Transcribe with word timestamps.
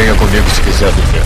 Venha 0.00 0.14
comigo 0.14 0.48
se 0.48 0.62
quiser 0.62 0.90
viver. 0.92 1.22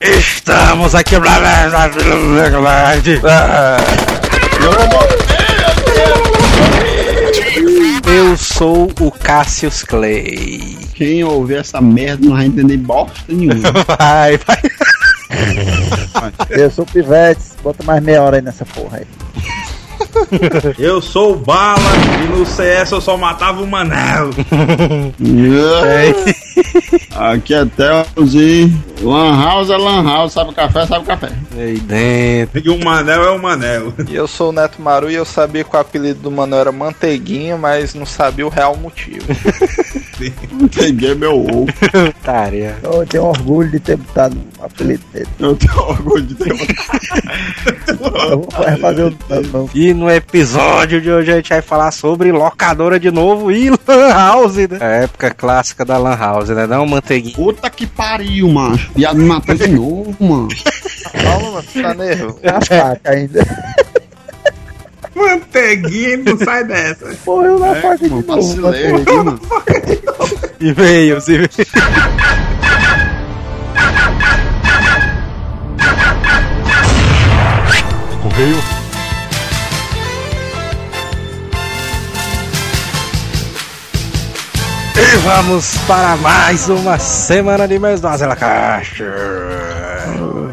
Estamos 0.00 0.96
aqui. 0.96 1.14
Eu 8.32 8.38
sou 8.38 8.90
o 8.98 9.10
Cassius 9.10 9.84
Clay. 9.84 10.78
Quem 10.94 11.22
ouvir 11.22 11.58
essa 11.58 11.82
merda 11.82 12.24
não 12.24 12.34
vai 12.34 12.46
entender 12.46 12.78
bosta 12.78 13.20
nenhuma. 13.28 13.70
Vai, 13.98 14.38
vai. 14.38 14.62
Eu 16.48 16.70
sou 16.70 16.86
o 16.86 16.90
Pivetes, 16.90 17.54
bota 17.62 17.84
mais 17.84 18.02
meia 18.02 18.22
hora 18.22 18.36
aí 18.36 18.42
nessa 18.42 18.64
porra 18.64 19.00
aí. 19.00 19.06
Eu 20.80 21.02
sou 21.02 21.34
o 21.34 21.36
Bala 21.36 21.78
e 22.24 22.28
no 22.28 22.46
CS 22.46 22.92
eu 22.92 23.00
só 23.02 23.18
matava 23.18 23.62
o 23.62 23.66
Manel. 23.66 24.30
Aqui 27.14 27.54
é 27.54 27.64
Telos 27.64 28.34
e 28.34 28.72
Lan 29.00 29.36
House 29.42 29.70
é 29.70 29.76
Lan 29.76 30.04
House, 30.04 30.32
sabe 30.32 30.50
o 30.50 30.54
café, 30.54 30.86
sabe 30.86 31.04
o 31.04 31.06
café. 31.06 31.30
Aí 31.56 31.78
dentro. 31.78 32.60
E 32.64 32.70
o 32.70 32.82
Manel 32.82 33.24
é 33.24 33.30
o 33.30 33.40
Manel. 33.40 33.92
E 34.08 34.14
eu 34.14 34.26
sou 34.26 34.50
o 34.50 34.52
Neto 34.52 34.80
Maru 34.80 35.10
e 35.10 35.14
eu 35.14 35.24
sabia 35.24 35.64
que 35.64 35.74
o 35.74 35.78
apelido 35.78 36.20
do 36.20 36.30
mano 36.30 36.56
era 36.56 36.72
Manteiguinha, 36.72 37.56
mas 37.56 37.94
não 37.94 38.06
sabia 38.06 38.46
o 38.46 38.50
real 38.50 38.76
motivo. 38.76 39.26
Peguei 40.74 41.14
meu 41.14 41.40
ovo. 41.40 41.66
Taria. 42.22 42.76
Eu 42.82 43.06
tenho 43.06 43.24
orgulho 43.24 43.70
de 43.70 43.80
ter 43.80 43.96
botado 43.96 44.36
o 44.58 44.64
apelido 44.64 45.02
dele. 45.12 45.26
Eu 45.38 45.56
tenho 45.56 45.78
orgulho 45.78 46.22
de 46.22 46.34
ter 46.34 46.50
Eu 47.88 48.38
vou 48.40 48.50
fazer 48.80 49.02
o 49.04 49.14
não. 49.52 49.70
E 49.74 49.92
no 49.94 50.10
episódio 50.10 51.00
de 51.00 51.10
hoje 51.10 51.32
a 51.32 51.36
gente 51.36 51.48
vai 51.48 51.62
falar 51.62 51.90
sobre 51.90 52.30
locadora 52.32 52.98
de 53.00 53.10
novo 53.10 53.50
e 53.50 53.70
Lan 53.88 54.08
House, 54.12 54.56
né? 54.56 54.78
A 54.80 54.84
época 55.02 55.30
clássica 55.30 55.84
da 55.84 55.98
Lan 55.98 56.16
House, 56.16 56.48
né? 56.50 56.66
Não, 56.66 56.86
manteiguinha. 56.86 57.34
Puta 57.34 57.68
que 57.70 57.86
pariu, 57.86 58.48
macho. 58.48 58.90
Viado 58.94 59.16
me 59.16 59.24
matou 59.24 59.54
de 59.54 59.68
novo, 59.68 60.16
mano. 60.20 60.48
Calma, 61.12 61.50
mano, 61.52 61.62
você 61.62 61.82
tá 61.82 61.94
nervoso. 61.94 62.38
É 62.42 62.48
a 62.50 62.60
faca 62.60 63.10
ainda. 63.10 63.46
Manteiguinha 65.14 66.16
não 66.18 66.38
sai 66.38 66.64
dessa. 66.64 67.14
Morreu 67.26 67.58
na 67.58 67.74
faca 67.76 67.98
de 67.98 68.08
Mano, 68.08 68.22
novo. 68.26 68.36
vacilei 68.62 68.92
mano. 69.24 69.40
E-mails, 70.62 71.26
e-mails. 71.26 71.56
Correio. 78.22 78.56
E 84.94 85.16
vamos 85.24 85.76
para 85.88 86.16
mais 86.18 86.68
uma 86.68 86.96
semana 86.96 87.66
de 87.66 87.80
mês 87.80 88.00
do 88.00 88.06
Azela 88.06 88.36
Caixa. 88.36 89.12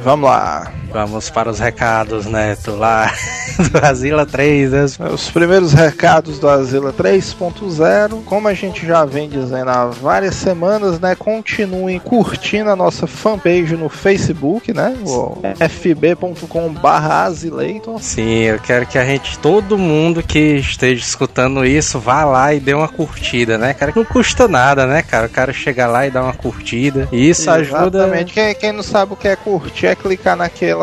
Vamos 0.04 0.28
lá. 0.28 0.79
Vamos 0.92 1.30
para 1.30 1.50
os 1.50 1.60
recados, 1.60 2.26
Neto, 2.26 2.76
lá 2.76 3.12
do 3.72 3.86
Asila 3.86 4.26
3. 4.26 4.72
né? 4.72 4.86
Os 5.12 5.30
primeiros 5.30 5.72
recados 5.74 6.40
do 6.40 6.50
Azila 6.50 6.92
3.0, 6.92 8.24
como 8.26 8.48
a 8.48 8.54
gente 8.54 8.86
já 8.86 9.06
vem 9.06 9.30
dizendo 9.30 9.70
há 9.70 9.86
várias 9.86 10.36
semanas, 10.36 11.00
né? 11.00 11.16
Continuem 11.16 12.00
curtindo 12.00 12.70
a 12.72 12.76
nossa 12.76 13.06
fanpage 13.06 13.76
no 13.76 13.88
Facebook, 13.88 14.74
né? 14.74 14.98
O 15.06 15.38
fb.com/azileitor. 15.70 18.02
Sim, 18.02 18.40
eu 18.44 18.60
quero 18.60 18.86
que 18.88 18.98
a 18.98 19.06
gente, 19.06 19.38
todo 19.40 19.78
mundo 19.78 20.24
que 20.24 20.40
esteja 20.56 21.02
escutando 21.04 21.64
isso, 21.66 22.00
vá 22.00 22.24
lá 22.26 22.54
e 22.54 22.60
dê 22.60 22.74
uma 22.74 22.88
curtida, 22.88 23.58
né, 23.58 23.74
cara? 23.74 23.92
Não 23.96 24.06
custa 24.06 24.48
nada, 24.48 24.86
né, 24.88 25.02
cara? 25.04 25.28
O 25.28 25.30
cara 25.30 25.54
chega 25.54 25.86
lá 25.88 26.08
e 26.08 26.12
dá 26.12 26.24
uma 26.24 26.34
curtida. 26.34 27.08
E 27.12 27.30
isso 27.30 27.50
ajuda. 27.52 28.00
Exatamente. 28.00 28.34
Quem, 28.34 28.56
quem 28.56 28.72
não 28.72 28.84
sabe 28.84 29.14
o 29.14 29.16
que 29.16 29.28
é 29.28 29.36
curtir 29.36 29.88
é 29.88 29.96
clicar 29.96 30.36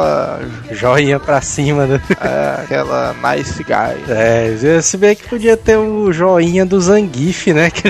naquela, 0.02 0.40
Joinha 0.72 1.18
pra 1.20 1.40
cima, 1.40 1.86
né? 1.86 2.00
é, 2.20 2.60
aquela 2.64 3.14
nice 3.14 3.62
guy. 3.62 4.04
É, 4.08 4.80
se 4.82 4.96
bem 4.96 5.14
que 5.16 5.28
podia 5.28 5.56
ter 5.56 5.76
o 5.76 6.12
joinha 6.12 6.64
do 6.66 6.80
Zangief, 6.80 7.52
né? 7.52 7.70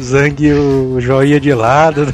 Zang, 0.00 0.52
o 0.54 1.00
joinha 1.00 1.38
de 1.38 1.52
lado, 1.52 2.06
né? 2.06 2.12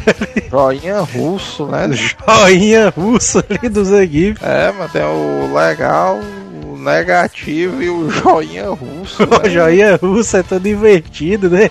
Joinha 0.50 1.00
russo, 1.00 1.66
né? 1.66 1.88
Joinha 2.26 2.92
russo 2.96 3.38
ali 3.48 3.68
do 3.68 3.84
Zangief. 3.84 4.38
É, 4.42 4.72
mas 4.76 4.90
tem 4.90 5.02
o 5.02 5.52
legal, 5.54 6.18
o 6.66 6.76
negativo 6.76 7.80
e 7.82 7.88
o 7.88 8.10
joinha 8.10 8.68
russo. 8.70 9.22
O 9.22 9.42
Né? 9.42 9.50
joinha 9.50 9.96
russo 10.02 10.36
é 10.36 10.42
todo 10.42 10.66
invertido, 10.66 11.48
né? 11.48 11.70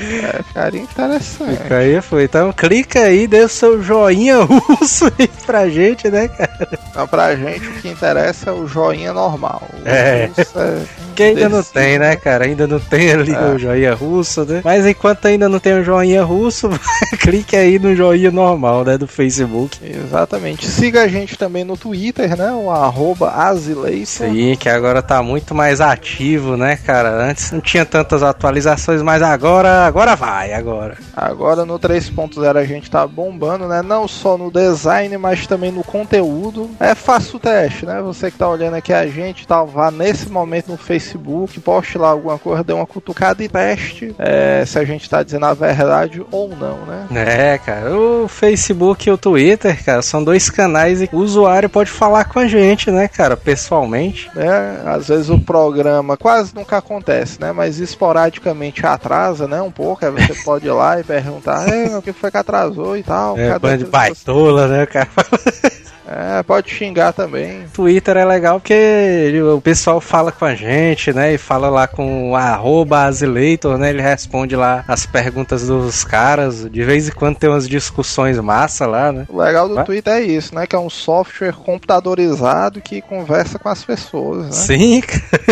É, 0.00 0.40
cara, 0.54 0.76
interessante. 0.76 1.56
Fica 1.62 1.76
aí, 1.78 2.00
foi. 2.00 2.24
Então 2.24 2.52
clica 2.52 3.00
aí, 3.00 3.26
dê 3.26 3.40
o 3.40 3.48
seu 3.48 3.82
joinha 3.82 4.38
russo 4.44 5.06
aí 5.18 5.28
pra 5.46 5.68
gente, 5.68 6.08
né, 6.08 6.28
cara? 6.28 6.68
Então, 6.90 7.06
pra 7.08 7.34
gente, 7.34 7.66
o 7.66 7.72
que 7.74 7.88
interessa 7.88 8.50
é 8.50 8.52
o 8.52 8.66
joinha 8.66 9.12
normal. 9.12 9.62
O 9.74 9.88
É. 9.88 10.30
é 10.36 10.82
Que 11.16 11.22
ainda 11.24 11.48
não 11.48 11.62
tem, 11.62 11.98
né, 11.98 12.14
cara? 12.16 12.44
Ainda 12.44 12.66
não 12.66 12.78
tem 12.78 13.10
ali 13.12 13.34
É. 13.34 13.38
o 13.54 13.58
joinha 13.58 13.94
russo, 13.94 14.44
né? 14.44 14.60
Mas 14.64 14.86
enquanto 14.86 15.26
ainda 15.26 15.48
não 15.48 15.58
tem 15.58 15.74
o 15.80 15.84
joinha 15.84 16.22
russo, 16.22 16.68
clique 17.20 17.56
aí 17.56 17.78
no 17.78 17.94
joinha 17.96 18.30
normal, 18.30 18.84
né, 18.84 18.96
do 18.96 19.06
Facebook. 19.08 19.78
Exatamente. 19.82 20.66
Siga 20.68 21.02
a 21.02 21.08
gente 21.08 21.36
também 21.36 21.64
no 21.64 21.76
Twitter, 21.76 22.36
né? 22.36 22.52
O 22.52 22.70
arroba 22.70 23.30
Azileison. 23.32 24.30
Sim, 24.32 24.56
que 24.58 24.68
agora 24.68 25.02
tá 25.02 25.22
muito 25.22 25.54
mais 25.54 25.80
ativo, 25.80 26.56
né, 26.56 26.76
cara? 26.76 27.10
Antes 27.24 27.50
não 27.50 27.60
tinha 27.60 27.84
tantas 27.84 28.22
atualizações, 28.22 29.02
mas 29.02 29.22
agora, 29.22 29.87
agora 29.88 30.14
vai, 30.14 30.52
agora. 30.52 30.96
Agora 31.16 31.64
no 31.64 31.78
3.0 31.78 32.56
a 32.56 32.64
gente 32.64 32.90
tá 32.90 33.06
bombando, 33.06 33.66
né? 33.66 33.82
Não 33.82 34.06
só 34.06 34.36
no 34.36 34.50
design, 34.50 35.16
mas 35.16 35.46
também 35.46 35.72
no 35.72 35.82
conteúdo. 35.82 36.70
É 36.78 36.94
fácil 36.94 37.36
o 37.36 37.40
teste, 37.40 37.86
né? 37.86 38.00
Você 38.02 38.30
que 38.30 38.38
tá 38.38 38.48
olhando 38.48 38.74
aqui 38.74 38.92
a 38.92 39.06
gente, 39.06 39.46
tá, 39.46 39.64
vá 39.64 39.90
nesse 39.90 40.28
momento 40.28 40.68
no 40.68 40.76
Facebook, 40.76 41.58
poste 41.60 41.98
lá 41.98 42.10
alguma 42.10 42.38
coisa, 42.38 42.62
dê 42.62 42.72
uma 42.72 42.86
cutucada 42.86 43.42
e 43.42 43.48
teste 43.48 44.14
é, 44.18 44.64
se 44.66 44.78
a 44.78 44.84
gente 44.84 45.08
tá 45.08 45.22
dizendo 45.22 45.46
a 45.46 45.54
verdade 45.54 46.24
ou 46.30 46.48
não, 46.48 46.78
né? 46.86 47.06
É, 47.14 47.58
cara, 47.58 47.96
o 47.96 48.28
Facebook 48.28 49.08
e 49.08 49.12
o 49.12 49.18
Twitter, 49.18 49.82
cara, 49.84 50.02
são 50.02 50.22
dois 50.22 50.50
canais 50.50 51.02
e 51.02 51.08
o 51.12 51.18
usuário 51.18 51.68
pode 51.68 51.90
falar 51.90 52.24
com 52.24 52.38
a 52.38 52.46
gente, 52.46 52.90
né, 52.90 53.08
cara, 53.08 53.36
pessoalmente. 53.36 54.30
né? 54.34 54.82
Às 54.84 55.08
vezes 55.08 55.30
o 55.30 55.38
programa 55.38 56.16
quase 56.16 56.54
nunca 56.54 56.78
acontece, 56.78 57.40
né? 57.40 57.52
Mas 57.52 57.78
esporadicamente 57.78 58.84
atrasa, 58.86 59.46
né? 59.46 59.60
Um 59.60 59.70
pouco. 59.78 60.04
Aí 60.04 60.10
você 60.10 60.34
pode 60.42 60.66
ir 60.66 60.72
lá 60.72 60.98
e 60.98 61.04
perguntar, 61.04 61.72
"Ei, 61.72 61.94
o 61.94 62.02
que 62.02 62.12
foi 62.12 62.32
que 62.32 62.36
atrasou 62.36 62.96
e 62.96 63.02
tal. 63.04 63.38
É, 63.38 63.56
bando 63.58 63.84
de 63.84 63.90
baitola, 63.90 64.66
né, 64.66 64.84
cara? 64.84 65.08
É, 66.10 66.42
pode 66.42 66.70
xingar 66.70 67.12
também. 67.12 67.64
Twitter 67.74 68.16
é 68.16 68.24
legal 68.24 68.58
porque 68.58 69.30
o 69.54 69.60
pessoal 69.60 70.00
fala 70.00 70.32
com 70.32 70.46
a 70.46 70.54
gente, 70.54 71.12
né? 71.12 71.34
E 71.34 71.38
fala 71.38 71.68
lá 71.68 71.86
com 71.86 72.30
o 72.30 72.34
arroba 72.34 73.02
Azileitor, 73.02 73.76
né? 73.76 73.90
Ele 73.90 74.00
responde 74.00 74.56
lá 74.56 74.82
as 74.88 75.04
perguntas 75.04 75.66
dos 75.66 76.04
caras. 76.04 76.66
De 76.70 76.82
vez 76.82 77.08
em 77.08 77.12
quando 77.12 77.36
tem 77.36 77.50
umas 77.50 77.68
discussões 77.68 78.38
massa 78.38 78.86
lá, 78.86 79.12
né? 79.12 79.26
O 79.28 79.38
legal 79.38 79.68
do 79.68 79.74
Vai? 79.74 79.84
Twitter 79.84 80.14
é 80.14 80.22
isso, 80.22 80.54
né? 80.54 80.66
Que 80.66 80.74
é 80.74 80.78
um 80.78 80.88
software 80.88 81.52
computadorizado 81.52 82.80
que 82.80 83.02
conversa 83.02 83.58
com 83.58 83.68
as 83.68 83.84
pessoas, 83.84 84.46
né? 84.46 84.52
Sim, 84.52 85.00
cara. 85.04 85.42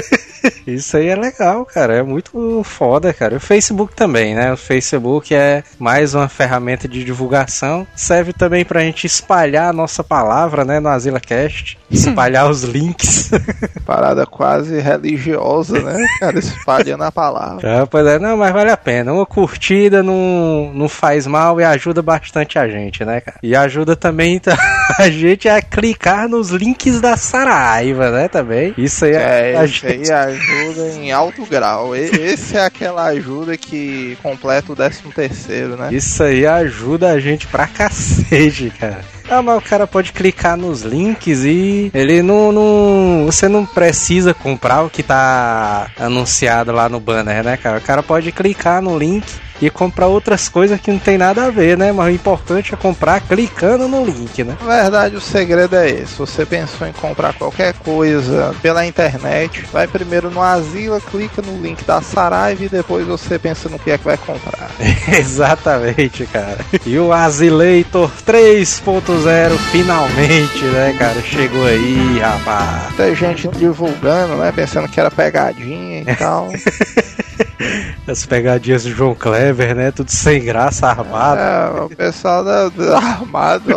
Isso 0.66 0.96
aí 0.96 1.08
é 1.08 1.16
legal, 1.16 1.64
cara. 1.64 1.94
É 1.94 2.02
muito 2.02 2.62
foda, 2.64 3.12
cara. 3.12 3.36
O 3.36 3.40
Facebook 3.40 3.94
também, 3.94 4.34
né? 4.34 4.52
O 4.52 4.56
Facebook 4.56 5.34
é 5.34 5.62
mais 5.78 6.14
uma 6.14 6.28
ferramenta 6.28 6.88
de 6.88 7.04
divulgação. 7.04 7.86
Serve 7.94 8.32
também 8.32 8.64
pra 8.64 8.80
gente 8.80 9.06
espalhar 9.06 9.68
a 9.68 9.72
nossa 9.72 10.02
palavra, 10.02 10.64
né? 10.64 10.80
No 10.80 10.88
AsilaCast. 10.88 11.78
Espalhar 11.90 12.48
os 12.50 12.62
links. 12.62 13.30
Parada 13.86 14.26
quase 14.26 14.80
religiosa, 14.80 15.80
né? 15.80 16.04
Cara, 16.20 16.38
espalhando 16.38 17.04
a 17.04 17.12
palavra. 17.12 17.82
Ah, 17.82 17.86
pois 17.86 18.06
é, 18.06 18.18
não, 18.18 18.36
mas 18.36 18.52
vale 18.52 18.70
a 18.70 18.76
pena. 18.76 19.12
Uma 19.12 19.26
curtida 19.26 20.02
não, 20.02 20.72
não 20.74 20.88
faz 20.88 21.26
mal 21.26 21.60
e 21.60 21.64
ajuda 21.64 22.02
bastante 22.02 22.58
a 22.58 22.68
gente, 22.68 23.04
né, 23.04 23.20
cara? 23.20 23.38
E 23.42 23.54
ajuda 23.54 23.94
também 23.94 24.40
a 24.98 25.08
gente 25.08 25.48
a 25.48 25.62
clicar 25.62 26.28
nos 26.28 26.50
links 26.50 27.00
da 27.00 27.16
Saraiva, 27.16 28.10
né, 28.10 28.28
também. 28.28 28.74
Isso 28.76 29.04
aí 29.04 29.12
É, 29.12 29.56
a 29.56 29.64
isso 29.64 29.86
aí 29.86 30.02
ajuda 30.36 30.88
em 31.00 31.12
alto 31.12 31.44
grau. 31.46 31.94
E- 31.96 32.04
Esse 32.10 32.56
é 32.56 32.64
aquela 32.64 33.04
ajuda 33.06 33.56
que 33.56 34.16
completa 34.22 34.72
o 34.72 34.76
13 34.76 35.02
terceiro, 35.14 35.76
né? 35.76 35.88
Isso 35.92 36.22
aí 36.22 36.46
ajuda 36.46 37.10
a 37.10 37.20
gente 37.20 37.46
pra 37.46 37.66
cacete, 37.66 38.72
cara. 38.78 39.00
Ah, 39.28 39.42
mas 39.42 39.58
o 39.58 39.60
cara 39.60 39.86
pode 39.88 40.12
clicar 40.12 40.56
nos 40.56 40.82
links 40.82 41.44
e 41.44 41.90
ele 41.92 42.22
não, 42.22 42.52
não. 42.52 43.26
Você 43.26 43.48
não 43.48 43.66
precisa 43.66 44.32
comprar 44.32 44.82
o 44.82 44.90
que 44.90 45.02
tá 45.02 45.88
anunciado 45.98 46.70
lá 46.70 46.88
no 46.88 47.00
banner, 47.00 47.42
né, 47.42 47.56
cara? 47.56 47.78
O 47.78 47.82
cara 47.82 48.02
pode 48.04 48.30
clicar 48.30 48.80
no 48.80 48.96
link 48.96 49.24
e 49.60 49.70
comprar 49.70 50.06
outras 50.06 50.48
coisas 50.48 50.80
que 50.80 50.90
não 50.90 50.98
tem 50.98 51.18
nada 51.18 51.46
a 51.46 51.50
ver, 51.50 51.76
né? 51.76 51.92
Mas 51.92 52.06
o 52.06 52.10
importante 52.10 52.74
é 52.74 52.76
comprar 52.76 53.20
clicando 53.20 53.88
no 53.88 54.04
link, 54.04 54.44
né? 54.44 54.56
Na 54.60 54.82
verdade, 54.82 55.16
o 55.16 55.20
segredo 55.20 55.76
é 55.76 55.88
esse. 55.88 56.16
Você 56.18 56.44
pensou 56.44 56.86
em 56.86 56.92
comprar 56.92 57.34
qualquer 57.34 57.74
coisa 57.74 58.54
pela 58.62 58.86
internet, 58.86 59.64
vai 59.72 59.86
primeiro 59.86 60.30
no 60.30 60.42
Asila, 60.42 61.00
clica 61.00 61.42
no 61.42 61.60
link 61.60 61.84
da 61.84 62.00
Saraiva 62.00 62.64
e 62.64 62.68
depois 62.68 63.06
você 63.06 63.38
pensa 63.38 63.68
no 63.68 63.78
que 63.78 63.90
é 63.90 63.98
que 63.98 64.04
vai 64.04 64.16
comprar. 64.16 64.70
Exatamente, 65.08 66.26
cara. 66.26 66.58
E 66.84 66.98
o 66.98 67.12
Azileitor 67.12 68.10
3.0 68.26 69.56
finalmente, 69.70 70.64
né, 70.64 70.94
cara? 70.98 71.20
Chegou 71.22 71.64
aí, 71.64 72.18
rapaz. 72.20 72.94
Tem 72.96 73.14
gente 73.14 73.48
divulgando, 73.48 74.36
né? 74.36 74.52
Pensando 74.52 74.88
que 74.88 75.00
era 75.00 75.10
pegadinha 75.10 76.02
e 76.02 76.16
tal. 76.16 76.50
As 78.06 78.24
pegadinhas 78.24 78.84
do 78.84 78.90
João 78.90 79.14
Clever, 79.46 79.74
né? 79.74 79.90
Tudo 79.90 80.10
sem 80.10 80.44
graça, 80.44 80.88
armado. 80.88 81.40
É, 81.40 81.80
o 81.82 81.88
pessoal 81.88 82.44
da, 82.44 82.68
da 82.68 82.98
armado. 82.98 83.72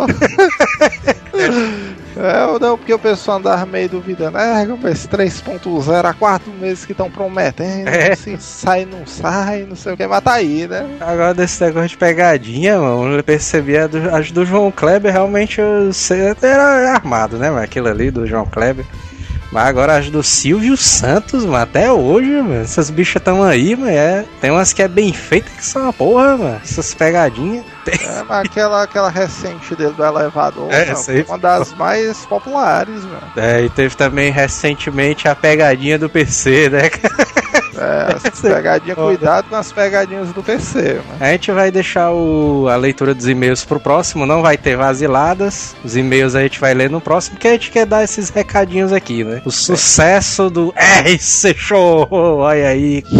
É, 2.18 2.60
não, 2.60 2.78
porque 2.78 2.94
o 2.94 3.00
pessoal 3.00 3.38
andava 3.38 3.66
meio 3.66 3.88
duvidando. 3.88 4.38
É, 4.38 4.64
esse 4.92 5.08
3.0 5.08 6.06
há 6.06 6.14
quatro 6.14 6.52
meses 6.54 6.86
que 6.86 6.92
estão 6.92 7.10
prometendo. 7.10 7.88
É. 7.88 8.16
Se 8.16 8.36
sai, 8.40 8.86
não 8.86 9.06
sai, 9.06 9.66
não 9.68 9.76
sei 9.76 9.94
o 9.94 9.98
que, 9.98 10.06
mas 10.08 10.24
tá 10.24 10.34
aí, 10.34 10.68
né? 10.68 10.86
Agora 11.00 11.34
desse 11.34 11.64
negócio 11.64 11.90
de 11.90 11.98
pegadinha, 11.98 12.80
mano, 12.80 13.16
eu 13.16 13.24
percebi 13.24 13.78
a 13.78 13.88
do, 13.88 13.98
as 14.14 14.32
do 14.32 14.46
João 14.46 14.72
Kleber, 14.72 15.14
realmente 15.14 15.62
eu 15.62 15.94
sei, 15.94 16.36
era 16.42 16.94
armado, 16.94 17.38
né? 17.38 17.50
Aquilo 17.62 17.88
ali 17.88 18.12
do 18.12 18.26
João 18.26 18.46
Kleber. 18.46 18.86
Mas 19.52 19.68
agora 19.68 19.98
as 19.98 20.10
do 20.10 20.22
Silvio 20.22 20.78
Santos, 20.78 21.44
mano, 21.44 21.58
até 21.58 21.92
hoje, 21.92 22.30
mano, 22.30 22.62
essas 22.62 22.90
bichas 22.90 23.22
tão 23.22 23.44
aí, 23.44 23.76
mano, 23.76 23.90
é, 23.90 24.24
tem 24.40 24.52
umas 24.52 24.74
que 24.74 24.84
é 24.84 24.88
bem 24.88 25.12
feita 25.12 25.50
que 25.50 25.66
são 25.66 25.84
uma 25.84 25.94
porra, 25.94 26.38
mano, 26.38 26.62
essas 26.64 26.94
pegadinhas. 26.94 27.66
É, 27.88 28.24
mas 28.24 28.46
aquela, 28.46 28.84
aquela 28.84 29.10
recente 29.10 29.76
dele 29.76 29.94
do 29.94 30.04
elevador, 30.06 30.72
É, 30.72 30.94
aí 31.08 31.24
uma 31.28 31.40
das 31.40 31.74
mais 31.74 32.24
populares, 32.28 33.04
mano. 33.04 33.32
É, 33.36 33.64
e 33.64 33.70
teve 33.70 33.96
também 33.96 34.32
recentemente 34.32 35.28
a 35.28 35.34
pegadinha 35.34 35.98
do 35.98 36.08
PC, 36.08 36.70
né? 36.70 36.82
É, 37.80 38.16
as 38.30 38.40
pegadinhas, 38.42 38.98
cuidado 38.98 39.50
com 39.50 39.56
as 39.56 39.72
pegadinhas 39.72 40.30
do 40.34 40.44
PC, 40.44 40.96
mano. 41.08 41.18
A 41.20 41.32
gente 41.32 41.52
vai 41.52 41.72
deixar 41.72 42.12
o, 42.12 42.68
a 42.70 42.76
leitura 42.76 43.14
dos 43.14 43.28
e-mails 43.28 43.64
pro 43.64 43.80
próximo, 43.80 44.26
não 44.26 44.42
vai 44.42 44.58
ter 44.58 44.76
vaziladas. 44.78 45.76
Os 45.84 45.96
e-mails 45.96 46.36
a 46.36 46.42
gente 46.42 46.60
vai 46.60 46.74
ler 46.74 46.90
no 46.90 47.00
próximo, 47.02 47.36
porque 47.36 47.48
a 47.48 47.52
gente 47.54 47.72
quer 47.72 47.86
dar 47.86 48.04
esses 48.04 48.30
recadinhos 48.30 48.92
aqui, 48.94 49.24
né? 49.24 49.42
O 49.46 49.52
sucesso 49.52 50.50
do 50.50 50.74
RC 50.78 51.54
Show! 51.56 52.08
Olha 52.12 52.68
aí. 52.68 53.04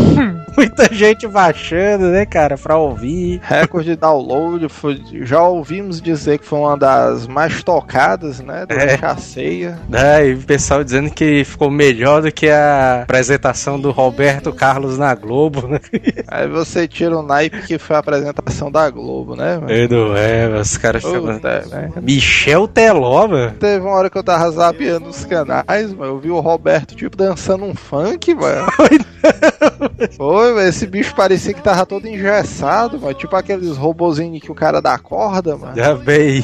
Muita 0.58 0.94
gente 0.94 1.26
baixando, 1.26 2.08
né, 2.08 2.26
cara, 2.26 2.58
pra 2.58 2.76
ouvir. 2.76 3.40
Recorde 3.44 3.92
de 3.92 3.96
download, 3.96 4.68
foi- 4.68 5.02
já 5.24 5.42
ouvimos 5.42 6.02
dizer 6.02 6.38
que 6.40 6.46
foi 6.46 6.60
uma 6.60 6.76
das 6.78 7.28
mais 7.28 7.64
tocadas, 7.64 8.42
né? 8.42 8.66
Durante 8.68 9.06
a 9.06 9.16
ceia. 9.16 9.80
né? 9.88 10.28
E 10.28 10.34
o 10.34 10.38
pessoal 10.40 10.84
dizendo 10.84 11.10
que 11.12 11.44
ficou 11.46 11.72
melhor 11.72 12.22
do 12.22 12.32
que 12.32 12.50
a 12.50 13.04
apresentação 13.04 13.80
do 13.80 13.92
Roberto 13.92 14.49
Carlos 14.54 14.98
na 14.98 15.14
Globo, 15.16 15.68
né? 15.68 15.80
Aí 16.28 16.48
você 16.48 16.88
tira 16.88 17.18
o 17.18 17.24
naipe 17.24 17.62
que 17.64 17.78
foi 17.78 17.96
a 17.96 18.00
apresentação 18.00 18.72
da 18.72 18.90
Globo, 18.90 19.36
né? 19.36 19.58
mano? 19.58 19.72
É, 19.72 19.88
não 19.88 20.16
é, 20.16 20.60
os 20.60 20.78
caras. 20.78 21.04
Puta, 21.04 21.66
né? 21.70 21.92
Michel 22.02 22.68
Teló, 22.68 23.28
mano. 23.28 23.52
Teve 23.60 23.86
uma 23.86 23.96
hora 23.96 24.10
que 24.10 24.18
eu 24.18 24.24
tava 24.24 24.50
zapeando 24.52 25.10
os 25.10 25.26
canais, 25.26 25.94
mano. 25.94 26.14
Eu 26.14 26.20
vi 26.20 26.32
o 26.32 26.40
Roberto, 26.40 26.96
tipo, 26.96 27.16
dançando 27.16 27.66
um 27.66 27.76
funk, 27.76 28.34
mano. 28.34 28.68
Foi, 30.16 30.54
velho. 30.54 30.70
Esse 30.70 30.86
bicho 30.86 31.16
parecia 31.16 31.54
que 31.54 31.62
tava 31.62 31.86
todo 31.86 32.08
engessado, 32.08 33.00
mano. 33.00 33.14
Tipo 33.14 33.36
aqueles 33.36 33.76
robozinhos 33.78 34.42
que 34.42 34.52
o 34.52 34.56
cara 34.56 34.82
dá 34.82 34.98
corda, 34.98 35.58
mano. 35.58 35.76
Já 35.76 35.96
bem. 35.96 36.44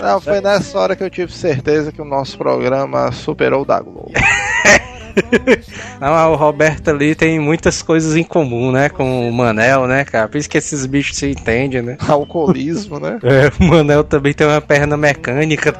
Não, 0.00 0.20
foi 0.20 0.40
nessa 0.40 0.78
hora 0.78 0.96
que 0.96 1.02
eu 1.02 1.10
tive 1.10 1.32
certeza 1.32 1.90
que 1.92 2.00
o 2.00 2.04
nosso 2.04 2.38
programa 2.38 3.10
superou 3.12 3.62
o 3.62 3.64
da 3.64 3.80
Globo. 3.80 4.12
Não, 6.00 6.32
o 6.32 6.36
Roberto 6.36 6.88
ali 6.90 7.14
tem 7.14 7.38
muitas 7.38 7.82
coisas 7.82 8.16
em 8.16 8.24
comum, 8.24 8.70
né? 8.72 8.88
Com 8.88 9.28
o 9.28 9.32
Manel, 9.32 9.86
né, 9.86 10.04
cara? 10.04 10.28
Por 10.28 10.38
isso 10.38 10.48
que 10.48 10.58
esses 10.58 10.86
bichos 10.86 11.16
se 11.16 11.30
entendem, 11.30 11.82
né? 11.82 11.96
Alcoolismo, 12.08 12.98
né? 12.98 13.18
É, 13.28 13.52
o 13.62 13.68
Manel 13.68 14.02
também 14.02 14.32
tem 14.32 14.46
uma 14.46 14.60
perna 14.60 14.96
mecânica. 14.96 15.74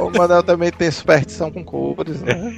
O 0.00 0.10
Manel 0.10 0.42
também 0.42 0.70
tem 0.70 0.90
superstição 0.90 1.50
com 1.50 1.64
cores, 1.64 2.20
né? 2.20 2.54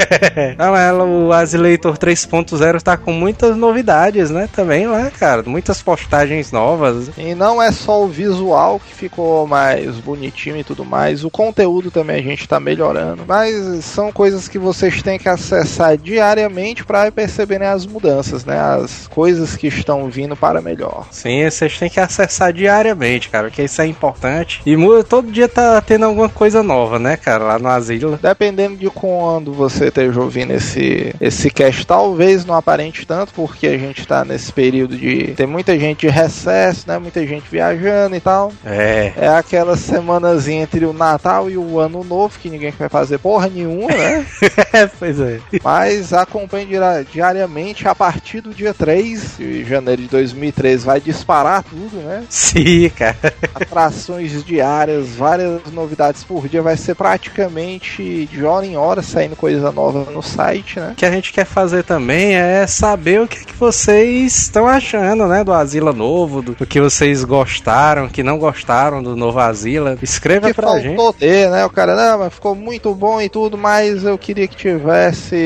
Não, 0.59 0.77
ela, 0.77 1.05
o 1.05 1.33
Azileitor 1.33 1.97
3.0 1.97 2.83
tá 2.83 2.97
com 2.97 3.13
muitas 3.13 3.57
novidades, 3.57 4.31
né? 4.31 4.49
Também 4.53 4.87
lá, 4.87 5.11
cara. 5.11 5.43
Muitas 5.47 5.81
postagens 5.81 6.51
novas. 6.51 7.11
E 7.17 7.35
não 7.35 7.63
é 7.63 7.71
só 7.71 8.03
o 8.03 8.09
visual 8.09 8.81
que 8.81 8.95
ficou 8.95 9.47
mais 9.47 9.97
bonitinho 9.97 10.57
e 10.57 10.65
tudo 10.65 10.85
mais, 10.85 11.25
o 11.25 11.31
conteúdo 11.31 11.91
também 11.91 12.17
a 12.17 12.23
gente 12.23 12.49
tá 12.49 12.59
melhorando. 12.59 13.25
Mas 13.27 13.85
são 13.85 14.13
coisas 14.13 14.49
que 14.49 14.59
vocês 14.59 15.03
têm 15.03 15.19
que 15.19 15.29
acessar 15.29 15.97
diariamente 16.03 16.85
para 16.85 17.11
perceberem 17.13 17.69
as 17.69 17.87
mudanças, 17.87 18.45
né? 18.45 18.59
As 18.59 19.07
coisas 19.09 19.57
que 19.57 19.67
estão 19.67 20.09
vindo 20.09 20.37
para 20.37 20.61
melhor. 20.61 21.07
Sim, 21.11 21.49
vocês 21.49 21.79
têm 21.79 21.91
que 21.91 22.01
acessar 22.01 22.53
diariamente, 22.53 23.29
cara, 23.29 23.49
porque 23.49 23.63
isso 23.63 23.81
é 23.81 23.87
importante. 23.87 24.61
E 24.65 24.77
muda, 24.77 25.05
todo 25.05 25.31
dia 25.31 25.49
tá 25.49 25.81
tendo 25.81 26.07
alguma 26.07 26.29
coisa 26.29 26.63
nova, 26.63 26.99
né, 26.99 27.17
cara, 27.17 27.45
lá 27.45 27.59
no 27.59 27.69
asilo. 27.69 28.19
Dependendo 28.21 28.77
de 28.77 28.91
quando 28.91 29.53
você 29.53 29.89
esteja 29.89 30.21
ouvindo 30.21 30.53
esse, 30.53 31.15
esse 31.21 31.51
cast, 31.51 31.87
talvez 31.87 32.45
não 32.45 32.55
aparente 32.55 33.07
tanto, 33.07 33.33
porque 33.35 33.67
a 33.67 33.79
gente 33.79 34.07
tá 34.07 34.25
nesse 34.25 34.53
período 34.53 34.97
de. 34.97 35.35
Tem 35.35 35.47
muita 35.47 35.79
gente 35.79 36.07
de 36.07 36.09
recesso, 36.09 36.85
né? 36.87 36.99
Muita 36.99 37.27
gente 37.27 37.45
viajando 37.51 38.17
e 38.17 38.21
tal. 38.21 38.53
É. 38.65 39.13
É 39.17 39.29
aquela 39.29 39.77
semanazinha 39.77 40.63
entre 40.63 40.85
o 40.85 40.93
Natal 40.93 41.51
e 41.51 41.57
o 41.57 41.79
Ano 41.79 42.05
Novo, 42.05 42.39
que 42.39 42.51
ninguém 42.51 42.73
vai 42.79 42.89
fazer 42.89 43.19
porra 43.19 43.49
nenhuma, 43.49 43.89
né? 43.89 44.27
pois 44.99 45.21
é. 45.21 45.41
Mas 45.63 45.90
acompanhe 46.13 46.67
dira- 46.67 47.05
diariamente 47.05 47.87
a 47.89 47.95
partir 47.95 48.41
do 48.41 48.51
dia 48.55 48.73
3 48.75 49.37
de 49.39 49.65
janeiro 49.65 50.03
de 50.03 50.09
2013. 50.09 50.85
Vai 50.87 51.01
disparar 51.01 51.63
tudo, 51.63 51.97
né? 51.97 52.25
Sim, 52.29 52.89
cara. 52.91 53.17
Atrações 53.55 54.45
diárias, 54.45 55.09
várias 55.17 55.61
novidades 55.73 56.25
por 56.25 56.49
dia. 56.49 56.63
Vai 56.63 56.77
ser 56.77 56.95
praticamente 56.95 58.27
de 58.27 58.45
hora 58.45 58.67
em 58.67 58.77
hora 58.77 59.03
saindo 59.03 59.37
coisa 59.37 59.71
nova 59.73 60.11
no 60.11 60.23
site, 60.23 60.79
né? 60.79 60.91
O 60.93 60.95
que 60.95 61.07
a 61.07 61.11
gente 61.11 61.33
quer 61.33 61.45
fazer 61.45 61.83
também 61.85 62.35
é 62.35 62.67
saber 62.67 63.21
o 63.21 63.29
que, 63.29 63.45
que 63.45 63.55
vocês 63.55 64.37
estão 64.37 64.67
achando, 64.67 65.27
né, 65.27 65.43
do 65.45 65.53
Asila 65.53 65.93
novo, 65.93 66.43
do, 66.43 66.53
do 66.53 66.67
que 66.67 66.81
vocês 66.81 67.25
gostaram, 67.25 68.09
que 68.09 68.23
não 68.23 68.39
gostaram 68.39 69.03
do 69.03 69.17
novo 69.17 69.39
Asila. 69.39 69.99
Escreva 70.03 70.49
que 70.49 70.55
pra 70.55 70.79
gente. 70.79 70.97
faltou 70.97 71.13
ter, 71.13 71.51
né? 71.51 71.65
O 71.65 71.71
cara, 71.71 71.95
não, 71.97 72.19
mas 72.19 72.35
ficou 72.35 72.55
muito 72.55 72.95
bom 72.95 73.21
e 73.21 73.29
tudo, 73.29 73.57
mas 73.57 74.05
eu 74.05 74.17
queria 74.19 74.47
que 74.47 74.57
tivesse, 74.57 75.37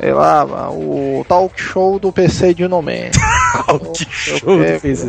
sei 0.00 0.12
lá, 0.12 0.70
o 0.70 1.24
talk 1.28 1.60
show 1.60 1.98
do 1.98 2.12
PC 2.12 2.54
de 2.54 2.68
No 2.68 2.82
Man. 2.82 3.10
que 3.94 4.06
show 4.10 4.60
aí. 4.60 4.78
Pois 4.80 5.04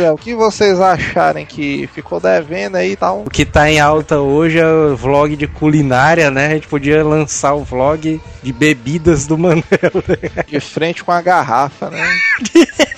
é, 0.00 0.10
o 0.10 0.16
que 0.16 0.34
vocês 0.34 0.80
acharem 0.80 1.46
que 1.46 1.88
ficou 1.92 2.20
devendo 2.20 2.76
aí 2.76 2.92
e 2.92 2.96
tal? 2.96 3.22
O 3.22 3.30
que 3.30 3.44
tá 3.44 3.70
em 3.70 3.80
alta 3.80 4.18
hoje 4.18 4.58
é 4.58 4.66
o 4.66 4.96
vlog 4.96 5.36
de 5.36 5.46
culinária, 5.46 6.30
né? 6.30 6.46
A 6.46 6.50
gente 6.50 6.68
podia 6.68 7.04
lançar 7.04 7.54
o 7.54 7.64
vlog 7.64 8.20
de 8.42 8.52
bebidas 8.52 9.26
do 9.26 9.38
Manel, 9.38 9.62
né? 9.62 10.44
De 10.46 10.60
frente 10.60 11.04
com 11.04 11.12
a 11.12 11.20
garrafa, 11.20 11.90
né? 11.90 12.06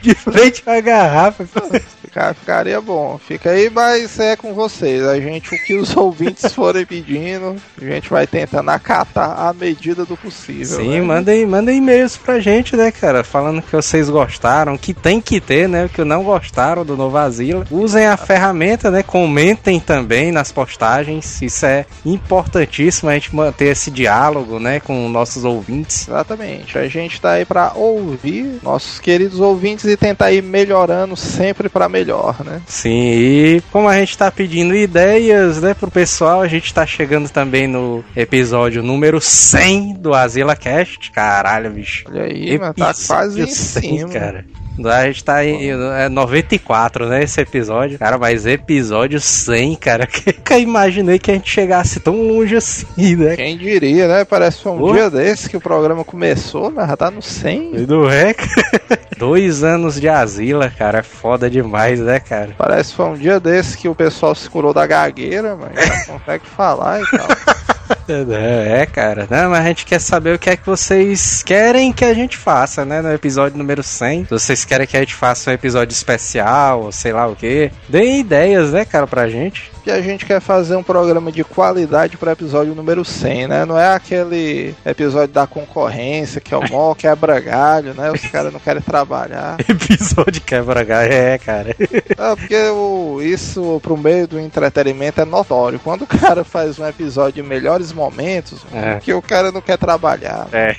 De 0.00 0.14
frente 0.14 0.62
com 0.62 0.70
a 0.70 0.80
garrafa. 0.80 1.44
Fica- 2.16 2.34
ficaria 2.34 2.80
bom. 2.80 3.18
Fica 3.18 3.50
aí, 3.50 3.68
mas 3.68 4.18
é 4.18 4.36
com 4.36 4.54
vocês. 4.54 5.02
A 5.06 5.20
gente, 5.20 5.54
o 5.54 5.64
que 5.64 5.74
os 5.74 5.94
ouvintes 5.96 6.50
forem 6.52 6.86
pedindo, 6.86 7.56
a 7.80 7.84
gente 7.84 8.08
vai 8.08 8.26
tentando 8.26 8.70
acatar 8.70 9.38
à 9.38 9.52
medida 9.52 10.06
do 10.06 10.16
possível. 10.16 10.78
Sim, 10.78 11.00
né? 11.00 11.02
mandem, 11.02 11.44
mandem 11.44 11.76
e-mails 11.76 12.16
pra 12.16 12.40
gente, 12.40 12.74
né, 12.74 12.90
cara? 12.90 13.22
Falando 13.22 13.60
que 13.60 13.70
vocês 13.72 14.08
gostaram, 14.08 14.78
que 14.78 14.94
tem 14.94 15.20
que 15.20 15.40
ter, 15.42 15.68
né? 15.68 15.90
Que 15.92 16.02
não 16.04 16.24
gostaram 16.24 16.86
do 16.86 16.96
Novo 16.96 17.18
Asila. 17.18 17.66
Usem 17.70 18.06
a 18.06 18.16
ferramenta, 18.16 18.90
né? 18.90 19.02
Comentem 19.02 19.78
também 19.78 20.32
nas 20.32 20.50
postagens. 20.50 21.42
Isso 21.42 21.66
é 21.66 21.84
importantíssimo 22.04 23.10
a 23.10 23.14
gente 23.14 23.34
manter 23.34 23.66
esse 23.66 23.90
diálogo, 23.90 24.58
né? 24.58 24.80
Com 24.80 25.06
nossos 25.10 25.44
ouvintes. 25.44 26.08
Exatamente. 26.08 26.78
A 26.78 26.88
gente 26.88 27.20
tá 27.20 27.32
aí 27.32 27.44
pra 27.44 27.72
ouvir 27.74 28.58
nossos 28.62 28.98
queridos 28.98 29.38
ouvintes 29.38 29.84
e 29.84 29.96
tentar 29.98 30.32
ir 30.32 30.42
melhorando 30.42 31.14
sempre 31.14 31.68
pra 31.68 31.88
melhor, 32.06 32.44
né? 32.44 32.62
Sim, 32.66 32.90
e 32.90 33.62
como 33.72 33.88
a 33.88 33.98
gente 33.98 34.16
tá 34.16 34.30
pedindo 34.30 34.74
ideias, 34.74 35.60
né, 35.60 35.74
pro 35.74 35.90
pessoal, 35.90 36.40
a 36.40 36.48
gente 36.48 36.72
tá 36.72 36.86
chegando 36.86 37.28
também 37.28 37.66
no 37.66 38.04
episódio 38.14 38.82
número 38.82 39.20
100 39.20 39.94
do 39.94 40.14
Asila 40.14 40.54
Cast. 40.54 41.10
Caralho, 41.10 41.70
bicho. 41.70 42.04
Olha 42.08 42.22
aí, 42.22 42.58
mano, 42.58 42.74
tá 42.74 42.94
quase 43.06 43.42
em 43.42 43.46
100, 43.46 43.98
cima. 43.98 44.08
cara. 44.08 44.44
A 44.84 45.06
gente 45.06 45.24
tá 45.24 45.44
em 45.44 45.70
é 45.70 46.08
94, 46.08 47.06
né? 47.06 47.22
Esse 47.22 47.40
episódio. 47.40 47.98
Cara, 47.98 48.18
mas 48.18 48.46
episódio 48.46 49.20
100, 49.20 49.76
cara. 49.76 50.06
Que 50.46 50.54
eu 50.54 50.60
imaginei 50.60 51.18
que 51.18 51.30
a 51.30 51.34
gente 51.34 51.50
chegasse 51.50 51.98
tão 51.98 52.22
longe 52.22 52.56
assim, 52.56 53.16
né? 53.16 53.34
Quem 53.36 53.56
diria, 53.56 54.06
né? 54.06 54.24
Parece 54.24 54.58
que 54.58 54.62
foi 54.62 54.72
um 54.72 54.92
dia 54.92 55.10
desse 55.10 55.50
que 55.50 55.56
o 55.56 55.60
programa 55.60 56.04
começou, 56.04 56.70
mas 56.70 56.88
já 56.88 56.96
tá 56.96 57.10
no 57.10 57.20
100. 57.20 57.86
Não 57.86 58.08
é, 58.08 58.32
cara? 58.32 59.00
Dois 59.18 59.64
anos 59.64 60.00
de 60.00 60.08
asila, 60.08 60.70
cara. 60.70 60.98
É 60.98 61.02
foda 61.02 61.50
demais, 61.50 62.00
né, 62.00 62.20
cara? 62.20 62.50
Parece 62.56 62.90
que 62.90 62.96
foi 62.96 63.06
um 63.06 63.14
dia 63.14 63.40
desse 63.40 63.76
que 63.76 63.88
o 63.88 63.94
pessoal 63.94 64.34
se 64.34 64.48
curou 64.48 64.72
da 64.72 64.86
gagueira, 64.86 65.56
mas 65.56 65.74
já 65.74 66.04
consegue 66.12 66.46
falar 66.46 67.00
e 67.00 67.04
tal. 67.10 67.26
É, 68.08 68.86
cara. 68.86 69.26
Não, 69.30 69.50
mas 69.50 69.64
a 69.64 69.68
gente 69.68 69.84
quer 69.84 70.00
saber 70.00 70.34
o 70.34 70.38
que 70.38 70.50
é 70.50 70.56
que 70.56 70.66
vocês 70.66 71.42
querem 71.42 71.92
que 71.92 72.04
a 72.04 72.14
gente 72.14 72.36
faça, 72.36 72.84
né? 72.84 73.02
No 73.02 73.12
episódio 73.12 73.58
número 73.58 73.82
100. 73.82 74.24
Se 74.24 74.30
vocês 74.30 74.64
querem 74.64 74.86
que 74.86 74.96
a 74.96 75.00
gente 75.00 75.14
faça 75.14 75.50
um 75.50 75.54
episódio 75.54 75.92
especial, 75.92 76.90
sei 76.92 77.12
lá 77.12 77.26
o 77.26 77.36
quê. 77.36 77.70
Deem 77.88 78.20
ideias, 78.20 78.72
né, 78.72 78.84
cara, 78.84 79.06
pra 79.06 79.28
gente. 79.28 79.75
Que 79.86 79.90
a 79.92 80.02
gente 80.02 80.26
quer 80.26 80.40
fazer 80.40 80.74
um 80.74 80.82
programa 80.82 81.30
de 81.30 81.44
qualidade 81.44 82.16
para 82.16 82.32
episódio 82.32 82.74
número 82.74 83.04
100, 83.04 83.46
né? 83.46 83.64
Não 83.64 83.78
é 83.78 83.94
aquele 83.94 84.74
episódio 84.84 85.32
da 85.32 85.46
concorrência 85.46 86.40
que 86.40 86.52
é 86.52 86.56
o 86.56 86.66
mó 86.68 86.92
quebra 86.92 87.38
galho, 87.38 87.94
né? 87.94 88.10
Os 88.10 88.20
caras 88.22 88.52
não 88.52 88.58
querem 88.58 88.82
trabalhar. 88.82 89.56
Episódio 89.68 90.42
quebra-galho, 90.42 91.12
é, 91.12 91.38
cara. 91.38 91.76
É, 91.78 92.36
porque 92.36 92.56
o, 92.70 93.20
isso 93.22 93.78
pro 93.80 93.96
meio 93.96 94.26
do 94.26 94.40
entretenimento 94.40 95.20
é 95.20 95.24
notório. 95.24 95.78
Quando 95.78 96.02
o 96.02 96.06
cara 96.08 96.42
faz 96.42 96.80
um 96.80 96.86
episódio 96.86 97.40
de 97.40 97.48
melhores 97.48 97.92
momentos, 97.92 98.66
É. 98.74 98.98
que 98.98 99.14
o 99.14 99.22
cara 99.22 99.52
não 99.52 99.60
quer 99.60 99.78
trabalhar. 99.78 100.48
É. 100.52 100.74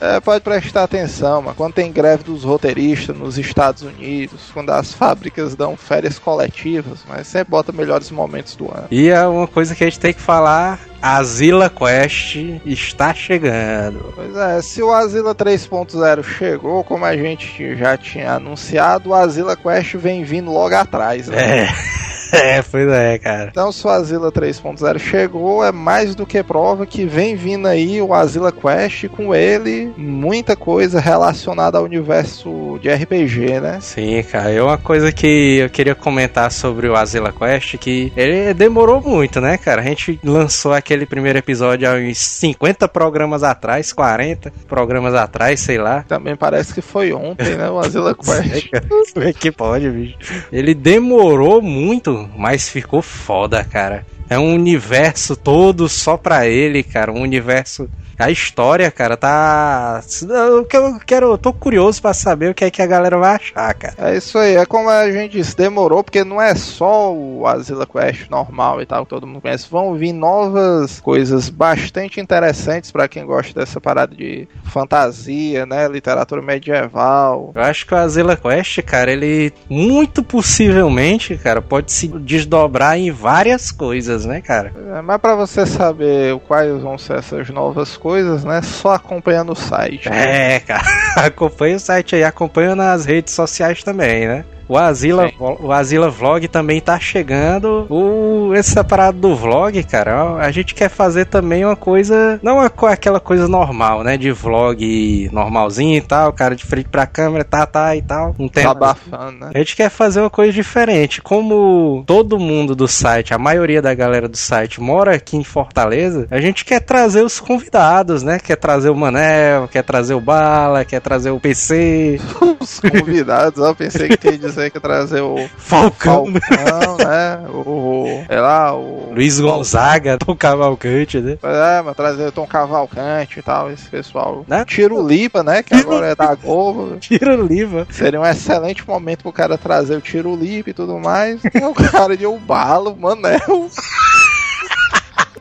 É, 0.00 0.18
pode 0.20 0.42
prestar 0.42 0.84
atenção, 0.84 1.42
mas 1.42 1.56
quando 1.56 1.74
tem 1.74 1.92
greve 1.92 2.24
dos 2.24 2.42
roteiristas 2.42 3.16
nos 3.16 3.38
Estados 3.38 3.82
Unidos, 3.82 4.50
quando 4.52 4.70
as 4.70 4.92
fábricas 4.92 5.54
dão 5.54 5.76
férias 5.76 6.18
coletivas, 6.18 7.00
mas 7.08 7.26
sempre 7.26 7.50
bota 7.50 7.70
melhores 7.70 8.10
momentos 8.10 8.56
do 8.56 8.64
ano. 8.66 8.86
E 8.90 9.08
é 9.08 9.24
uma 9.26 9.46
coisa 9.46 9.74
que 9.74 9.84
a 9.84 9.86
gente 9.86 10.00
tem 10.00 10.12
que 10.12 10.20
falar: 10.20 10.80
a 11.00 11.22
Zilla 11.22 11.70
Quest 11.70 12.36
está 12.64 13.14
chegando. 13.14 14.12
Pois 14.14 14.36
é, 14.36 14.62
se 14.62 14.82
o 14.82 14.92
Azila 14.92 15.34
3.0 15.34 16.22
chegou, 16.24 16.82
como 16.82 17.04
a 17.04 17.16
gente 17.16 17.76
já 17.76 17.96
tinha 17.96 18.34
anunciado, 18.34 19.10
o 19.10 19.14
Azila 19.14 19.56
Quest 19.56 19.94
vem 19.94 20.24
vindo 20.24 20.50
logo 20.50 20.74
atrás. 20.74 21.28
Né? 21.28 21.64
É. 21.64 21.68
É, 22.40 22.62
pois 22.62 22.88
é, 22.88 23.18
cara. 23.18 23.48
Então, 23.50 23.70
se 23.70 23.86
o 23.86 23.90
Azila 23.90 24.32
3.0 24.32 24.98
chegou, 24.98 25.64
é 25.64 25.72
mais 25.72 26.14
do 26.14 26.24
que 26.24 26.42
prova 26.42 26.86
que 26.86 27.04
vem 27.04 27.36
vindo 27.36 27.66
aí 27.66 28.00
o 28.00 28.14
Azila 28.14 28.52
Quest, 28.52 29.08
com 29.08 29.34
ele 29.34 29.92
muita 29.96 30.56
coisa 30.56 31.00
relacionada 31.00 31.78
ao 31.78 31.84
universo 31.84 32.78
de 32.80 32.88
RPG, 32.88 33.60
né? 33.60 33.78
Sim, 33.80 34.22
cara. 34.22 34.50
É 34.50 34.62
uma 34.62 34.78
coisa 34.78 35.12
que 35.12 35.58
eu 35.58 35.70
queria 35.70 35.94
comentar 35.94 36.50
sobre 36.50 36.88
o 36.88 36.96
Azila 36.96 37.32
Quest, 37.32 37.76
que 37.78 38.12
ele 38.16 38.54
demorou 38.54 39.00
muito, 39.00 39.40
né, 39.40 39.56
cara? 39.58 39.80
A 39.82 39.84
gente 39.84 40.18
lançou 40.24 40.72
aquele 40.72 41.06
primeiro 41.06 41.38
episódio 41.38 41.88
há 41.88 41.94
uns 41.94 42.18
50 42.18 42.88
programas 42.88 43.42
atrás, 43.42 43.92
40 43.92 44.52
programas 44.68 45.14
atrás, 45.14 45.60
sei 45.60 45.78
lá. 45.78 46.04
Também 46.06 46.36
parece 46.36 46.72
que 46.74 46.80
foi 46.80 47.12
ontem, 47.12 47.56
né? 47.56 47.70
O 47.70 47.78
Azila 47.78 48.14
Quest. 48.16 48.70
Como 49.12 49.26
é 49.26 49.32
que 49.32 49.50
pode, 49.50 49.88
bicho? 49.90 50.16
Ele 50.52 50.74
demorou 50.74 51.60
muito, 51.62 52.19
mas 52.36 52.68
ficou 52.68 53.02
foda, 53.02 53.62
cara. 53.64 54.04
É 54.28 54.38
um 54.38 54.54
universo 54.54 55.36
todo 55.36 55.88
só 55.88 56.16
pra 56.16 56.46
ele, 56.46 56.82
cara. 56.82 57.12
Um 57.12 57.20
universo. 57.20 57.88
A 58.20 58.30
história, 58.30 58.90
cara, 58.90 59.16
tá. 59.16 60.00
Eu 60.28 60.64
quero, 60.64 61.00
quero- 61.06 61.26
eu 61.32 61.38
tô 61.38 61.52
curioso 61.52 62.00
pra 62.02 62.12
saber 62.12 62.50
o 62.50 62.54
que 62.54 62.64
é 62.64 62.70
que 62.70 62.82
a 62.82 62.86
galera 62.86 63.16
vai 63.18 63.34
achar, 63.36 63.72
cara. 63.74 63.94
É 63.98 64.16
isso 64.16 64.36
aí, 64.38 64.56
é 64.56 64.66
como 64.66 64.90
a 64.90 65.10
gente 65.10 65.32
disse, 65.32 65.56
demorou, 65.56 66.04
porque 66.04 66.22
não 66.22 66.40
é 66.40 66.54
só 66.54 67.12
o 67.12 67.46
Azila 67.46 67.86
Quest 67.86 68.28
normal 68.30 68.82
e 68.82 68.86
tal, 68.86 69.04
que 69.04 69.10
todo 69.10 69.26
mundo 69.26 69.40
conhece. 69.40 69.66
Vão 69.70 69.94
vir 69.94 70.12
novas 70.12 71.00
coisas 71.00 71.48
bastante 71.48 72.20
interessantes 72.20 72.90
pra 72.90 73.08
quem 73.08 73.24
gosta 73.24 73.58
dessa 73.58 73.80
parada 73.80 74.14
de 74.14 74.46
fantasia, 74.64 75.64
né? 75.64 75.88
Literatura 75.88 76.42
medieval. 76.42 77.52
Eu 77.54 77.62
acho 77.62 77.86
que 77.86 77.94
o 77.94 77.96
Azila 77.96 78.36
Quest, 78.36 78.82
cara, 78.82 79.10
ele 79.10 79.52
muito 79.68 80.22
possivelmente, 80.22 81.36
cara, 81.38 81.62
pode 81.62 81.90
se 81.92 82.06
desdobrar 82.08 82.98
em 82.98 83.10
várias 83.10 83.70
coisas, 83.72 84.26
né, 84.26 84.40
cara? 84.40 84.72
É, 84.96 85.00
Mas 85.00 85.18
pra 85.20 85.34
você 85.34 85.64
saber 85.64 86.38
quais 86.40 86.80
vão 86.82 86.98
ser 86.98 87.14
essas 87.18 87.48
novas 87.50 87.96
coisas, 87.96 88.09
né? 88.44 88.62
Só 88.62 88.94
acompanhando 88.94 89.52
o 89.52 89.56
site. 89.56 90.08
É, 90.08 90.60
cara. 90.60 90.82
Acompanha 91.26 91.76
o 91.76 91.80
site 91.80 92.14
aí, 92.14 92.24
acompanha 92.24 92.74
nas 92.74 93.04
redes 93.04 93.34
sociais 93.34 93.82
também, 93.82 94.26
né? 94.26 94.44
O 94.70 94.78
Azila, 94.78 95.26
Sim. 95.28 95.34
o 95.40 95.72
Azila 95.72 96.08
Vlog 96.08 96.46
também 96.46 96.80
tá 96.80 96.96
chegando. 97.00 97.86
O, 97.90 98.54
essa 98.54 98.84
parada 98.84 99.18
do 99.18 99.34
vlog, 99.34 99.82
cara, 99.82 100.36
a 100.36 100.48
gente 100.52 100.76
quer 100.76 100.88
fazer 100.88 101.24
também 101.24 101.64
uma 101.64 101.74
coisa. 101.74 102.38
Não 102.40 102.54
uma 102.58 102.70
aquela 102.88 103.18
coisa 103.18 103.48
normal, 103.48 104.04
né? 104.04 104.16
De 104.16 104.30
vlog 104.30 105.28
normalzinho 105.32 105.96
e 105.96 106.00
tal, 106.00 106.32
cara 106.32 106.54
de 106.54 106.64
frente 106.64 106.88
pra 106.88 107.04
câmera, 107.04 107.42
tá, 107.42 107.66
tá 107.66 107.96
e 107.96 108.02
tal. 108.02 108.32
Não 108.38 108.46
tem 108.48 108.62
Tá 108.62 108.72
nada 108.72 108.90
abafando, 108.90 109.40
né? 109.40 109.50
a 109.52 109.58
gente 109.58 109.74
quer 109.74 109.90
fazer 109.90 110.20
uma 110.20 110.30
coisa 110.30 110.52
diferente. 110.52 111.20
Como 111.20 112.04
todo 112.06 112.38
mundo 112.38 112.76
do 112.76 112.86
site, 112.86 113.34
a 113.34 113.38
maioria 113.38 113.82
da 113.82 113.92
galera 113.92 114.28
do 114.28 114.36
site 114.36 114.80
mora 114.80 115.16
aqui 115.16 115.36
em 115.36 115.42
Fortaleza, 115.42 116.28
a 116.30 116.40
gente 116.40 116.64
quer 116.64 116.78
trazer 116.78 117.24
os 117.24 117.40
convidados, 117.40 118.22
né? 118.22 118.38
Quer 118.38 118.56
trazer 118.56 118.90
o 118.90 118.94
Manel, 118.94 119.66
quer 119.66 119.82
trazer 119.82 120.14
o 120.14 120.20
Bala, 120.20 120.84
quer 120.84 121.00
trazer 121.00 121.30
o 121.30 121.40
PC, 121.40 122.20
Os 122.60 122.78
convidados, 122.78 123.60
ó, 123.60 123.74
pensei 123.74 124.08
que 124.08 124.28
ia 124.28 124.38
dizer 124.38 124.59
que 124.68 124.80
trazer 124.80 125.20
o 125.20 125.36
Falcão, 125.56 126.26
Falcão, 126.26 126.96
né? 126.98 127.40
O. 127.48 128.24
Sei 128.26 128.40
lá, 128.40 128.74
o. 128.74 129.12
Luiz 129.14 129.38
Gonzaga, 129.40 130.18
Tom 130.18 130.36
Cavalcante, 130.36 131.20
né? 131.20 131.38
É, 131.42 131.82
mas 131.82 131.96
trazer 131.96 132.26
o 132.26 132.32
Tom 132.32 132.46
Cavalcante 132.46 133.38
e 133.38 133.42
tal, 133.42 133.70
esse 133.70 133.88
pessoal. 133.88 134.44
Né? 134.46 134.64
Tiro 134.64 135.06
Lipa, 135.06 135.42
né? 135.42 135.62
Que 135.62 135.74
agora 135.74 136.08
é 136.08 136.14
da 136.14 136.34
Globo. 136.34 136.96
Tira 137.00 137.36
o 137.36 137.46
Liva. 137.46 137.86
Seria 137.90 138.20
um 138.20 138.26
excelente 138.26 138.86
momento 138.86 139.22
pro 139.22 139.32
cara 139.32 139.56
trazer 139.56 139.96
o 139.96 140.00
Tiro 140.00 140.34
Lipa 140.34 140.70
e 140.70 140.74
tudo 140.74 140.98
mais. 140.98 141.40
E 141.44 141.64
o 141.64 141.72
cara 141.72 142.16
de 142.16 142.26
Ubalo, 142.26 142.96
Manel. 142.96 143.70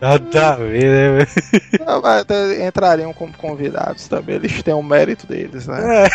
Nada 0.02 0.54
a 0.54 0.56
ver, 0.56 1.20
né? 1.20 2.66
entrariam 2.66 3.12
como 3.12 3.34
convidados 3.34 4.08
também. 4.08 4.36
Eles 4.36 4.64
têm 4.64 4.74
o 4.74 4.82
mérito 4.82 5.28
deles, 5.28 5.68
né? 5.68 6.06
É. 6.06 6.10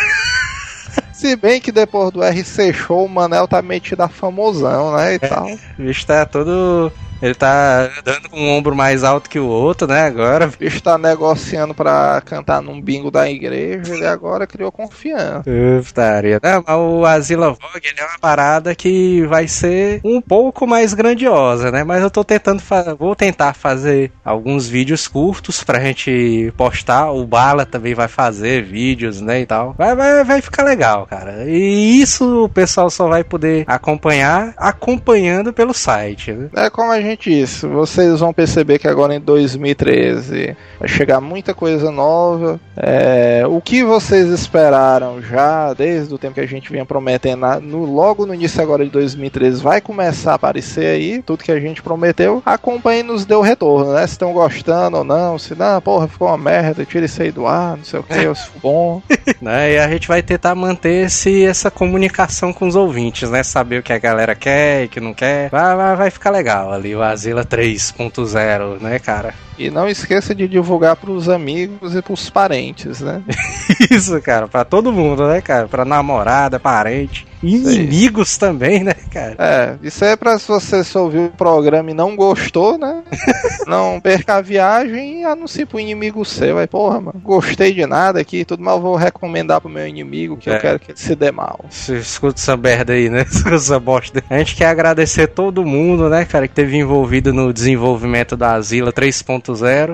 Se 1.15 1.33
bem 1.37 1.61
que 1.61 1.71
depois 1.71 2.11
do 2.11 2.21
RC 2.21 2.73
Show, 2.73 3.05
o 3.05 3.09
Manel 3.09 3.47
tá 3.47 3.61
metido 3.61 4.01
a 4.01 4.09
famosão, 4.09 4.97
né? 4.97 5.13
E 5.13 5.19
tal. 5.19 5.47
O 5.47 5.81
bicho 5.81 6.05
tá 6.05 6.25
todo. 6.25 6.91
Ele 7.25 7.35
tá 7.35 7.89
andando 7.99 8.29
com 8.29 8.39
um 8.39 8.49
ombro 8.49 8.75
mais 8.75 9.03
alto 9.03 9.29
que 9.29 9.39
o 9.39 9.47
outro, 9.47 9.87
né? 9.87 10.05
Agora. 10.05 10.47
O 10.47 10.57
bicho 10.57 10.81
tá 10.81 10.97
negociando 10.97 11.73
pra 11.73 12.21
cantar 12.23 12.61
num 12.61 12.81
bingo 12.81 13.09
da 13.09 13.29
igreja. 13.29 13.93
Ele 13.93 14.05
agora 14.05 14.45
criou 14.45 14.71
confiança. 14.71 15.43
Putaria. 15.83 16.39
Não, 16.41 16.63
mas 16.65 16.77
o 16.77 17.05
Azila 17.05 17.51
Vogue 17.51 17.87
é 17.97 18.03
uma 18.03 18.19
parada 18.19 18.75
que 18.75 19.25
vai 19.27 19.47
ser 19.47 20.01
um 20.03 20.21
pouco 20.21 20.67
mais 20.67 20.93
grandiosa, 20.93 21.71
né? 21.71 21.83
Mas 21.83 22.01
eu 22.01 22.11
tô 22.11 22.23
tentando 22.23 22.61
vou 22.97 23.15
tentar 23.15 23.53
fazer 23.53 24.11
alguns 24.23 24.67
vídeos 24.67 25.07
curtos 25.07 25.63
pra 25.63 25.79
gente 25.79 26.53
postar. 26.57 27.11
O 27.11 27.25
Bala 27.25 27.65
também 27.65 27.93
vai 27.93 28.07
fazer 28.07 28.63
vídeos, 28.63 29.21
né, 29.21 29.41
e 29.41 29.45
tal. 29.45 29.73
Vai, 29.77 29.95
vai, 29.95 30.23
vai 30.23 30.41
ficar 30.41 30.63
legal, 30.63 31.05
cara. 31.05 31.45
E 31.45 32.01
isso 32.01 32.45
o 32.45 32.49
pessoal 32.49 32.89
só 32.89 33.07
vai 33.07 33.23
poder 33.23 33.63
acompanhar 33.67 34.53
acompanhando 34.57 35.53
pelo 35.53 35.73
site, 35.73 36.31
né? 36.31 36.49
É 36.55 36.69
como 36.69 36.91
a 36.91 37.01
gente 37.01 37.14
disse, 37.17 37.65
vocês 37.67 38.19
vão 38.19 38.33
perceber 38.33 38.79
que 38.79 38.87
agora 38.87 39.15
em 39.15 39.19
2013 39.19 40.55
vai 40.79 40.87
chegar 40.87 41.21
muita 41.21 41.53
coisa 41.53 41.91
nova. 41.91 42.59
É, 42.75 43.43
o 43.47 43.61
que 43.61 43.83
vocês 43.83 44.29
esperaram 44.29 45.21
já 45.21 45.73
desde 45.73 46.13
o 46.13 46.17
tempo 46.17 46.35
que 46.35 46.41
a 46.41 46.47
gente 46.47 46.71
vinha 46.71 46.85
prometendo, 46.85 47.45
no, 47.61 47.85
logo 47.85 48.25
no 48.25 48.33
início 48.33 48.61
agora 48.61 48.83
de 48.83 48.91
2013, 48.91 49.61
vai 49.61 49.81
começar 49.81 50.33
a 50.33 50.35
aparecer 50.35 50.87
aí, 50.87 51.21
tudo 51.21 51.43
que 51.43 51.51
a 51.51 51.59
gente 51.59 51.81
prometeu. 51.81 52.41
Acompanhe 52.45 53.03
nos 53.03 53.25
deu 53.25 53.41
retorno, 53.41 53.93
né? 53.93 54.05
Se 54.05 54.13
estão 54.13 54.33
gostando 54.33 54.97
ou 54.97 55.03
não, 55.03 55.37
se 55.37 55.55
não, 55.55 55.81
porra, 55.81 56.07
ficou 56.07 56.27
uma 56.27 56.37
merda, 56.37 56.85
tira 56.85 57.05
isso 57.05 57.21
aí 57.21 57.31
do 57.31 57.47
ar, 57.47 57.77
não 57.77 57.83
sei 57.83 57.99
o 57.99 58.03
que, 58.03 58.35
se 58.35 58.45
ficou 58.45 58.61
bom. 58.61 59.01
né? 59.41 59.73
E 59.73 59.77
a 59.77 59.87
gente 59.87 60.07
vai 60.07 60.21
tentar 60.21 60.55
manter 60.55 61.05
esse, 61.05 61.45
essa 61.45 61.69
comunicação 61.69 62.51
com 62.51 62.67
os 62.67 62.75
ouvintes, 62.75 63.29
né? 63.29 63.43
Saber 63.43 63.79
o 63.79 63.83
que 63.83 63.93
a 63.93 63.99
galera 63.99 64.35
quer 64.35 64.83
e 64.83 64.87
que 64.87 64.99
não 64.99 65.13
quer. 65.13 65.49
Vai, 65.49 65.75
vai, 65.75 65.95
vai 65.95 66.09
ficar 66.09 66.31
legal 66.31 66.71
ali, 66.71 66.94
o 66.95 67.01
Azila 67.01 67.43
3.0, 67.45 68.81
né, 68.81 68.99
cara? 68.99 69.33
E 69.57 69.69
não 69.69 69.87
esqueça 69.87 70.35
de 70.35 70.47
divulgar 70.47 70.95
pros 70.95 71.29
amigos 71.29 71.95
e 71.95 72.01
pros 72.01 72.29
parentes, 72.29 72.99
né? 73.01 73.21
Isso, 73.89 74.19
cara, 74.21 74.47
pra 74.47 74.65
todo 74.65 74.91
mundo, 74.91 75.27
né, 75.27 75.41
cara? 75.41 75.67
Pra 75.67 75.85
namorada, 75.85 76.59
parente, 76.59 77.25
inimigos 77.41 78.37
também, 78.37 78.83
né, 78.83 78.93
cara? 79.11 79.35
É, 79.37 79.75
isso 79.81 80.03
é 80.03 80.15
pra 80.15 80.37
se 80.39 80.47
você 80.47 80.83
só 80.83 81.03
ouviu 81.03 81.25
o 81.25 81.29
programa 81.29 81.91
e 81.91 81.93
não 81.93 82.15
gostou, 82.15 82.77
né? 82.77 83.03
não 83.67 83.99
perca 84.01 84.35
a 84.35 84.41
viagem 84.41 85.21
e 85.21 85.23
anuncie 85.23 85.65
pro 85.65 85.79
inimigo 85.79 86.23
seu. 86.25 86.57
Aí, 86.57 86.67
porra, 86.67 86.99
mano, 86.99 87.21
gostei 87.23 87.73
de 87.73 87.85
nada 87.85 88.19
aqui, 88.19 88.43
tudo 88.45 88.63
mal 88.63 88.81
vou 88.81 88.95
recomendar 88.95 89.61
pro 89.61 89.69
meu 89.69 89.87
inimigo 89.87 90.37
que 90.37 90.49
É. 90.49 90.55
eu 90.55 90.59
quero 90.59 90.79
que 90.79 90.91
ele 90.91 90.99
se 90.99 91.15
dê 91.15 91.31
mal. 91.31 91.65
Você 91.69 91.97
escuta 91.97 92.39
essa 92.39 92.57
merda 92.57 92.93
aí, 92.93 93.09
né? 93.09 93.21
Escuta 93.29 93.55
essa 93.55 93.79
bosta. 93.79 94.23
A 94.29 94.37
gente 94.37 94.55
quer 94.55 94.67
agradecer 94.67 95.27
todo 95.27 95.65
mundo, 95.65 96.09
né, 96.09 96.25
cara, 96.25 96.47
que 96.47 96.53
teve 96.53 96.77
envolvido 96.77 97.31
no 97.33 97.53
desenvolvimento 97.53 98.35
da 98.35 98.53
Asila 98.55 98.91
3.0 98.91 99.44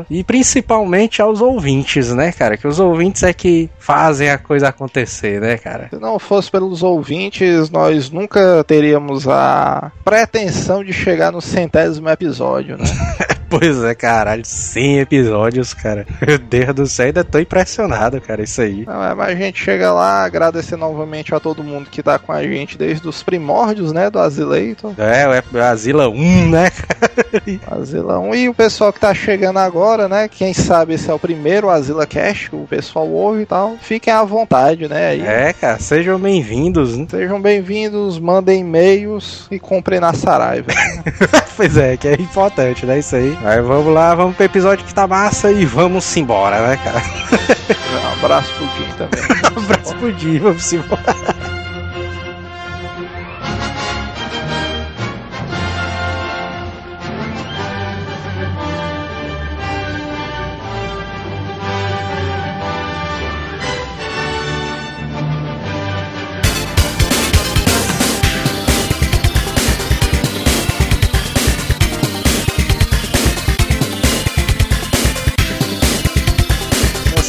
e 0.10 0.24
principalmente 0.24 1.22
aos 1.22 1.42
ouvintes, 1.42 2.14
né, 2.14 2.32
cara? 2.32 2.58
Que 2.58 2.68
os 2.68 2.80
ouvintes 2.80 3.24
é 3.24 3.34
que 3.34 3.70
fazem 3.80 4.30
a 4.30 4.38
coisa 4.38 4.70
acontecer, 4.70 5.42
né, 5.42 5.58
cara? 5.58 5.88
Se 5.90 6.00
não 6.00 6.20
fosse 6.20 6.50
pelos 6.50 6.84
ouvintes, 6.84 7.70
nós 7.70 8.10
nunca 8.10 8.64
teríamos 8.66 9.28
a 9.28 9.92
pretensão 10.04 10.84
de 10.84 10.94
chegar 10.94 11.32
no 11.32 11.42
centésimo 11.42 12.10
episódio, 12.10 12.78
né? 12.78 12.86
Pois 13.52 13.84
é, 13.84 13.94
caralho, 13.94 14.46
100 14.46 15.00
episódios, 15.00 15.74
cara. 15.74 16.08
Meu 16.26 16.40
Deus 16.40 16.74
do 16.74 16.88
céu, 16.88 17.08
ainda 17.08 17.22
tô 17.22 17.38
impressionado, 17.38 18.22
cara, 18.22 18.42
isso 18.42 18.62
aí. 18.62 18.86
Não, 18.86 19.04
é, 19.04 19.14
mas 19.14 19.28
a 19.28 19.36
gente 19.36 19.62
chega 19.62 19.92
lá, 19.92 20.24
agradecer 20.24 20.78
novamente 20.78 21.36
a 21.36 21.40
todo 21.40 21.62
mundo 21.62 21.90
que 21.90 22.02
tá 22.02 22.18
com 22.18 22.32
a 22.32 22.42
gente 22.44 22.78
desde 22.78 23.06
os 23.10 23.22
primórdios, 23.22 23.92
né, 23.92 24.10
do 24.10 24.20
Asileito. 24.20 24.96
É, 24.98 25.28
o 25.28 25.62
Asila 25.62 26.08
1, 26.08 26.50
né? 26.50 26.72
Asila 27.70 28.20
1. 28.20 28.36
E 28.36 28.48
o 28.48 28.54
pessoal 28.54 28.94
que 28.94 29.02
tá 29.02 29.14
chegando 29.14 29.60
agora, 29.60 30.08
né? 30.08 30.30
Quem 30.30 30.54
sabe 30.54 30.94
esse 30.94 31.10
é 31.10 31.14
o 31.14 31.20
primeiro 31.20 31.70
Asila 31.70 32.08
Cash 32.08 32.48
que 32.48 32.56
o 32.56 32.66
pessoal 32.66 33.10
ouve 33.10 33.42
e 33.42 33.46
tal. 33.46 33.76
Fiquem 33.82 34.14
à 34.14 34.24
vontade, 34.24 34.88
né? 34.88 35.08
Aí. 35.08 35.22
É, 35.22 35.52
cara, 35.52 35.78
sejam 35.78 36.18
bem-vindos. 36.18 36.98
né? 36.98 37.06
Sejam 37.12 37.42
bem-vindos, 37.42 38.18
mandem 38.18 38.62
e-mails 38.62 39.48
e 39.52 39.60
comprem 39.60 40.00
na 40.00 40.14
Saraiva. 40.14 40.72
pois 41.58 41.76
é, 41.76 41.98
que 41.98 42.08
é 42.08 42.14
importante, 42.14 42.86
né, 42.86 43.00
isso 43.00 43.16
aí. 43.16 43.38
Aí 43.44 43.60
vamos 43.60 43.92
lá, 43.92 44.14
vamos 44.14 44.36
pro 44.36 44.46
episódio 44.46 44.86
que 44.86 44.94
tá 44.94 45.08
massa 45.08 45.52
e 45.52 45.66
vamos 45.66 46.16
embora, 46.16 46.68
né, 46.68 46.78
cara? 46.78 47.02
um 47.02 48.14
abraço 48.24 48.54
pro 48.54 48.66
Jim 48.68 48.92
também. 48.98 49.22
Um 49.58 49.64
abraço 49.66 49.96
pro 49.96 50.14
dia, 50.14 50.40
vamos 50.40 50.74
embora. 50.74 51.51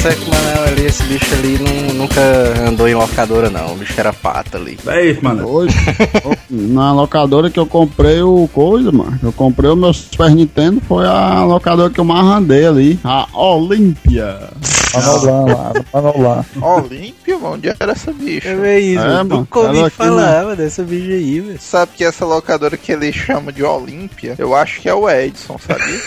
Eu 0.05 0.11
sei 0.11 0.17
que 0.17 0.29
o 0.29 0.35
Manel 0.35 0.65
ali, 0.65 0.87
esse 0.87 1.03
bicho 1.05 1.33
ali 1.35 1.59
não- 1.61 1.95
nunca 1.95 2.21
andou 2.69 2.89
em 2.89 2.95
locadora, 2.95 3.49
não. 3.49 3.73
O 3.73 3.77
bicho 3.77 3.95
era 3.97 4.13
pata 4.13 4.59
ali. 4.59 4.77
É 4.87 5.07
isso, 5.07 5.23
mano. 5.23 5.47
Hoje, 5.49 5.77
na 6.51 6.93
locadora 6.93 7.49
que 7.49 7.59
eu 7.61 7.67
comprei 7.67 8.21
o 8.21 8.49
coisa, 8.53 8.91
mano. 8.91 9.17
Eu 9.23 9.33
comprei 9.33 9.71
o 9.71 9.77
meu 9.77 9.93
Super 9.93 10.31
Nintendo, 10.35 10.81
foi 10.89 11.07
a 11.07 11.45
locadora 11.45 11.89
que 11.89 12.01
eu 12.01 12.05
mais 12.05 12.25
andei 12.27 12.67
ali. 12.67 12.99
A 13.05 13.29
Olímpia. 13.33 14.51
Manolan 14.93 15.45
lá, 15.55 15.73
Manolan. 15.95 16.45
Olímpia, 16.61 17.39
mano, 17.39 17.55
onde 17.55 17.69
era 17.69 17.93
essa 17.93 18.13
bicha? 18.13 18.49
É 18.49 18.81
isso, 18.81 19.01
É, 19.05 19.09
mano, 19.09 19.37
nunca 19.37 19.59
ouvi 19.61 19.89
falar 19.91 20.43
mano, 20.45 20.57
dessa 20.57 20.83
bicha 20.83 21.13
aí, 21.13 21.41
velho. 21.41 21.61
Sabe 21.61 21.93
que 21.97 22.05
essa 22.05 22.25
locadora 22.27 22.77
que 22.77 22.91
ele 22.91 23.13
chama 23.13 23.53
de 23.53 23.63
Olímpia, 23.63 24.35
eu 24.37 24.53
acho 24.55 24.81
que 24.81 24.89
é 24.89 24.95
o 24.95 25.09
Edson, 25.09 25.57
sabia? 25.65 26.01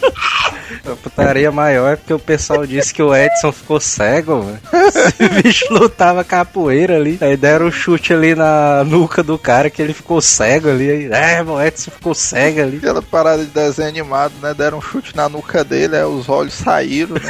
A 0.86 0.96
putaria 0.96 1.52
maior 1.52 1.94
é 1.94 1.96
porque 1.96 2.14
o 2.14 2.20
pessoal 2.20 2.66
disse 2.66 2.94
que 2.94 3.02
o 3.02 3.16
Edson 3.16 3.52
ficou 3.52 3.80
cego, 3.80 4.44
mano. 4.44 4.60
Esse 4.74 5.30
bicho 5.42 5.66
lutava 5.72 6.24
capoeira 6.24 6.96
ali. 6.96 7.18
Aí 7.22 7.38
deram 7.38 7.68
um 7.68 7.72
chute 7.72 8.14
ali 8.14 8.36
na 8.36 8.84
nuca 8.84 9.24
do 9.24 9.38
cara 9.38 9.70
que 9.70 9.82
ele 9.82 9.94
ficou 9.94 10.22
cego 10.22 10.70
ali. 10.70 10.90
Aí, 10.90 11.06
é, 11.12 11.44
o 11.44 11.62
Edson 11.62 11.92
ficou 11.92 12.14
cego 12.14 12.62
ali. 12.62 12.78
Aquela 12.78 13.02
parada 13.02 13.44
de 13.44 13.52
desenho 13.52 13.90
animado, 13.90 14.34
né? 14.42 14.54
Deram 14.54 14.78
um 14.78 14.82
chute 14.82 15.16
na 15.16 15.30
nuca 15.30 15.64
dele, 15.64 15.96
aí 15.96 16.04
os 16.04 16.28
olhos 16.30 16.54
saíram, 16.54 17.16
né? 17.16 17.22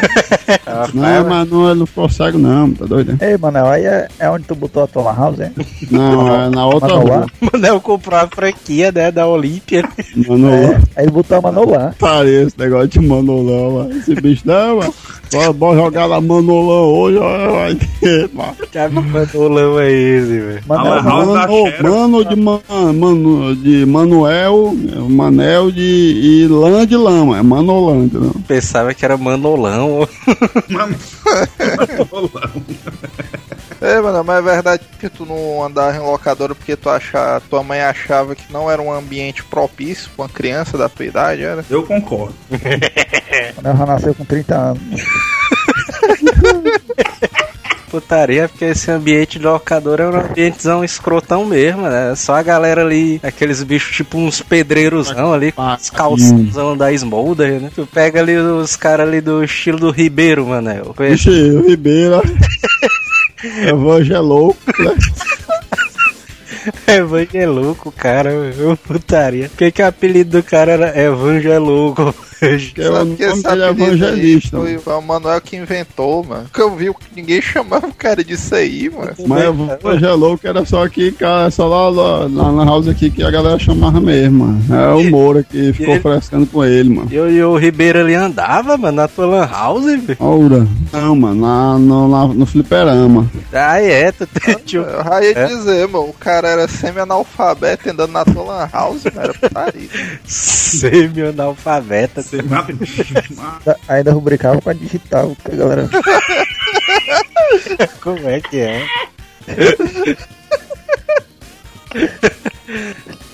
Ela 0.66 0.90
Não, 0.94 1.46
não, 1.46 1.70
ele 1.70 1.80
não 1.80 1.86
ficou 1.86 2.10
cego 2.10 2.38
não, 2.38 2.72
tá 2.72 2.86
doido? 2.86 3.14
né? 3.14 3.32
Ei, 3.32 3.38
Manel, 3.38 3.68
aí 3.68 3.86
é, 3.86 4.08
é 4.20 4.30
onde 4.30 4.46
tu 4.46 4.56
botou 4.56 4.84
a 4.84 4.88
tua 4.88 5.14
house, 5.14 5.40
hein? 5.40 5.52
Não, 5.92 6.46
é 6.46 6.50
na 6.50 6.66
outra 6.66 6.96
rua. 6.96 7.26
O 7.42 7.50
Manel 7.52 7.80
comprou 7.82 8.20
a 8.20 8.28
franquia, 8.28 8.92
né, 8.92 9.12
da 9.12 9.28
Olímpia. 9.28 9.88
Manolan. 10.16 10.56
É, 10.56 11.02
aí 11.02 11.10
botou 11.10 11.38
a 11.38 11.42
Manolan. 11.42 11.94
Parece 12.00 12.48
esse 12.48 12.60
negócio 12.60 12.88
de 12.88 13.00
Manolão, 13.26 13.72
mano. 13.72 13.98
Esse 13.98 14.16
bicho 14.16 14.44
não, 14.46 14.78
mano. 14.78 14.94
Bora, 15.32 15.54
bora 15.54 15.78
jogar 15.78 16.06
lá 16.06 16.22
Manolão 16.22 16.86
hoje, 16.94 17.18
ó, 17.18 17.52
vai 17.52 17.76
ter, 18.00 18.30
mano. 18.34 18.56
Mandou 19.12 19.48
lama 19.50 19.84
é 19.84 19.92
esse, 19.92 20.40
velho. 20.40 20.64
Ah, 20.70 21.02
Mano, 21.02 21.66
Xera. 21.66 21.90
mano 21.90 22.26
de, 22.26 22.36
man, 22.36 22.60
mano 22.94 23.56
de 23.56 23.86
Manuel, 23.86 24.76
Manel 25.10 25.72
de 25.72 25.82
e 25.82 26.48
Lã 26.48 26.86
de 26.86 26.96
Lama, 26.96 27.40
é 27.40 27.42
Manolã, 27.42 28.06
entendeu? 28.06 28.36
Pensava 28.48 28.94
que 28.94 29.04
era 29.04 29.18
Manolão. 29.18 30.08
Mano. 30.70 30.96
É, 33.86 34.02
mano, 34.02 34.24
mas 34.24 34.40
é 34.40 34.42
verdade 34.42 34.84
que 35.00 35.08
tu 35.08 35.28
não 35.28 35.64
andava 35.64 35.96
em 35.96 36.00
locadora 36.00 36.56
porque 36.56 36.76
tu 36.76 36.90
achava, 36.90 37.40
tua 37.48 37.62
mãe 37.62 37.82
achava 37.82 38.34
que 38.34 38.52
não 38.52 38.70
era 38.70 38.82
um 38.82 38.92
ambiente 38.92 39.44
propício 39.44 40.10
pra 40.16 40.26
uma 40.26 40.30
criança 40.30 40.76
da 40.76 40.90
tua 40.90 41.06
idade, 41.06 41.44
era? 41.44 41.64
Eu 41.70 41.84
concordo. 41.84 42.34
Manel 43.62 43.78
já 43.78 43.86
nasceu 43.86 44.16
com 44.16 44.26
30 44.26 44.56
anos. 44.56 44.82
Putaria, 47.92 48.50
porque 48.50 48.66
esse 48.66 48.90
ambiente 48.90 49.38
de 49.38 49.46
locadora 49.46 50.04
é 50.04 50.08
um 50.08 50.20
ambientezão 50.20 50.84
escrotão 50.84 51.46
mesmo, 51.46 51.84
né? 51.84 52.16
Só 52.16 52.34
a 52.34 52.42
galera 52.42 52.82
ali, 52.82 53.20
aqueles 53.22 53.62
bichos 53.62 53.96
tipo 53.96 54.18
uns 54.18 54.42
pedreirosão 54.42 55.32
ali, 55.32 55.52
com 55.52 55.62
os 55.74 55.92
calçãozão 55.92 56.76
da 56.76 56.92
Smolder, 56.92 57.62
né? 57.62 57.70
Tu 57.74 57.86
pega 57.86 58.20
ali 58.20 58.36
os 58.36 58.76
caras 58.76 59.08
ali 59.08 59.22
do 59.22 59.44
estilo 59.44 59.80
do 59.80 59.92
Ribeiro, 59.92 60.48
Manel. 60.48 60.96
Vixe, 60.98 61.30
o 61.30 61.68
Ribeira. 61.68 62.24
Evangelou, 63.44 64.56
né? 64.80 64.96
Evangeluco, 66.96 67.92
cara, 67.92 68.32
meu, 68.32 68.76
putaria. 68.78 69.50
Por 69.50 69.58
que, 69.58 69.72
que 69.72 69.82
o 69.82 69.88
apelido 69.88 70.42
do 70.42 70.44
cara 70.44 70.72
era 70.72 71.00
Evangeluco? 71.00 72.14
Que 72.40 72.82
é 72.82 72.90
o 72.90 72.94
nome 72.94 73.16
que 73.16 73.24
é 73.24 73.32
evangelista. 73.70 74.58
Foi 74.84 74.94
o 74.94 75.02
Manuel 75.02 75.40
que 75.42 75.56
inventou, 75.56 76.24
mano. 76.24 76.44
Porque 76.44 76.62
eu 76.62 76.76
vi 76.76 76.94
que 76.94 77.06
ninguém 77.16 77.42
chamava 77.42 77.88
o 77.88 77.94
cara 77.94 78.24
disso 78.24 78.54
aí, 78.56 78.90
mano. 78.90 79.14
Mas 79.28 79.44
evangelou 79.80 80.38
que 80.38 80.48
era 80.48 80.66
só 80.66 80.84
aqui, 80.84 81.12
cara, 81.12 81.50
só 81.52 81.68
lá, 81.68 81.90
lá, 81.90 82.28
lá 82.30 82.52
na 82.52 82.66
house 82.66 82.88
aqui 82.88 83.10
que 83.10 83.24
a 83.24 83.32
galera 83.32 83.58
chamava 83.60 84.00
mesmo, 84.02 84.46
mano. 84.46 84.62
É 84.76 84.94
o 84.94 85.10
Moura 85.10 85.44
que 85.44 85.72
ficou 85.74 86.00
frescando 86.02 86.46
com 86.48 86.64
ele, 86.64 86.90
mano. 86.90 87.08
E, 87.12 87.20
o- 87.20 87.30
e 87.30 87.44
o 87.44 87.58
Ribeiro 87.58 88.00
ali 88.00 88.14
andava, 88.16 88.78
mano, 88.78 88.98
na 88.98 89.08
tua 89.08 89.26
lan 89.26 89.48
house, 89.50 89.86
velho. 89.86 90.18
Aura. 90.20 90.68
Não, 90.92 91.16
mano, 91.16 91.42
lá 91.42 91.78
no, 91.80 92.08
lá 92.10 92.28
no 92.28 92.46
fliperama. 92.46 93.30
Ah, 93.54 93.80
é, 93.82 94.12
tu 94.12 94.28
tem 94.40 94.56
tio. 94.56 94.82
Eu 94.84 95.04
ia 95.24 95.32
É? 95.38 95.46
dizer, 95.48 95.88
mano, 95.88 96.10
o 96.10 96.14
cara 96.14 96.50
era 96.50 96.68
semi-analfabeto 96.68 97.90
andando 97.90 98.12
na 98.12 98.26
tua 98.26 98.44
lan 98.44 98.70
house, 98.72 99.04
mano, 99.06 99.20
era 99.22 99.34
putaria. 99.34 99.90
Semi-analfabeta. 100.26 102.25
Você 102.26 102.42
mata- 102.42 103.78
Ainda 103.88 104.12
rubricava 104.12 104.60
com 104.62 104.70
a 104.70 104.74
digital, 104.74 105.36
que 105.46 105.52
a 105.52 105.56
galera. 105.56 105.88
Como 108.02 108.28
é 108.28 108.42
que 108.42 108.60
é? 108.60 108.86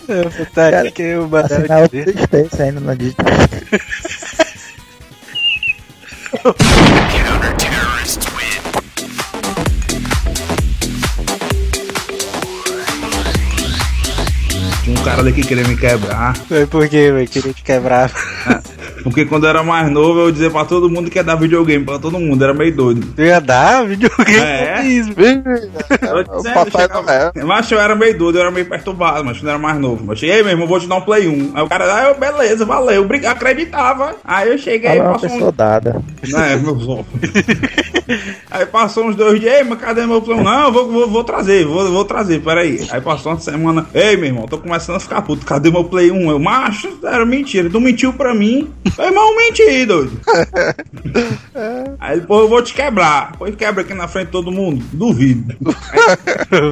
É, 0.10 0.24
putaria 0.24 0.78
Cara, 0.80 0.92
que 0.92 1.16
o 1.16 1.28
Manel 1.30 1.46
Assinava 1.46 1.88
ainda 2.60 2.80
na 2.82 2.94
digital. 2.96 3.26
Um 15.02 15.04
cara 15.04 15.24
daqui 15.24 15.42
querendo 15.42 15.68
me 15.70 15.76
quebrar. 15.78 16.36
Foi 16.38 16.66
por 16.68 16.88
quê, 16.88 17.12
velho? 17.12 17.28
Queria 17.28 17.54
te 17.54 17.64
quebrar. 17.64 18.12
Porque 19.04 19.26
quando 19.26 19.46
eu 19.46 19.50
era 19.50 19.64
mais 19.64 19.90
novo, 19.90 20.20
eu 20.20 20.32
dizia 20.32 20.52
pra 20.52 20.64
todo 20.64 20.88
mundo 20.88 21.10
que 21.10 21.18
ia 21.18 21.24
dar 21.24 21.34
videogame 21.36 21.84
pra 21.84 21.98
todo 21.98 22.20
mundo. 22.20 22.44
Era 22.44 22.54
meio 22.54 22.76
doido. 22.76 23.08
Tu 23.16 23.24
ia 23.24 23.42
dar 23.42 23.84
videogame 23.84 24.38
É? 24.40 24.78
Feliz. 24.78 25.08
Tô 25.08 25.12
O 26.38 26.38
dizendo, 26.38 26.54
Papai 26.54 26.82
chegava- 26.84 27.02
Noel. 27.02 27.32
Mas 27.48 27.72
eu 27.72 27.80
era 27.82 27.96
meio 27.96 28.16
doido, 28.16 28.36
eu 28.38 28.42
era 28.42 28.52
meio 28.52 28.66
perturbado, 28.68 29.26
mas 29.26 29.38
eu 29.38 29.44
não 29.44 29.50
era 29.50 29.60
mais 29.60 29.80
novo. 29.80 30.04
Mas 30.06 30.20
cheguei 30.20 30.44
mesmo, 30.44 30.64
eu 30.64 30.68
vou 30.68 30.80
te 30.80 30.88
dar 30.88 30.96
um 30.98 31.02
Play 31.02 31.28
1. 31.28 31.52
Aí 31.56 31.64
o 31.64 31.68
cara, 31.68 31.96
ah, 31.96 32.04
eu, 32.10 32.20
beleza, 32.20 32.64
valeu, 32.64 33.02
obrigado, 33.04 33.38
acreditava. 33.38 34.16
Aí 34.24 34.50
eu 34.52 34.58
cheguei, 34.60 34.92
Ela 34.92 34.98
é 35.00 35.02
uma 35.02 35.14
passou 35.14 35.30
um 35.30 35.34
pessoa 35.34 35.52
dada. 35.52 36.02
É, 36.24 36.56
meu 36.58 36.80
som. 36.80 37.06
Aí 38.52 38.66
passou 38.66 39.06
uns 39.08 39.16
dois 39.16 39.40
dias, 39.40 39.54
ei, 39.56 39.64
mas 39.64 39.80
cadê 39.80 40.06
meu 40.06 40.22
plano? 40.22 40.44
Não, 40.44 40.66
eu 40.66 40.72
vou, 40.72 40.92
vou, 40.92 41.10
vou 41.10 41.24
trazer, 41.24 41.66
vou, 41.66 41.90
vou 41.92 42.06
trazer, 42.06 42.40
peraí. 42.42 42.86
Aí 42.92 43.02
passou 43.02 43.32
uma 43.32 43.40
semana, 43.40 43.86
ei, 43.94 44.16
meu 44.18 44.26
irmão, 44.26 44.46
tô 44.46 44.58
começando 44.58 44.91
a 44.96 45.00
ficar 45.00 45.22
puto, 45.22 45.46
cadê 45.46 45.72
meu 45.72 45.84
Play 45.84 46.12
1? 46.12 46.32
Eu, 46.32 46.40
macho, 46.40 47.00
era 47.04 47.26
mentira, 47.26 47.70
tu 47.70 47.80
mentiu 47.80 48.14
pra 48.14 48.34
mim. 48.34 48.72
Meu 48.98 49.08
irmão, 49.08 49.36
menti, 49.36 49.86
doido. 49.86 50.20
Aí 52.00 52.18
ele, 52.18 52.26
pô, 52.26 52.42
eu 52.42 52.50
vou 52.50 52.62
te 52.62 52.74
quebrar. 52.74 53.34
Pô, 53.38 53.46
quebra 53.52 53.82
aqui 53.82 53.94
na 53.94 54.08
frente 54.08 54.28
de 54.28 54.32
todo 54.32 54.52
mundo, 54.52 54.84
duvido. 54.92 55.56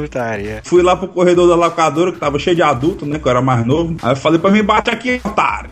Putaria. 0.01 0.61
Fui 0.63 0.81
lá 0.81 0.95
pro 0.95 1.07
corredor 1.07 1.47
da 1.47 1.55
locadora, 1.55 2.11
que 2.11 2.19
tava 2.19 2.39
cheio 2.39 2.55
de 2.55 2.61
adulto, 2.61 3.05
né, 3.05 3.19
que 3.19 3.25
eu 3.25 3.29
era 3.29 3.41
mais 3.41 3.65
novo. 3.65 3.95
Aí 4.01 4.11
eu 4.11 4.15
falei 4.15 4.39
pra 4.39 4.51
mim, 4.51 4.63
bate 4.63 4.89
aqui, 4.89 5.21
otário. 5.23 5.69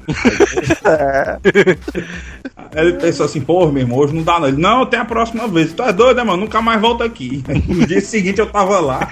Aí 2.75 2.88
ele 2.88 2.93
pensou 2.93 3.25
assim, 3.25 3.41
pô, 3.41 3.67
meu 3.71 3.83
irmão, 3.83 3.97
hoje 3.97 4.13
não 4.13 4.23
dá 4.23 4.39
não. 4.39 4.47
Ele, 4.47 4.57
não, 4.57 4.86
tem 4.86 4.99
a 4.99 5.05
próxima 5.05 5.47
vez. 5.47 5.73
Tu 5.73 5.81
é 5.83 5.93
doido, 5.93 6.17
né, 6.17 6.23
mano? 6.23 6.43
Nunca 6.43 6.62
mais 6.62 6.79
volta 6.79 7.03
aqui. 7.03 7.43
No 7.67 7.86
dia 7.86 8.01
seguinte 8.01 8.39
eu 8.39 8.47
tava 8.47 8.79
lá. 8.79 9.07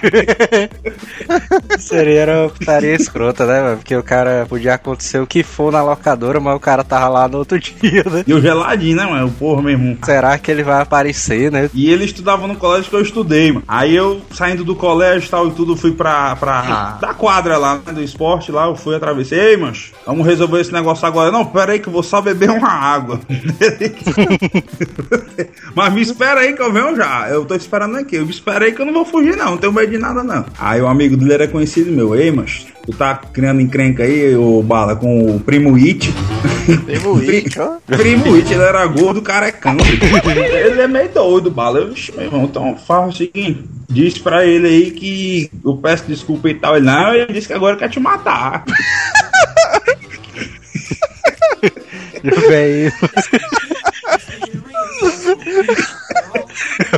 Seria 1.78 2.20
era 2.20 2.42
uma 2.42 2.48
putaria 2.48 2.94
escrota, 2.94 3.25
né, 3.46 3.62
mano? 3.62 3.76
Porque 3.78 3.96
o 3.96 4.02
cara 4.02 4.46
podia 4.48 4.74
acontecer 4.74 5.18
o 5.18 5.26
que 5.26 5.42
for 5.42 5.72
na 5.72 5.82
locadora, 5.82 6.40
mas 6.40 6.56
o 6.56 6.60
cara 6.60 6.84
tava 6.84 7.08
lá 7.08 7.28
no 7.28 7.38
outro 7.38 7.58
dia, 7.60 8.04
né? 8.04 8.24
E 8.26 8.34
o 8.34 8.40
geladinho, 8.40 8.96
né, 8.96 9.06
mano? 9.06 9.28
O 9.28 9.32
porra, 9.32 9.62
meu 9.62 9.72
irmão. 9.72 9.96
Será 10.04 10.38
que 10.38 10.50
ele 10.50 10.62
vai 10.62 10.80
aparecer, 10.80 11.50
né? 11.50 11.70
E 11.72 11.90
ele 11.90 12.04
estudava 12.04 12.46
no 12.46 12.56
colégio 12.56 12.90
que 12.90 12.96
eu 12.96 13.02
estudei, 13.02 13.52
mano. 13.52 13.64
Aí 13.66 13.94
eu, 13.94 14.20
saindo 14.30 14.64
do 14.64 14.74
colégio 14.74 15.26
e 15.26 15.30
tal 15.30 15.48
e 15.48 15.52
tudo, 15.52 15.76
fui 15.76 15.92
pra, 15.92 16.36
pra 16.36 16.98
da 17.00 17.14
quadra 17.14 17.56
lá, 17.56 17.80
né, 17.86 17.92
do 17.92 18.02
esporte 18.02 18.50
lá, 18.52 18.66
eu 18.66 18.76
fui 18.76 18.94
atravessei. 18.94 19.38
Ei, 19.38 19.56
mancho, 19.56 19.92
vamos 20.04 20.26
resolver 20.26 20.60
esse 20.60 20.72
negócio 20.72 21.06
agora. 21.06 21.30
Não, 21.30 21.44
pera 21.44 21.72
aí 21.72 21.78
que 21.78 21.88
eu 21.88 21.92
vou 21.92 22.02
só 22.02 22.20
beber 22.20 22.50
uma 22.50 22.68
água. 22.68 23.20
Mas 25.74 25.92
me 25.92 26.00
espera 26.00 26.40
aí 26.40 26.54
que 26.54 26.62
eu 26.62 26.72
venho 26.72 26.96
já. 26.96 27.28
Eu 27.28 27.44
tô 27.44 27.54
esperando 27.54 27.96
aqui. 27.96 28.16
Eu 28.16 28.24
me 28.24 28.30
espera 28.30 28.64
aí 28.64 28.72
que 28.72 28.80
eu 28.80 28.86
não 28.86 28.92
vou 28.92 29.04
fugir, 29.04 29.36
não. 29.36 29.52
Não 29.52 29.56
tenho 29.56 29.72
medo 29.72 29.90
de 29.90 29.98
nada, 29.98 30.22
não. 30.22 30.44
Aí 30.58 30.80
o 30.80 30.86
amigo 30.86 31.16
dele 31.16 31.34
era 31.34 31.48
conhecido 31.48 31.90
meu. 31.90 32.14
Ei, 32.14 32.30
mancho, 32.30 32.66
tu 32.86 32.92
tá 32.92 33.20
criando 33.32 33.60
encrenca 33.60 34.04
aí, 34.04 34.34
ô 34.36 34.62
Bala, 34.62 34.94
com 34.96 35.34
o 35.36 35.40
primo 35.40 35.74
It. 35.74 36.14
Primo 36.84 37.18
It, 37.28 37.58
ó. 37.60 37.76
Primo 37.86 38.34
It, 38.36 38.52
ele 38.52 38.62
era 38.62 38.86
gordo, 38.86 39.20
carecão. 39.20 39.76
ele 40.70 40.80
é 40.80 40.86
meio 40.88 41.08
doido, 41.08 41.50
bala. 41.50 41.80
Eu, 41.80 41.88
"Vixe, 41.88 42.12
meu 42.12 42.24
irmão, 42.26 42.44
então 42.44 42.76
fala 42.76 43.08
o 43.08 43.12
seguinte. 43.12 43.64
Diz 43.88 44.18
pra 44.18 44.44
ele 44.46 44.66
aí 44.68 44.90
que 44.92 45.50
eu 45.64 45.76
peço 45.76 46.04
desculpa 46.06 46.48
e 46.48 46.54
tal. 46.54 46.76
Ele, 46.76 46.86
não, 46.86 47.12
ele 47.14 47.32
disse 47.32 47.46
que 47.48 47.52
agora 47.52 47.76
quer 47.76 47.88
te 47.88 47.98
matar. 48.00 48.64
Véi. 52.48 52.90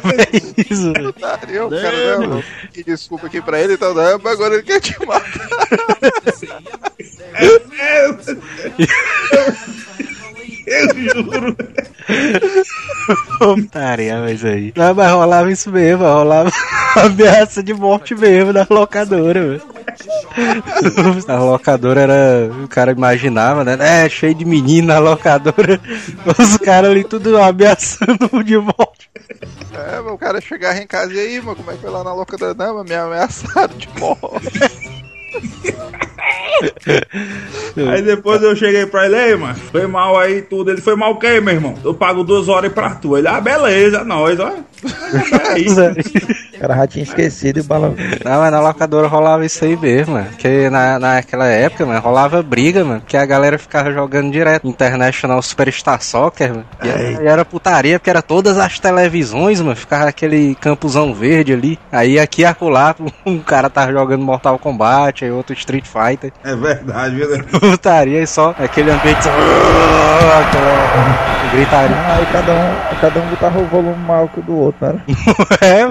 Véi, 0.04 0.42
isso, 0.70 0.90
o 0.90 1.12
cara, 1.12 2.18
né? 2.18 2.44
Que 2.72 2.84
desculpa 2.84 3.26
aqui 3.26 3.40
pra 3.40 3.60
ele, 3.60 3.74
então, 3.74 3.94
né? 3.94 4.18
Mas 4.22 4.34
agora 4.34 4.54
ele 4.54 4.62
quer 4.62 4.80
te 4.80 4.96
matar. 5.06 5.48
Eu 10.66 10.94
juro. 10.94 11.56
Putaria, 13.38 14.20
mas 14.20 14.44
aí. 14.44 14.72
Não, 14.76 14.94
mas 14.94 15.12
rolava 15.12 15.50
isso 15.50 15.70
mesmo, 15.70 16.04
rolava 16.04 16.50
ameaça 16.96 17.62
de 17.62 17.72
morte 17.72 18.14
mesmo 18.14 18.52
na 18.52 18.66
locadora, 18.68 19.40
velho. 19.40 19.77
A 21.28 21.38
locadora 21.38 22.00
era. 22.02 22.50
O 22.64 22.68
cara 22.68 22.92
imaginava, 22.92 23.64
né? 23.64 23.76
É, 24.04 24.08
cheio 24.08 24.34
de 24.34 24.44
menino 24.44 24.88
na 24.88 24.98
locadora. 24.98 25.80
Os 26.38 26.56
caras 26.58 26.90
ali 26.90 27.04
tudo 27.04 27.36
ameaçando 27.38 28.42
de 28.44 28.58
morte. 28.58 29.10
É, 29.72 30.00
mas 30.00 30.12
o 30.12 30.18
cara 30.18 30.40
chegava 30.40 30.78
em 30.78 30.86
casa 30.86 31.12
e 31.12 31.18
aí, 31.18 31.40
mano, 31.40 31.56
como 31.56 31.70
é 31.70 31.74
que 31.74 31.80
foi 31.80 31.90
lá 31.90 32.02
na 32.04 32.14
locadora? 32.14 32.54
Não, 32.54 32.76
mas 32.76 32.88
me 32.88 32.94
ameaçaram 32.94 33.74
de 33.76 33.88
morte. 33.98 34.58
Aí 37.90 38.02
depois 38.02 38.42
eu 38.42 38.56
cheguei 38.56 38.86
pra 38.86 39.06
ele, 39.06 39.16
ei, 39.16 39.36
mano, 39.36 39.54
foi 39.54 39.86
mal 39.86 40.18
aí 40.18 40.42
tudo. 40.42 40.70
Ele 40.70 40.80
foi 40.80 40.96
mal 40.96 41.12
o 41.12 41.16
quê, 41.18 41.40
meu 41.40 41.54
irmão? 41.54 41.74
Eu 41.84 41.94
pago 41.94 42.24
duas 42.24 42.48
horas 42.48 42.72
pra 42.72 42.90
tu. 42.90 43.16
Ele, 43.16 43.28
ah, 43.28 43.40
beleza, 43.40 44.02
nós, 44.04 44.38
ó. 44.40 44.52
É 45.54 45.58
isso. 45.58 45.78
O 46.58 46.60
cara 46.60 46.74
já 46.74 46.86
tinha 46.88 47.02
esquecido 47.04 47.58
e 47.58 47.60
o 47.60 47.64
bala. 47.64 47.94
Não, 48.24 48.40
mas 48.40 48.50
na 48.50 48.58
locadora 48.60 49.06
rolava 49.06 49.46
isso 49.46 49.64
aí 49.64 49.76
mesmo, 49.76 50.14
mano. 50.14 50.26
Porque 50.30 50.68
na, 50.70 50.98
naquela 50.98 51.46
época, 51.46 51.86
mano, 51.86 52.00
rolava 52.00 52.42
briga, 52.42 52.84
mano. 52.84 53.00
Porque 53.00 53.16
a 53.16 53.24
galera 53.24 53.56
ficava 53.60 53.92
jogando 53.92 54.32
direto 54.32 54.66
International 54.66 55.40
Superstar 55.40 56.02
Soccer, 56.02 56.50
mano. 56.50 56.64
E, 56.82 56.88
era- 56.88 57.22
e 57.22 57.26
era 57.28 57.44
putaria, 57.44 58.00
porque 58.00 58.10
era 58.10 58.20
todas 58.22 58.58
as 58.58 58.80
televisões, 58.80 59.60
mano. 59.60 59.76
Ficava 59.76 60.08
aquele 60.08 60.56
campuzão 60.56 61.14
verde 61.14 61.52
ali. 61.52 61.78
Aí 61.92 62.18
aqui 62.18 62.42
e 62.42 62.44
acolá, 62.44 62.92
um 63.24 63.38
cara 63.38 63.70
tava 63.70 63.92
jogando 63.92 64.24
Mortal 64.24 64.58
Kombat, 64.58 65.24
aí 65.24 65.30
outro 65.30 65.54
Street 65.54 65.84
Fighter. 65.86 66.07
É 66.44 66.56
verdade, 66.56 67.16
viu? 67.16 67.44
Putaria 67.60 68.22
e 68.22 68.26
só 68.26 68.54
aquele 68.58 68.90
ambiente. 68.90 69.22
Só, 69.22 69.30
aquela 69.30 71.38
gritaria. 71.50 71.96
Ah, 71.96 72.20
e 72.22 72.26
cada 72.26 72.52
um, 72.52 73.00
cada 73.00 73.20
um 73.20 73.26
botava 73.28 73.58
o 73.58 73.66
volume 73.66 74.04
maior 74.04 74.28
que 74.28 74.40
o 74.40 74.42
do 74.42 74.56
outro, 74.56 74.86
né? 74.86 75.00
É. 75.60 75.88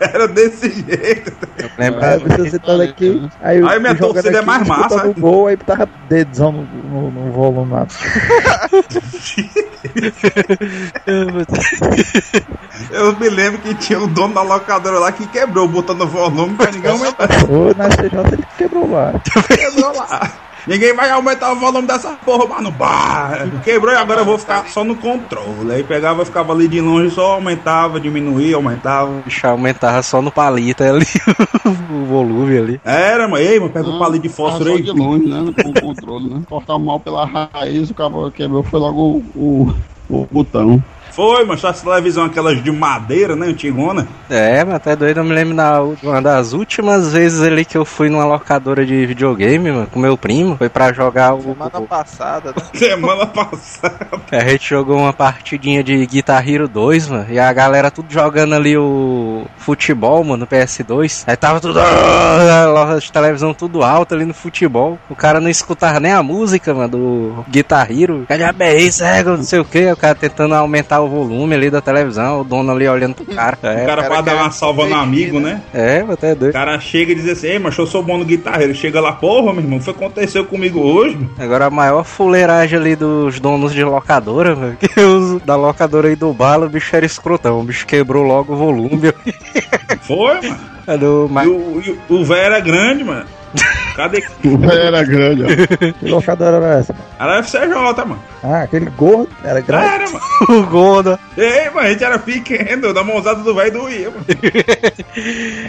Era 0.00 0.28
desse 0.28 0.70
jeito. 0.70 1.32
eu 1.58 1.70
lembro. 1.78 2.04
Aí 2.04 2.18
você 2.18 2.50
sentado 2.50 2.82
aqui, 2.82 3.28
aí, 3.42 3.66
Aí 3.66 3.80
minha 3.80 3.94
torcida 3.94 4.38
é 4.38 4.42
mais 4.42 4.66
massa, 4.66 4.82
disputando 4.82 5.06
né? 5.06 5.14
o 5.16 5.20
gol, 5.20 5.46
aí 5.46 5.56
tava 5.56 5.88
dedzão 6.08 6.52
no, 6.52 6.64
no, 6.64 7.10
no 7.10 7.32
volume 7.32 7.72
lá. 7.72 7.86
Eu 12.90 13.16
me 13.18 13.28
lembro 13.28 13.60
que 13.60 13.74
tinha 13.74 13.98
um 13.98 14.08
dono 14.08 14.34
da 14.34 14.42
locadora 14.42 14.98
lá 14.98 15.12
que 15.12 15.26
quebrou, 15.26 15.68
botando 15.68 16.06
volume 16.06 16.56
pra 16.56 16.70
ninguém 16.70 16.90
aumentar. 16.90 17.28
Ou 17.48 17.74
na 17.74 17.88
CJ 17.88 18.32
ele 18.32 18.44
quebrou 18.56 18.90
lá. 18.90 19.12
Quebrou 19.56 19.96
lá. 19.96 20.30
Ninguém 20.66 20.94
vai 20.94 21.10
aumentar 21.10 21.52
o 21.52 21.56
volume 21.56 21.86
dessa 21.86 22.10
porra, 22.24 22.46
mano. 22.46 22.70
Bah, 22.70 23.46
quebrou 23.64 23.92
e 23.92 23.96
agora 23.96 24.20
eu 24.20 24.24
vou 24.24 24.38
ficar 24.38 24.66
só 24.68 24.84
no 24.84 24.94
controle. 24.94 25.72
Aí 25.72 25.82
pegava, 25.82 26.24
ficava 26.24 26.52
ali 26.52 26.68
de 26.68 26.80
longe, 26.80 27.14
só 27.14 27.32
aumentava, 27.32 27.98
diminuía, 27.98 28.56
aumentava. 28.56 29.10
O 29.10 29.22
bicho 29.22 29.46
aumentava 29.46 30.02
só 30.02 30.20
no 30.20 30.30
palito 30.30 30.82
ali, 30.82 31.06
o 31.64 32.04
volume 32.04 32.58
ali. 32.58 32.80
Era, 32.84 33.26
mano. 33.26 33.42
Ei, 33.42 33.58
mano, 33.58 33.72
pega 33.72 33.88
o 33.88 33.98
palito 33.98 34.22
de 34.22 34.28
fósforo 34.28 34.72
aí. 34.72 34.82
de 34.82 34.90
longe, 34.90 35.26
né? 35.26 35.52
Com 35.62 35.70
o 35.70 35.80
controle, 35.80 36.28
né? 36.28 36.42
Cortar 36.48 36.78
mal 36.78 37.00
pela 37.00 37.24
raiz, 37.24 37.90
o 37.90 37.94
cabo 37.94 38.30
quebrou, 38.30 38.62
foi 38.62 38.80
logo 38.80 39.00
o, 39.00 39.74
o, 40.08 40.18
o 40.18 40.28
botão. 40.30 40.82
Foi, 41.12 41.44
mas 41.44 41.62
essa 41.62 41.84
televisão, 41.84 42.24
aquelas 42.24 42.62
de 42.62 42.70
madeira, 42.70 43.36
né? 43.36 43.46
Antigona. 43.46 44.06
É, 44.28 44.64
mas 44.64 44.76
até 44.76 44.96
doido, 44.96 45.18
eu 45.18 45.24
me 45.24 45.34
lembro 45.34 45.54
na 45.54 45.80
uma 45.80 46.22
das 46.22 46.52
últimas 46.52 47.12
vezes 47.12 47.42
ali 47.42 47.64
que 47.64 47.76
eu 47.76 47.84
fui 47.84 48.08
numa 48.08 48.24
locadora 48.24 48.84
de 48.84 49.06
videogame, 49.06 49.70
mano, 49.70 49.86
com 49.86 49.98
meu 49.98 50.16
primo, 50.16 50.56
foi 50.56 50.68
pra 50.68 50.92
jogar 50.92 51.34
o. 51.34 51.42
Semana 51.42 51.80
passada, 51.82 52.54
né? 52.56 52.62
Semana 52.74 53.26
passada. 53.26 54.08
A 54.30 54.48
gente 54.48 54.68
jogou 54.68 54.96
uma 54.96 55.12
partidinha 55.12 55.82
de 55.82 56.06
Guitar 56.06 56.48
Hero 56.48 56.68
2, 56.68 57.08
mano, 57.08 57.26
e 57.28 57.38
a 57.38 57.52
galera 57.52 57.90
tudo 57.90 58.12
jogando 58.12 58.54
ali 58.54 58.76
o 58.76 59.44
futebol, 59.58 60.22
mano, 60.24 60.38
no 60.38 60.46
PS2. 60.46 61.24
Aí 61.26 61.36
tava 61.36 61.60
tudo. 61.60 61.80
As 62.96 63.10
televisão 63.10 63.52
tudo 63.52 63.82
alta 63.82 64.14
ali 64.14 64.24
no 64.24 64.34
futebol. 64.34 64.98
O 65.08 65.14
cara 65.14 65.40
não 65.40 65.48
escutava 65.48 66.00
nem 66.00 66.12
a 66.12 66.22
música, 66.22 66.72
mano, 66.72 66.88
do 66.88 67.44
Guitar 67.48 67.90
Hero. 67.90 68.24
Cadê 68.28 68.50
bem 68.52 68.86
isso, 68.86 69.04
é, 69.04 69.22
não 69.22 69.42
sei 69.42 69.60
o 69.60 69.64
que. 69.64 69.90
O 69.90 69.96
cara 69.96 70.14
tentando 70.14 70.54
aumentar 70.54 70.99
o 71.00 71.08
volume 71.08 71.54
ali 71.54 71.70
da 71.70 71.80
televisão, 71.80 72.40
o 72.40 72.44
dono 72.44 72.72
ali 72.72 72.86
olhando 72.88 73.14
pro 73.14 73.24
cara. 73.26 73.58
O 73.62 73.66
É, 73.66 73.84
cara 73.86 74.02
cara 74.02 74.04
pra 74.08 74.20
dar 74.20 74.36
uma 74.36 74.50
salva 74.50 74.86
no 74.86 74.94
amigo, 74.94 75.38
né? 75.40 75.60
né? 75.72 75.98
é 76.06 76.12
até 76.12 76.32
O 76.32 76.36
doido. 76.36 76.52
cara 76.52 76.78
chega 76.80 77.12
e 77.12 77.14
diz 77.14 77.28
assim, 77.28 77.48
ei, 77.48 77.58
mas 77.58 77.76
eu 77.78 77.86
sou 77.86 78.02
bom 78.02 78.18
no 78.18 78.24
guitarreiro. 78.24 78.74
Chega 78.74 79.00
lá, 79.00 79.12
porra, 79.12 79.52
meu 79.52 79.62
irmão, 79.62 79.80
foi 79.80 79.92
o 79.92 79.96
que 79.96 80.04
aconteceu 80.04 80.44
comigo 80.44 80.80
hoje. 80.80 81.16
mano. 81.16 81.30
Agora 81.38 81.66
a 81.66 81.70
maior 81.70 82.04
fuleiragem 82.04 82.78
ali 82.78 82.96
dos 82.96 83.40
donos 83.40 83.72
de 83.72 83.82
locadora, 83.84 84.54
velho, 84.54 84.76
que 84.80 85.00
os 85.00 85.40
da 85.42 85.56
locadora 85.56 86.08
aí 86.08 86.16
do 86.16 86.32
bala, 86.32 86.66
o 86.66 86.70
bicho 86.70 86.94
era 86.94 87.06
escrotão, 87.06 87.60
o 87.60 87.64
bicho 87.64 87.86
quebrou 87.86 88.22
logo 88.24 88.52
o 88.52 88.56
volume. 88.56 89.12
Foi, 90.02 90.34
mano. 90.48 90.70
É 90.86 90.96
do, 90.98 91.26
o, 91.26 91.80
e 91.84 91.96
o 92.12 92.24
velho 92.24 92.40
era 92.46 92.58
grande, 92.58 93.04
mano. 93.04 93.24
Cadê? 93.96 94.24
O 94.44 94.56
velho 94.58 94.82
era 94.82 95.02
grande, 95.04 95.44
ó. 95.44 95.92
Que 95.98 96.08
locadora 96.08 96.56
era 96.56 96.78
essa? 96.78 96.94
Era 97.18 97.38
FCJ, 97.42 98.04
mano. 98.06 98.22
Ah, 98.42 98.62
aquele 98.62 98.90
gordo 98.90 99.28
era 99.44 99.60
grande. 99.60 99.86
Era, 99.86 100.04
mano. 100.10 100.20
o 100.48 100.66
Gonda. 100.66 101.18
Ei, 101.36 101.70
mano, 101.70 101.86
a 101.86 101.90
gente 101.90 102.04
era 102.04 102.18
pequeno, 102.18 102.94
da 102.94 103.04
mãozada 103.04 103.42
do 103.42 103.54
velho 103.54 103.72
doía, 103.72 104.10
mano. 104.10 104.26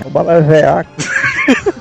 O 0.05 0.10
bala 0.10 0.34
é 0.34 0.41
veaco. 0.41 0.89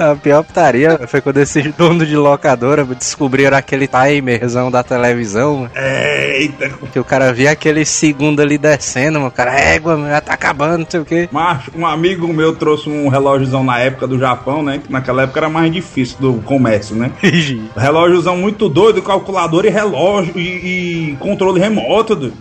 A 0.00 0.16
pior 0.16 0.42
putaria 0.42 0.98
foi 1.06 1.20
quando 1.20 1.36
esses 1.36 1.74
donos 1.74 2.08
de 2.08 2.16
locadora 2.16 2.84
descobriram 2.86 3.54
aquele 3.54 3.86
timerzão 3.86 4.70
da 4.70 4.82
televisão, 4.82 5.68
Eita, 5.76 6.70
que 6.90 6.98
o 6.98 7.04
cara 7.04 7.32
via 7.34 7.50
aquele 7.50 7.84
segundo 7.84 8.40
ali 8.40 8.56
descendo, 8.56 9.18
mano, 9.18 9.28
o 9.28 9.30
cara, 9.30 9.54
égua, 9.54 9.98
já 10.08 10.20
tá 10.22 10.32
acabando, 10.32 10.78
não 10.78 10.86
sei 10.88 11.00
o 11.00 11.04
quê. 11.04 11.28
Macho, 11.30 11.70
um 11.76 11.86
amigo 11.86 12.26
meu 12.28 12.56
trouxe 12.56 12.88
um 12.88 13.08
relógiozão 13.08 13.62
na 13.62 13.78
época 13.78 14.06
do 14.06 14.18
Japão, 14.18 14.62
né? 14.62 14.80
Que 14.82 14.90
naquela 14.90 15.24
época 15.24 15.40
era 15.40 15.50
mais 15.50 15.70
difícil 15.70 16.16
do 16.18 16.34
comércio, 16.42 16.96
né? 16.96 17.12
Relógiozão 17.76 18.38
muito 18.38 18.70
doido, 18.70 19.02
calculador 19.02 19.66
e 19.66 19.68
relógio 19.68 20.32
e, 20.34 21.10
e 21.10 21.16
controle 21.20 21.60
remoto, 21.60 22.16
doido. 22.16 22.34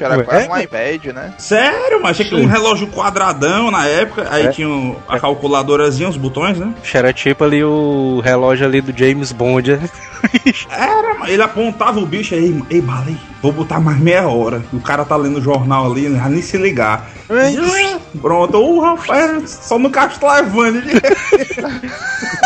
Era 0.00 0.22
quase 0.24 0.48
um 0.48 0.56
iPad, 0.56 1.06
né? 1.06 1.34
Sério, 1.38 2.00
mas 2.00 2.16
tinha 2.18 2.40
um 2.40 2.46
relógio 2.46 2.86
quadradão 2.86 3.68
na 3.70 3.86
época, 3.86 4.28
aí 4.30 4.46
É. 4.46 4.50
tinha 4.50 4.94
a 5.08 5.18
calculadorazinha, 5.18 6.08
os 6.08 6.16
botões, 6.16 6.56
né? 6.58 6.72
Era 7.00 7.14
tipo 7.14 7.42
ali 7.44 7.64
o 7.64 8.20
relógio 8.22 8.66
ali 8.66 8.82
do 8.82 8.96
James 8.96 9.32
Bond, 9.32 9.72
né? 9.72 9.88
Era, 10.70 11.30
ele 11.30 11.42
apontava 11.42 11.98
o 11.98 12.04
bicho 12.04 12.34
aí, 12.34 12.62
ei, 12.68 12.82
balei, 12.82 13.16
vou 13.40 13.50
botar 13.50 13.80
mais 13.80 13.98
meia 13.98 14.28
hora. 14.28 14.62
O 14.70 14.80
cara 14.80 15.02
tá 15.02 15.16
lendo 15.16 15.38
o 15.38 15.42
jornal 15.42 15.90
ali, 15.90 16.14
já 16.14 16.28
nem 16.28 16.42
se 16.42 16.58
ligar. 16.58 17.08
Pronto, 18.20 18.58
o 18.58 18.80
rapaz, 18.80 19.48
só 19.62 19.78
no 19.78 19.88
Castlevania. 19.88 20.82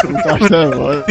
Não 0.08 0.22
tá 0.22 0.34
achando, 0.34 1.04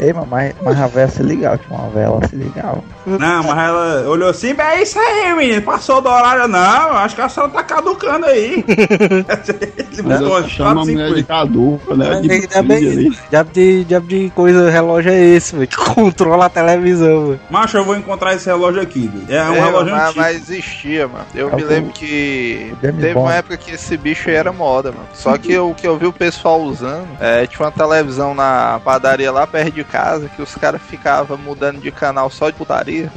Ei, 0.00 0.12
mano, 0.12 0.26
mas, 0.30 0.54
mas 0.62 0.80
a 0.80 0.86
vela 0.86 1.08
se 1.08 1.22
ligava, 1.22 1.58
tinha 1.58 1.78
uma 1.78 1.88
vela 1.90 2.20
se 2.28 2.36
ligava. 2.36 2.82
Não, 3.06 3.42
mas 3.42 3.58
ela 3.68 4.08
olhou 4.08 4.28
assim, 4.28 4.54
é 4.58 4.82
isso 4.82 4.98
aí, 4.98 5.34
menino. 5.34 5.62
Passou 5.62 6.00
do 6.00 6.08
horário, 6.08 6.46
não. 6.46 6.58
Acho 6.92 7.14
que 7.14 7.20
a 7.22 7.28
senhora 7.28 7.52
tá 7.52 7.62
caducando 7.62 8.26
aí. 8.26 8.64
Ele 9.92 10.02
botou 10.02 10.48
Chama 10.48 10.82
a 10.82 10.84
mulher 10.84 11.12
de 11.14 11.22
caduca, 11.22 11.94
né? 11.96 12.20
De 12.20 12.30
Ainda 12.30 12.48
filho 12.48 12.64
bem, 12.64 13.18
diabo 13.30 13.50
de, 13.52 13.84
diabo 13.84 14.06
de 14.06 14.30
coisa, 14.34 14.70
relógio 14.70 15.10
é 15.10 15.18
esse, 15.20 15.54
mano, 15.54 15.66
que 15.66 15.76
controla 15.94 16.46
a 16.46 16.50
televisão, 16.50 17.20
mano. 17.22 17.40
Macho, 17.50 17.76
eu 17.76 17.84
vou 17.84 17.96
encontrar 17.96 18.34
esse 18.34 18.46
relógio 18.46 18.80
aqui. 18.82 19.08
dude. 19.08 19.32
É 19.34 19.42
um 19.44 19.54
É, 19.54 19.60
relógio 19.60 19.92
mas, 19.92 20.04
antigo. 20.08 20.20
mas 20.20 20.36
existia, 20.36 21.08
mano. 21.08 21.24
Eu 21.34 21.48
É 21.50 21.56
me 21.56 21.64
lembro 21.64 21.92
que 21.92 22.74
teve 22.80 23.14
Bond. 23.14 23.26
uma 23.26 23.34
época 23.34 23.56
que 23.56 23.72
esse 23.72 23.96
bicho 23.96 24.28
aí 24.28 24.36
era 24.36 24.52
moda, 24.52 24.92
mano. 24.92 25.06
Só 25.14 25.36
que 25.38 25.56
o 25.58 25.74
que 25.74 25.86
eu 25.86 25.96
vi 25.98 26.06
o 26.06 26.12
pessoal 26.12 26.60
usando, 26.60 27.06
é, 27.20 27.46
tinha 27.46 27.64
uma 27.66 27.72
televisão 27.72 28.34
na 28.34 28.80
padaria 28.84 29.30
lá 29.32 29.46
perto 29.46 29.72
de 29.72 29.84
casa 29.90 30.28
que 30.28 30.42
os 30.42 30.54
caras 30.54 30.80
ficavam 30.82 31.36
mudando 31.38 31.80
de 31.80 31.90
canal 31.90 32.30
só 32.30 32.50
de 32.50 32.56
putaria. 32.56 33.10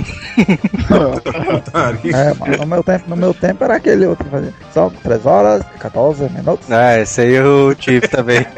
É, 2.14 2.34
mano, 2.34 2.58
no 2.58 2.66
meu 2.66 2.84
tempo, 2.84 3.10
no 3.10 3.16
meu 3.16 3.34
tempo 3.34 3.64
era 3.64 3.76
aquele 3.76 4.06
outro, 4.06 4.28
fazia 4.30 4.54
só 4.74 4.92
3 5.04 5.26
horas, 5.26 5.64
14 5.80 6.30
minutos. 6.30 6.72
Ah, 6.72 7.00
esse 7.00 7.22
aí 7.22 7.34
eu 7.34 7.76
tive 7.76 8.08
também. 8.08 8.46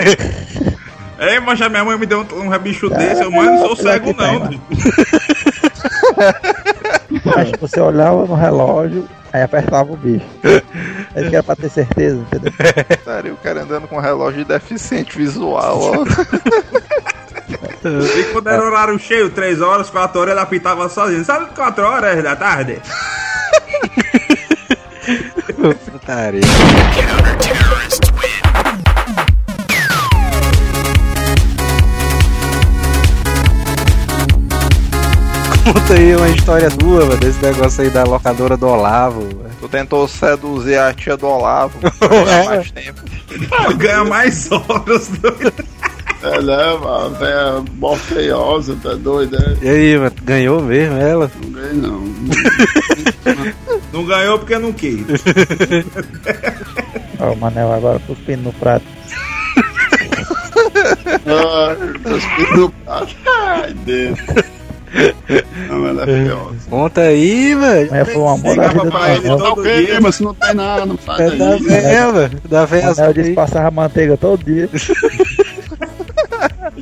Ei, 1.20 1.40
mas 1.40 1.62
a 1.62 1.70
minha 1.70 1.86
mãe 1.86 1.98
me 1.98 2.06
deu 2.06 2.22
um, 2.22 2.44
um 2.44 2.50
rabicho 2.50 2.90
desse. 2.90 3.22
Eu, 3.22 3.32
mãe, 3.32 3.46
não 3.46 3.60
sou 3.60 3.72
aqui 3.72 3.84
cego, 3.84 4.14
tem, 4.14 4.40
não. 4.40 4.48
dude. 4.48 4.62
Mas 7.24 7.52
você 7.60 7.80
olhava 7.80 8.26
no 8.26 8.36
relógio, 8.36 9.08
aí 9.32 9.42
apertava 9.42 9.94
o 9.94 9.98
bicho. 9.98 10.26
Que 11.14 11.36
era 11.36 11.44
pra 11.44 11.56
ter 11.56 11.70
certeza, 11.70 12.18
entendeu? 12.18 12.52
Putaria, 12.98 13.34
o 13.34 13.38
cara 13.38 13.62
andando 13.62 13.88
com 13.88 13.98
um 13.98 14.02
relógio 14.02 14.40
de 14.40 14.46
deficiente 14.46 15.18
visual, 15.18 15.80
ó. 15.80 15.94
E 17.90 18.24
quando 18.32 18.48
era 18.50 18.64
horário 18.64 18.98
cheio, 19.00 19.30
3 19.30 19.62
horas, 19.62 19.90
4 19.90 20.20
horas, 20.20 20.32
ele 20.32 20.42
apitava 20.42 20.88
sozinho. 20.90 21.24
Sabe 21.26 21.48
4 21.56 21.84
horas 21.86 22.24
da 22.24 22.36
tarde? 22.36 22.82
Putaria. 25.92 26.42
Conta 35.64 35.94
aí 35.94 36.16
uma 36.16 36.30
história 36.30 36.70
tua, 36.72 37.06
mano, 37.06 37.18
desse 37.18 37.42
negócio 37.42 37.84
aí 37.84 37.90
da 37.90 38.04
locadora 38.04 38.58
do 38.58 38.68
Olavo. 38.68 39.22
mano. 39.22 39.50
Tu 39.62 39.70
tentou 39.70 40.08
seduzir 40.08 40.78
a 40.78 40.94
tia 40.94 41.16
do 41.16 41.26
Olavo 41.28 41.80
pra 42.00 42.18
É. 42.18 42.24
ganhar 42.26 42.46
mais 42.46 42.72
tempo. 42.72 43.02
Ganha 43.78 44.04
mais 44.04 44.52
horas. 44.52 45.08
dude. 45.08 45.73
É, 46.24 46.42
né, 46.42 46.78
mano? 46.82 47.18
É 47.22 47.62
bofeiosa, 47.74 48.78
tá 48.82 48.94
doido, 48.96 49.36
é? 49.36 49.58
E 49.66 49.70
aí, 49.70 49.98
mano, 49.98 50.12
ganhou 50.24 50.62
mesmo 50.62 50.96
ela? 50.98 51.30
Não 51.44 51.52
ganhei, 51.52 51.74
não. 51.74 52.04
Não 53.92 54.06
ganhou 54.06 54.40
porque 54.40 54.58
não 54.58 54.72
quis. 54.74 55.06
Ó, 57.20 57.32
o 57.32 57.38
Manel 57.38 57.72
agora 57.74 58.00
cuspindo 58.08 58.44
no 58.44 58.54
prato. 58.54 58.86
Ai, 61.26 61.76
cuspi 62.04 62.58
no 62.58 62.70
prato. 62.72 63.16
Ai, 63.28 63.74
Deus. 63.86 64.20
Não, 65.70 65.88
ela 65.88 66.04
é 66.04 66.06
feiosa. 66.06 66.56
Conta 66.70 67.02
aí, 67.02 67.56
mano. 67.56 67.88
Mas 67.90 68.08
foi 68.10 68.22
o 68.22 68.28
amor 68.28 68.56
da 68.56 68.68
vida 68.68 68.92
pra 68.92 69.10
ele. 69.16 69.28
Tá 69.28 69.36
ok, 69.50 70.00
mas 70.02 70.16
se 70.16 70.24
não 70.24 70.34
tem 70.36 70.54
nada, 70.54 70.86
não 70.86 70.98
faz 70.98 71.20
É 71.20 71.36
da 71.36 71.50
aí. 71.54 71.64
véia, 71.64 72.12
mano. 72.12 72.42
Da 72.48 72.64
O 72.64 72.68
véia 72.68 72.90
Manel 72.94 73.14
disse 73.14 73.30
que 73.30 73.36
passava 73.36 73.72
manteiga 73.72 74.18
todo 74.18 74.44
dia. 74.46 74.70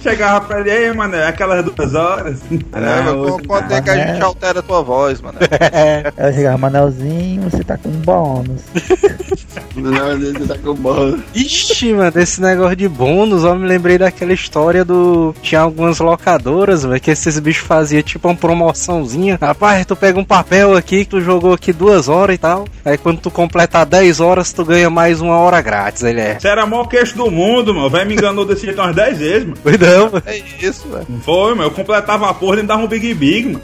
Chegava 0.02 0.42
pra 0.42 0.60
ele, 0.62 0.72
aí, 0.72 0.94
mano, 0.94 1.16
é 1.16 1.28
aquelas 1.28 1.64
duas 1.64 1.94
horas. 1.94 2.40
É, 2.74 3.12
hoje 3.12 3.46
quanto 3.46 3.74
é 3.74 3.82
que 3.82 3.90
a 3.90 3.96
gente 3.96 4.22
altera 4.24 4.60
a 4.60 4.62
tua 4.62 4.82
voz, 4.82 5.22
mano? 5.22 5.38
Ela 6.18 6.34
chegava, 6.34 6.58
Manelzinho, 6.58 7.44
você 7.50 7.64
tá 7.64 7.78
com 7.78 7.90
um 7.90 7.92
bônus. 7.92 8.62
Não, 9.76 10.12
ele 10.12 10.48
tá 10.48 10.58
com 10.58 10.74
bola. 10.74 11.20
Ixi, 11.34 11.94
mano, 11.94 12.12
esse 12.16 12.42
negócio 12.42 12.76
de 12.76 12.88
bônus, 12.88 13.44
eu 13.44 13.56
me 13.56 13.68
lembrei 13.68 13.98
daquela 13.98 14.34
história 14.34 14.84
do. 14.84 15.34
Tinha 15.42 15.62
algumas 15.62 16.00
locadoras, 16.00 16.84
velho, 16.84 17.00
que 17.00 17.12
esses 17.12 17.40
bichos 17.40 17.66
faziam 17.66 18.02
tipo 18.02 18.28
uma 18.28 18.36
promoçãozinha. 18.36 19.38
Rapaz, 19.40 19.86
tu 19.86 19.96
pega 19.96 20.20
um 20.20 20.26
papel 20.26 20.76
aqui 20.76 21.06
que 21.06 21.12
tu 21.12 21.22
jogou 21.22 21.54
aqui 21.54 21.72
duas 21.72 22.08
horas 22.08 22.36
e 22.36 22.40
tal. 22.40 22.66
Aí 22.84 22.98
quando 22.98 23.20
tu 23.20 23.32
completar 23.32 23.86
10 23.86 24.20
horas, 24.20 24.52
tu 24.52 24.66
ganha 24.66 24.90
mais 24.90 25.22
uma 25.22 25.38
hora 25.38 25.62
grátis. 25.62 26.04
Ele 26.04 26.20
é. 26.20 26.40
Você 26.40 26.48
era 26.48 26.66
o 26.66 26.70
maior 26.70 26.88
queixo 26.88 27.16
do 27.16 27.30
mundo, 27.30 27.74
mano. 27.74 27.90
Vai 27.90 28.06
me 28.06 28.14
enganou 28.14 28.46
desse 28.46 28.66
jeito 28.66 28.82
umas 28.82 28.96
10 28.96 29.18
vezes, 29.18 29.44
mano. 29.44 29.58
Foi 29.62 29.78
não, 29.97 30.12
mano. 30.12 30.23
É 30.25 30.38
isso, 30.62 30.88
velho. 30.89 31.08
Foi, 31.23 31.49
mano. 31.54 31.63
Eu 31.63 31.71
completava 31.71 32.30
a 32.30 32.34
porra 32.34 32.60
e 32.60 32.63
dava 32.63 32.84
um 32.84 32.88
Big 32.88 33.13
Big, 33.13 33.47
mano. 33.47 33.62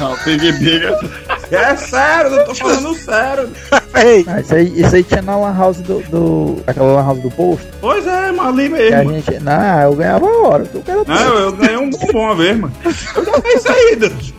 Não, 0.00 0.16
peguei 0.24 0.52
briga. 0.52 0.98
É 1.50 1.76
sério, 1.76 2.30
eu 2.34 2.44
tô 2.46 2.54
falando 2.54 2.94
sério. 2.94 3.50
Ei, 3.94 4.24
Ah, 4.26 4.40
isso, 4.40 4.54
aí, 4.54 4.80
isso 4.80 4.94
aí 4.96 5.02
tinha 5.02 5.20
na 5.22 5.36
lan 5.36 5.54
house 5.56 5.78
do, 5.78 6.00
do. 6.08 6.62
Aquela 6.66 6.94
lan 6.94 7.04
house 7.04 7.20
do 7.20 7.30
posto. 7.30 7.66
Pois 7.80 8.06
é, 8.06 8.32
mano, 8.32 8.48
ali 8.48 8.68
Que 8.70 8.92
a 8.94 9.04
mesmo. 9.04 9.12
gente. 9.14 9.38
Não, 9.40 9.80
eu 9.82 9.94
ganhava 9.94 10.26
a 10.26 10.38
hora. 10.48 10.64
Quero 10.84 11.04
Não, 11.06 11.38
eu 11.38 11.52
ganhei 11.52 11.76
um 11.76 11.90
bombom 11.90 12.20
uma 12.20 12.34
vez, 12.34 12.58
mano. 12.58 12.72
Eu 12.84 13.24
já 13.24 13.32
fiz 13.42 13.54
isso 13.56 13.68
aí, 13.72 13.96
Deus. 13.96 14.34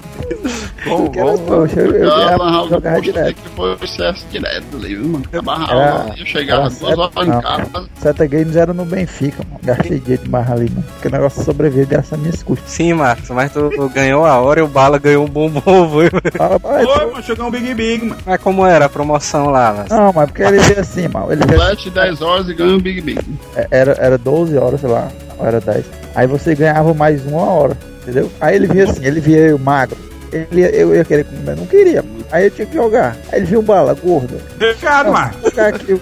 Bom, 0.85 1.07
bom, 1.09 1.37
poxa, 1.45 1.79
eu, 1.79 1.95
eu 1.95 2.09
house 2.09 2.69
jogava 2.69 3.01
direto. 3.01 3.35
que 3.35 3.49
foi 3.55 3.73
o 3.73 3.77
sucesso 3.79 4.25
direto 4.31 4.65
ali, 4.75 4.95
viu, 4.95 5.07
mano? 5.07 5.23
Acabava 5.27 5.63
a 5.63 5.75
Era- 5.77 5.91
aula, 5.91 6.15
eu 6.17 6.25
chegava 6.25 6.61
duas 6.63 6.73
sete- 6.73 6.99
horas 6.99 7.27
em 7.27 7.41
casa. 7.41 7.89
Seta 7.95 8.27
Games 8.27 8.55
era 8.57 8.73
no 8.73 8.83
Benfica, 8.85 9.43
mano. 9.49 9.59
Gastei 9.63 9.99
dinheiro 9.99 10.23
demais 10.23 10.51
ali, 10.51 10.69
mano. 10.69 10.83
Porque 10.93 11.07
o 11.07 11.11
negócio 11.11 11.43
sobrevive 11.43 11.85
graças 11.85 12.11
a 12.13 12.17
minhas 12.17 12.43
custas. 12.43 12.69
sim, 12.69 12.93
Marcos, 12.93 13.29
mas 13.29 13.51
tu 13.53 13.69
ganhou 13.93 14.25
a 14.25 14.39
hora 14.41 14.59
e 14.59 14.63
o 14.63 14.67
Bala 14.67 14.97
ganhou 14.99 15.23
um 15.25 15.29
bombom, 15.29 15.89
foi? 15.89 16.09
Fala, 16.37 16.59
pai, 16.59 16.83
Foi, 16.83 17.05
mano, 17.05 17.23
chegou 17.23 17.47
um 17.47 17.51
Big 17.51 17.73
Big, 17.73 18.05
mano. 18.05 18.21
Mas 18.25 18.41
como 18.41 18.65
era 18.65 18.85
a 18.85 18.89
promoção 18.89 19.49
lá, 19.49 19.73
mas... 19.77 19.89
Não, 19.89 20.11
mas 20.13 20.25
porque 20.29 20.43
ele 20.43 20.59
veio 20.59 20.79
assim, 20.81 21.07
mano. 21.07 21.31
Ele 21.31 21.45
veio, 21.45 21.59
Flat 21.61 21.89
10 21.89 22.21
horas 22.21 22.49
e 22.49 22.53
ganha 22.53 22.75
um 22.75 22.79
Big 22.81 22.99
Big. 22.99 23.19
é, 23.55 23.67
era, 23.71 23.93
era 23.93 24.17
12 24.17 24.57
horas, 24.57 24.81
sei 24.81 24.89
lá. 24.89 25.07
Era 25.39 25.61
10. 25.61 25.85
Aí 26.15 26.27
você 26.27 26.53
ganhava 26.55 26.93
mais 26.93 27.25
uma 27.25 27.41
hora, 27.41 27.77
entendeu? 28.01 28.29
Aí 28.41 28.55
ele 28.55 28.67
via 28.67 28.83
assim, 28.83 29.05
ele 29.05 29.19
via 29.21 29.37
eu 29.39 29.57
magro. 29.57 29.97
Ele, 30.33 30.61
ia- 30.61 30.69
eu 30.71 30.95
ia 30.95 31.05
querer 31.05 31.23
comer, 31.25 31.55
não 31.55 31.65
queria. 31.65 32.03
Aí 32.31 32.45
eu 32.45 32.51
tinha 32.51 32.65
que 32.67 32.73
jogar. 32.73 33.15
Aí 33.31 33.39
ele 33.39 33.45
viu 33.45 33.61
bala 33.61 33.93
gordo. 33.93 34.41
Não, 34.59 35.13
mano. 35.13 35.33
trocar 35.41 35.67
aqui, 35.67 36.01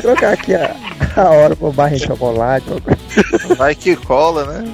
trocar 0.00 0.32
aqui 0.32 0.54
a, 0.54 0.74
a 1.16 1.28
hora 1.30 1.54
pra 1.54 1.70
barra 1.70 1.96
de 1.96 2.06
chocolate. 2.06 2.66
vai 3.56 3.74
que 3.74 3.94
cola, 3.96 4.44
né? 4.46 4.64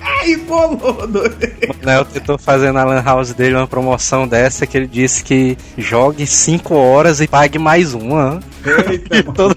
Ai, 0.00 0.36
bolou, 0.36 1.06
doido. 1.06 1.36
Né, 1.82 2.04
tentou 2.12 2.38
fazer 2.38 2.72
na 2.72 2.84
Lan 2.84 3.02
House 3.02 3.32
dele 3.32 3.54
uma 3.56 3.66
promoção 3.66 4.26
dessa 4.26 4.66
que 4.66 4.76
ele 4.76 4.86
disse 4.86 5.22
que 5.24 5.56
jogue 5.76 6.26
5 6.26 6.74
horas 6.74 7.20
e 7.20 7.26
pague 7.26 7.58
mais 7.58 7.92
uma. 7.94 8.40
Eita, 8.90 9.16
mano. 9.24 9.32
Todo 9.34 9.56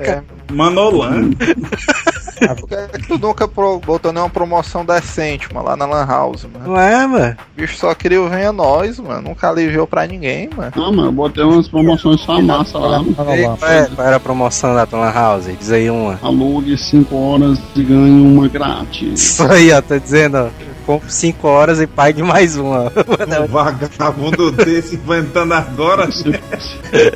É. 0.00 0.20
Manolan. 0.52 1.30
É 1.40 2.33
tu 3.06 3.18
nunca 3.18 3.46
pro- 3.48 3.78
botou 3.78 4.12
nenhuma 4.12 4.30
promoção 4.30 4.84
decente, 4.84 5.52
mano, 5.52 5.66
lá 5.66 5.76
na 5.76 5.86
Lan 5.86 6.06
House, 6.06 6.44
mano? 6.52 6.68
Não 6.72 6.80
é, 6.80 7.06
mano? 7.06 7.36
O 7.56 7.60
bicho 7.60 7.76
só 7.76 7.94
queria 7.94 8.20
o 8.20 8.28
venha 8.28 8.52
nós, 8.52 8.98
mano. 8.98 9.28
Nunca 9.28 9.48
aliviou 9.48 9.86
pra 9.86 10.06
ninguém, 10.06 10.48
mano. 10.56 10.72
Não, 10.76 10.92
mano, 10.92 11.08
eu 11.08 11.12
botei 11.12 11.44
umas 11.44 11.68
promoções 11.68 12.20
só 12.20 12.40
massa 12.40 12.78
lá, 12.78 12.98
mano. 13.02 13.14
Ei, 13.32 13.44
qual, 13.44 13.70
é, 13.70 13.86
qual 13.86 14.06
era 14.06 14.16
a 14.16 14.20
promoção 14.20 14.74
da 14.74 14.86
Lan 14.90 15.12
House? 15.12 15.46
Diz 15.58 15.70
aí 15.70 15.90
uma. 15.90 16.18
Alugue 16.22 16.76
5 16.76 17.14
horas 17.16 17.58
e 17.76 17.82
ganhe 17.82 18.26
uma 18.26 18.48
grátis. 18.48 19.20
Isso 19.20 19.42
aí, 19.44 19.72
ó, 19.72 19.80
tô 19.80 19.98
dizendo, 19.98 20.36
ó. 20.38 20.73
Compro 20.84 21.10
5 21.10 21.46
horas 21.48 21.80
e 21.80 21.86
pague 21.86 22.22
mais 22.22 22.56
uma. 22.56 22.92
Um 23.44 23.46
vagabundo 23.46 24.50
desse 24.52 24.94
inventando 24.96 25.52
agora. 25.54 26.08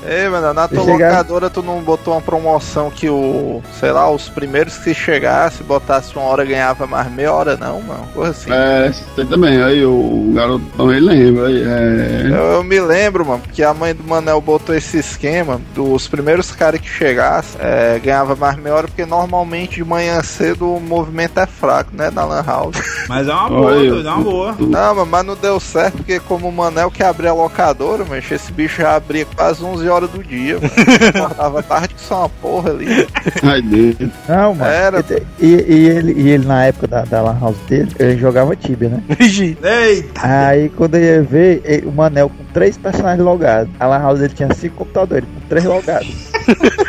Ei, 0.09 0.29
mano, 0.29 0.53
na 0.53 0.67
tua 0.69 0.85
chegar- 0.85 1.09
locadora 1.11 1.51
tu 1.51 1.63
não 1.63 1.81
botou 1.81 2.15
uma 2.15 2.21
promoção 2.21 2.91
que 2.91 3.09
o, 3.09 3.63
sei 3.79 3.93
lá, 3.93 4.11
os 4.11 4.29
primeiros 4.29 4.77
que 4.79 4.93
chegasse, 4.95 5.63
botasse 5.63 6.17
uma 6.17 6.25
hora 6.27 6.45
ganhava 6.45 6.87
mais 6.87 7.11
meia 7.13 7.33
hora, 7.33 7.57
não, 7.57 7.81
mano. 7.83 8.07
Coisa 8.15 8.31
assim. 8.31 8.51
É, 8.53 8.91
você 8.93 9.25
também, 9.25 9.63
aí 9.63 9.85
o 9.85 10.33
garoto 10.35 10.65
também 10.77 11.01
lembra, 11.01 11.47
aí, 11.47 11.63
é... 11.63 12.27
Eu, 12.31 12.53
eu 12.57 12.65
me 12.65 12.81
lembro, 12.81 13.25
mano, 13.25 13.41
porque 13.41 13.63
a 13.63 13.73
mãe 13.75 13.95
do 13.95 14.03
Manel 14.05 14.41
botou 14.41 14.75
esse 14.75 14.99
esquema 14.99 15.61
dos 15.75 16.09
primeiros 16.09 16.51
caras 16.53 16.81
que 16.81 16.89
chegassem, 16.89 17.61
é, 17.61 17.99
ganhava 17.99 18.35
mais 18.35 18.57
meia 18.57 18.75
hora, 18.75 18.89
porque 18.89 19.05
normalmente 19.07 19.77
de 19.77 19.85
manhã 19.85 20.23
cedo 20.23 20.75
o 20.75 20.81
movimento 20.81 21.39
é 21.39 21.47
fraco, 21.47 21.91
né, 21.95 22.11
na 22.11 22.25
Lan 22.25 22.43
House. 22.45 22.77
Mas 23.09 23.29
é 23.29 23.33
uma 23.33 23.49
boa, 23.59 23.73
Olha, 23.73 23.91
doido, 23.91 24.09
é 24.09 24.13
uma 24.13 24.23
boa. 24.23 24.57
Não, 24.59 24.95
mano, 24.95 25.07
mas 25.11 25.27
não 25.27 25.37
deu 25.37 25.61
certo, 25.61 25.97
porque 25.99 26.19
como 26.21 26.49
o 26.49 26.53
Manel 26.53 26.91
que 26.91 27.03
abria 27.03 27.31
a 27.31 27.35
locadora, 27.35 28.05
mas 28.09 28.31
esse 28.31 28.53
bicho 28.53 28.83
já 28.83 28.97
abria 28.97 29.27
quase 29.37 29.63
11 29.65 29.89
horas 29.89 30.11
do 30.11 30.23
dia, 30.23 30.55
mano. 30.55 30.73
Acordava 31.25 31.63
tarde 31.63 31.95
que 31.95 32.01
só 32.01 32.21
uma 32.21 32.29
porra 32.29 32.71
ali. 32.71 33.07
Aí 33.43 33.63
dentro. 33.63 34.11
Não, 34.29 34.55
mano. 34.55 34.71
Era. 34.71 35.05
E, 35.41 35.47
e 35.47 35.87
ele, 35.89 36.13
e 36.21 36.29
ele, 36.31 36.47
na 36.47 36.65
época 36.67 36.87
da, 36.87 37.03
da 37.05 37.23
Lan 37.23 37.39
House 37.41 37.57
dele, 37.69 37.91
ele 37.99 38.17
jogava 38.19 38.55
Tibia, 38.57 38.89
né? 38.89 39.03
Eita! 39.21 40.21
Aí 40.23 40.69
quando 40.71 40.95
eu 40.97 41.01
ia 41.17 41.23
ver, 41.23 41.63
ele- 41.65 41.87
o 41.87 41.93
Manel 41.93 42.29
com 42.29 42.45
três 42.53 42.77
personagens 42.77 43.25
logados. 43.25 43.71
A 43.79 43.87
Lan 43.87 43.99
House 44.01 44.21
ele 44.21 44.35
tinha 44.35 44.53
cinco 44.55 44.77
computadores, 44.77 45.25
com 45.25 45.49
três 45.49 45.65
logados. 45.65 46.09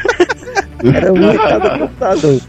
Era 0.83 1.11
um 1.11 1.31
em 1.31 1.37
cada 1.37 1.79
computador. 1.79 2.41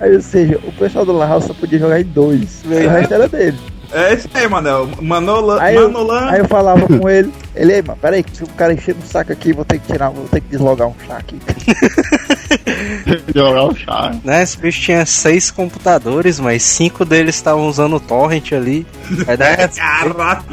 Aí, 0.00 0.14
ou 0.14 0.20
seja, 0.22 0.58
o 0.62 0.72
pessoal 0.72 1.04
do 1.06 1.12
Lan 1.12 1.40
só 1.40 1.54
podia 1.54 1.78
jogar 1.78 2.00
em 2.00 2.04
dois. 2.04 2.62
O 2.64 2.68
resto 2.68 3.14
era 3.14 3.28
dele. 3.28 3.58
É 3.92 4.14
isso 4.14 4.28
aí, 4.34 4.48
Manel. 4.48 4.88
Manolan. 5.00 5.60
Aí 5.60 5.74
eu, 5.74 5.90
Manolan. 5.90 6.30
aí 6.30 6.38
eu 6.38 6.44
falava 6.48 6.86
com 6.86 7.08
ele, 7.08 7.32
ele, 7.56 7.72
ei, 7.72 7.82
mano, 7.82 7.98
peraí, 8.00 8.24
se 8.32 8.44
o 8.44 8.46
cara 8.46 8.72
encher 8.72 8.94
no 8.94 9.02
saco 9.04 9.32
aqui, 9.32 9.52
vou 9.52 9.64
ter 9.64 9.80
que 9.80 9.92
tirar, 9.92 10.10
vou 10.10 10.28
ter 10.28 10.40
que 10.40 10.48
deslogar 10.48 10.86
um 10.86 10.94
chá 11.06 11.16
aqui. 11.16 11.40
Jogar 13.34 13.64
o 13.64 13.74
chá. 13.74 14.14
Né, 14.22 14.42
esse 14.42 14.58
bicho 14.58 14.80
tinha 14.80 15.04
seis 15.04 15.50
computadores, 15.50 16.38
mas 16.38 16.62
cinco 16.62 17.04
deles 17.04 17.34
estavam 17.34 17.66
usando 17.66 17.96
o 17.96 18.00
torrent 18.00 18.52
ali. 18.52 18.86
Aí 19.26 19.36
daí, 19.36 19.56
Caralho. 19.74 20.44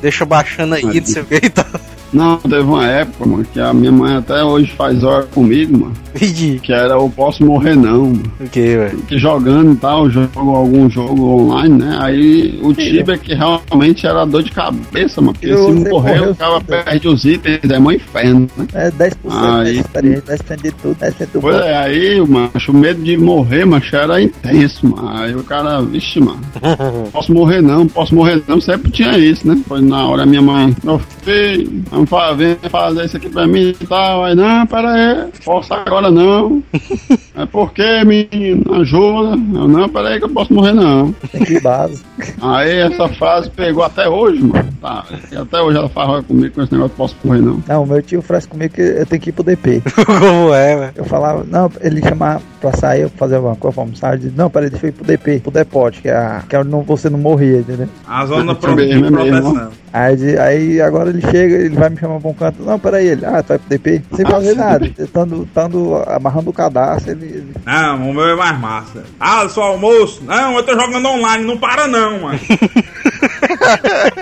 deixa 0.00 0.24
baixando 0.24 0.76
aí, 0.76 0.82
não 0.82 1.06
sei 1.06 1.22
o 1.22 1.26
que 1.26 1.34
e 1.34 1.50
tal. 1.50 1.64
Não, 2.12 2.36
teve 2.38 2.62
uma 2.62 2.86
época, 2.86 3.26
mano, 3.26 3.46
que 3.52 3.60
a 3.60 3.72
minha 3.74 3.92
mãe 3.92 4.16
até 4.16 4.42
hoje 4.42 4.72
faz 4.76 5.02
hora 5.02 5.24
comigo, 5.24 5.78
mano. 5.78 5.92
Pedi. 6.18 6.58
Que 6.62 6.72
era 6.72 6.94
eu 6.94 7.12
posso 7.14 7.44
morrer 7.44 7.76
não, 7.76 8.06
mano. 8.06 8.22
O 8.40 8.48
que, 8.48 8.60
velho? 8.76 8.98
Que 9.02 9.18
jogando 9.18 9.72
e 9.72 9.76
tal, 9.76 10.08
jogo 10.08 10.30
algum 10.56 10.88
jogo 10.88 11.42
online, 11.42 11.74
né? 11.84 11.98
Aí 12.00 12.58
o 12.62 12.72
Tibia 12.72 13.18
que 13.18 13.34
realmente 13.34 14.06
era 14.06 14.24
dor 14.24 14.42
de 14.42 14.50
cabeça, 14.50 15.20
mano. 15.20 15.34
Porque 15.34 15.48
Eu 15.48 15.66
se 15.66 15.90
morrer, 15.90 16.20
o 16.30 16.34
cara 16.34 16.60
sei. 16.66 16.82
perde 16.82 17.08
os 17.08 17.24
itens, 17.24 17.70
é 17.70 17.78
mó 17.78 17.90
inferno, 17.92 18.48
né? 18.56 18.66
É 18.72 18.90
10% 18.90 19.14
Aí- 19.30 19.64
da 19.74 19.80
experiência, 19.80 20.22
10% 20.26 20.62
de 20.62 20.70
tudo, 20.72 20.94
10% 20.98 21.32
do 21.32 21.40
Pois 21.40 21.56
é, 21.56 21.76
aí, 21.76 22.20
mano, 22.26 22.50
o 22.68 22.72
medo 22.72 23.02
de 23.02 23.16
morrer, 23.16 23.64
macho, 23.66 23.94
era 23.94 24.20
intenso, 24.22 24.86
mano. 24.88 25.08
Aí 25.10 25.34
o 25.34 25.42
cara, 25.44 25.82
vixe, 25.82 26.18
mano, 26.20 26.40
posso 27.12 27.32
morrer 27.32 27.60
não, 27.62 27.86
posso 27.86 28.14
morrer 28.14 28.42
não, 28.48 28.60
sempre 28.60 28.90
tinha 28.90 29.18
isso, 29.18 29.46
né? 29.46 29.60
Foi 29.68 29.80
na 29.82 30.06
hora 30.06 30.24
minha 30.24 30.42
mãe, 30.42 30.74
meu 30.82 30.98
filho, 31.22 31.82
vamos 31.96 32.10
fa- 32.10 32.32
vem 32.32 32.56
fazer 32.70 33.04
isso 33.06 33.16
aqui 33.16 33.28
pra 33.28 33.46
mim 33.46 33.74
e 33.80 33.86
tal. 33.86 34.24
Aí, 34.24 34.34
não, 34.34 34.66
pera 34.66 34.92
aí, 34.92 35.28
posso 35.44 35.72
agora 35.74 36.10
não. 36.10 36.62
É 37.38 37.44
porque, 37.44 38.02
menino, 38.02 38.76
ajuda. 38.76 39.32
Eu, 39.32 39.68
não, 39.68 39.86
pera 39.90 40.08
aí 40.08 40.18
que 40.18 40.24
eu 40.24 40.28
posso 40.30 40.54
morrer 40.54 40.72
não. 40.72 41.12
Tem 41.30 41.44
que 41.44 41.60
base. 41.60 42.02
Aí 42.40 42.78
essa 42.78 43.06
frase 43.10 43.50
pegou 43.50 43.84
até 43.84 44.08
hoje, 44.08 44.42
mano. 44.42 44.66
Tá, 44.80 45.04
e 45.30 45.36
até 45.36 45.60
hoje 45.60 45.76
ela 45.76 45.88
fala 45.90 46.22
comigo 46.22 46.54
com 46.54 46.62
esse 46.62 46.72
negócio, 46.72 46.96
posso 46.96 47.14
morrer 47.22 47.42
não. 47.42 47.62
Não, 47.68 47.84
meu 47.84 48.00
tio 48.00 48.22
faz 48.22 48.46
comigo 48.46 48.72
que 48.72 48.80
eu 48.80 49.04
tenho 49.04 49.20
que 49.20 49.28
ir 49.28 49.32
pro 49.34 49.44
DP. 49.44 49.82
Como 50.06 50.54
é, 50.54 50.76
velho? 50.78 50.92
Eu 50.96 51.04
falava, 51.04 51.44
não, 51.46 51.70
ele 51.82 52.00
chamava 52.00 52.40
pra 52.58 52.72
sair, 52.72 53.02
eu 53.02 53.10
fazer 53.10 53.34
alguma 53.36 53.54
coisa, 53.54 53.82
almoçar, 53.82 54.14
ele 54.14 54.22
disse, 54.22 54.34
não, 54.34 54.48
peraí, 54.48 54.70
deixa 54.70 54.86
eu 54.86 54.88
ir 54.88 54.92
pro 54.92 55.04
DP, 55.04 55.40
pro 55.40 55.50
depote, 55.52 56.00
que 56.00 56.08
é, 56.08 56.16
a, 56.16 56.42
que 56.48 56.56
é 56.56 56.60
onde 56.60 56.70
você 56.86 57.10
não 57.10 57.18
morria, 57.18 57.58
entendeu? 57.58 57.86
A 58.08 58.24
zona 58.24 58.52
É 58.52 58.54
pro- 58.54 58.74
de 58.76 58.94
mesmo, 58.98 59.58
é. 59.60 59.68
Aí, 59.92 60.38
aí 60.38 60.80
agora 60.80 61.10
ele 61.10 61.20
chega, 61.20 61.54
ele 61.56 61.74
vai 61.76 61.85
me 61.90 61.98
chamar 61.98 62.20
pra 62.20 62.30
um 62.30 62.34
canto, 62.34 62.62
não, 62.62 62.78
peraí, 62.78 63.06
ele, 63.08 63.24
ah, 63.24 63.42
tu 63.42 63.48
vai 63.48 63.58
pro 63.58 63.68
DP? 63.68 64.02
Sem 64.14 64.26
Ah, 64.26 64.30
fazer 64.30 64.54
nada, 64.54 64.86
estando, 64.86 65.42
estando 65.44 65.96
amarrando 66.06 66.50
o 66.50 66.52
cadastro, 66.52 67.12
ele, 67.12 67.26
ele 67.26 67.52
Não, 67.64 68.10
o 68.10 68.14
meu 68.14 68.28
é 68.28 68.34
mais 68.36 68.58
massa. 68.60 69.04
Ah, 69.18 69.48
só 69.48 69.62
almoço? 69.62 70.22
Não, 70.24 70.56
eu 70.56 70.62
tô 70.62 70.72
jogando 70.78 71.06
online, 71.08 71.44
não 71.44 71.56
para 71.58 71.86
não, 71.88 72.20
mano. 72.20 72.38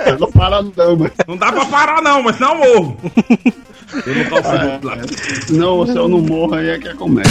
Eu 0.07 0.19
não 0.19 0.31
para 0.31 0.63
não, 0.63 0.97
mano. 0.97 1.11
Não 1.29 1.37
dá 1.37 1.53
pra 1.53 1.65
parar 1.67 2.03
não, 2.03 2.23
mas 2.23 2.37
senão 2.37 2.55
eu 2.65 2.75
morro. 2.83 2.97
Eu 5.51 5.57
não 5.57 5.87
se 5.87 5.97
eu 5.97 6.09
não 6.09 6.21
morro 6.21 6.55
aí 6.55 6.71
é 6.71 6.79
que 6.79 6.89
é 6.89 6.95
comédia. 6.95 7.31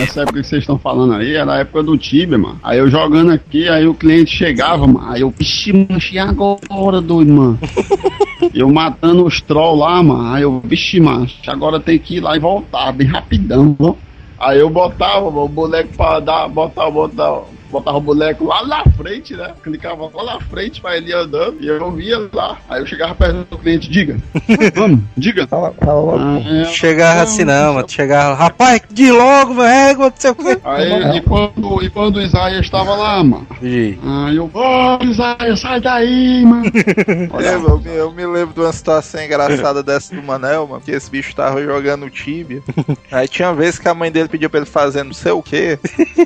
Essa 0.00 0.22
época 0.22 0.40
que 0.40 0.46
vocês 0.46 0.62
estão 0.62 0.78
falando 0.78 1.14
aí 1.14 1.34
era 1.34 1.54
a 1.54 1.58
época 1.58 1.82
do 1.82 1.98
Tibia, 1.98 2.38
mano. 2.38 2.58
Aí 2.62 2.78
eu 2.78 2.88
jogando 2.88 3.32
aqui, 3.32 3.68
aí 3.68 3.86
o 3.86 3.94
cliente 3.94 4.34
chegava, 4.34 4.86
mano. 4.86 5.10
Aí 5.10 5.20
eu, 5.20 5.30
vixi, 5.30 5.72
mano, 5.72 6.00
e 6.10 6.18
agora, 6.18 7.00
doido, 7.00 7.32
mano. 7.32 7.58
eu 8.54 8.70
matando 8.70 9.26
os 9.26 9.40
trolls 9.40 9.80
lá, 9.80 10.02
mano. 10.02 10.32
Aí 10.32 10.42
eu, 10.42 10.62
vixi, 10.64 11.00
mano, 11.00 11.28
agora 11.46 11.78
tem 11.78 11.98
que 11.98 12.16
ir 12.16 12.20
lá 12.20 12.36
e 12.36 12.40
voltar, 12.40 12.92
bem 12.92 13.06
rapidão, 13.06 13.76
ó. 13.78 13.94
Aí 14.38 14.58
eu 14.58 14.70
botava 14.70 15.30
mano, 15.30 15.44
o 15.44 15.48
boneco 15.48 15.94
pra 15.94 16.20
dar, 16.20 16.48
botar, 16.48 16.90
botar, 16.90 17.42
botava 17.70 17.98
o 17.98 18.00
boneco 18.00 18.44
lá 18.44 18.66
na 18.66 18.84
frente, 18.84 19.34
né? 19.34 19.52
Clicava 19.62 20.10
lá 20.14 20.34
na 20.34 20.40
frente 20.40 20.80
pra 20.80 20.96
ele 20.96 21.10
ir 21.10 21.14
andando 21.14 21.56
e 21.60 21.68
eu 21.68 21.90
via 21.92 22.18
lá. 22.32 22.58
Aí 22.68 22.80
eu 22.80 22.86
chegava 22.86 23.14
perto 23.14 23.46
do 23.50 23.58
cliente, 23.58 23.90
diga, 23.90 24.18
vamos, 24.74 25.00
diga. 25.16 25.46
fala, 25.46 25.72
fala 25.72 26.00
logo. 26.00 26.18
Ah, 26.18 26.40
é, 26.40 26.64
Chegava 26.66 27.22
assim 27.22 27.44
não, 27.44 27.74
mano. 27.74 27.88
Chegava, 27.88 28.34
rapaz, 28.34 28.82
de 28.90 29.10
logo, 29.10 29.54
velho, 29.54 29.90
égua, 29.90 30.06
não 30.06 30.14
sei 30.16 30.30
o 30.30 30.34
que. 30.34 30.58
Aí, 30.64 31.16
e 31.16 31.20
quando, 31.22 31.82
e 31.82 31.90
quando 31.90 32.16
o 32.16 32.22
Isaías 32.22 32.64
estava 32.64 32.94
lá, 32.94 33.22
mano? 33.22 33.46
Aí 33.60 34.36
eu, 34.36 34.50
ô 34.52 35.04
Isaías, 35.04 35.60
sai 35.60 35.80
daí, 35.80 36.44
mano. 36.44 36.64
Olha, 37.32 37.46
Eu, 37.46 37.68
eu 37.68 37.78
me, 37.80 37.90
eu 37.96 38.12
me 38.12 38.26
lembro 38.26 38.54
de 38.54 38.60
uma 38.60 38.72
situação 38.72 39.22
engraçada 39.22 39.82
dessa 39.82 40.14
do 40.14 40.22
Manel, 40.22 40.66
mano, 40.66 40.82
que 40.82 40.90
esse 40.90 41.10
bicho 41.10 41.34
tava 41.34 41.62
jogando 41.62 42.10
Tibia. 42.10 42.62
Aí 43.10 43.28
tinha 43.28 43.52
vez 43.52 43.78
que 43.78 43.88
a 43.88 43.94
mãe 43.94 44.10
dele 44.10 44.28
pediu 44.28 44.50
pra 44.50 44.60
ele 44.60 44.66
fazer 44.66 45.02
não 45.04 45.12
sei 45.12 45.32
o 45.32 45.42
que, 45.42 45.78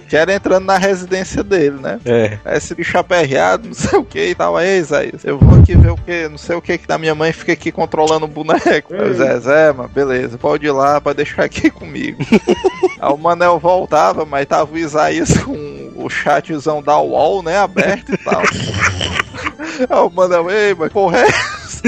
que 0.08 0.16
era 0.16 0.34
entrando 0.34 0.64
na 0.64 0.78
residência 0.78 1.33
dele, 1.42 1.78
né? 1.80 2.00
É. 2.04 2.38
Aí 2.44 2.56
esse 2.56 2.74
bicho 2.74 2.96
aperreado, 2.98 3.68
não 3.68 3.74
sei 3.74 3.98
o 3.98 4.04
que 4.04 4.30
e 4.30 4.34
tal. 4.34 4.56
Aí, 4.56 4.78
Isaías, 4.78 5.24
eu 5.24 5.38
vou 5.38 5.58
aqui 5.58 5.74
ver 5.76 5.90
o 5.90 5.96
que, 5.96 6.28
não 6.28 6.38
sei 6.38 6.56
o 6.56 6.62
que 6.62 6.78
que 6.78 6.86
da 6.86 6.98
minha 6.98 7.14
mãe 7.14 7.32
fica 7.32 7.52
aqui 7.52 7.72
controlando 7.72 8.26
o 8.26 8.28
boneco. 8.28 8.94
Aí, 8.94 9.14
Zé, 9.14 9.40
Zé, 9.40 9.72
mano, 9.72 9.88
beleza, 9.88 10.38
pode 10.38 10.66
ir 10.66 10.70
lá, 10.70 11.00
pode 11.00 11.16
deixar 11.16 11.44
aqui 11.44 11.70
comigo. 11.70 12.18
Aí 13.00 13.12
o 13.12 13.16
Manel 13.16 13.58
voltava, 13.58 14.24
mas 14.24 14.46
tava 14.46 14.72
o 14.72 14.78
Isaías 14.78 15.36
com 15.38 15.92
o 15.96 16.08
chatzão 16.08 16.82
da 16.82 16.98
UOL, 16.98 17.42
né, 17.42 17.58
aberto 17.58 18.12
e 18.12 18.16
tal. 18.18 18.42
Aí 18.42 19.98
o 19.98 20.10
Manel, 20.10 20.50
ei, 20.50 20.74
mas 20.74 20.92
porra 20.92 21.18
é 21.18 21.26
essa? 21.26 21.82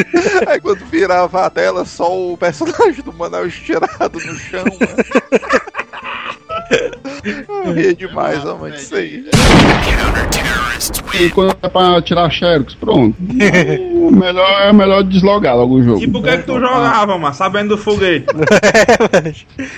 Aí 0.46 0.60
quando 0.60 0.84
virava 0.86 1.46
a 1.46 1.50
tela, 1.50 1.84
só 1.84 2.14
o 2.14 2.36
personagem 2.36 3.02
do 3.02 3.12
Manel 3.12 3.46
estirado 3.46 4.18
no 4.18 4.34
chão, 4.34 4.64
mano. 4.64 5.66
Eu 7.66 7.72
ria 7.72 7.94
demais, 7.94 8.44
ó, 8.44 8.56
mano, 8.56 8.74
isso 8.74 8.94
aí. 8.94 9.24
e 11.20 11.30
quando 11.30 11.56
é 11.62 11.68
pra 11.68 12.00
tirar 12.02 12.30
xerox, 12.30 12.74
pronto. 12.74 13.16
o 13.20 14.10
melhor, 14.10 14.62
é 14.62 14.72
melhor 14.72 15.02
deslogar 15.02 15.56
logo 15.56 15.74
o 15.76 15.82
jogo. 15.82 16.02
E 16.02 16.08
por 16.08 16.22
que 16.22 16.36
que 16.36 16.42
tu 16.44 16.58
jogava, 16.60 17.18
mano? 17.18 17.34
Sabendo 17.34 17.70
do 17.70 17.78
foguete. 17.78 18.26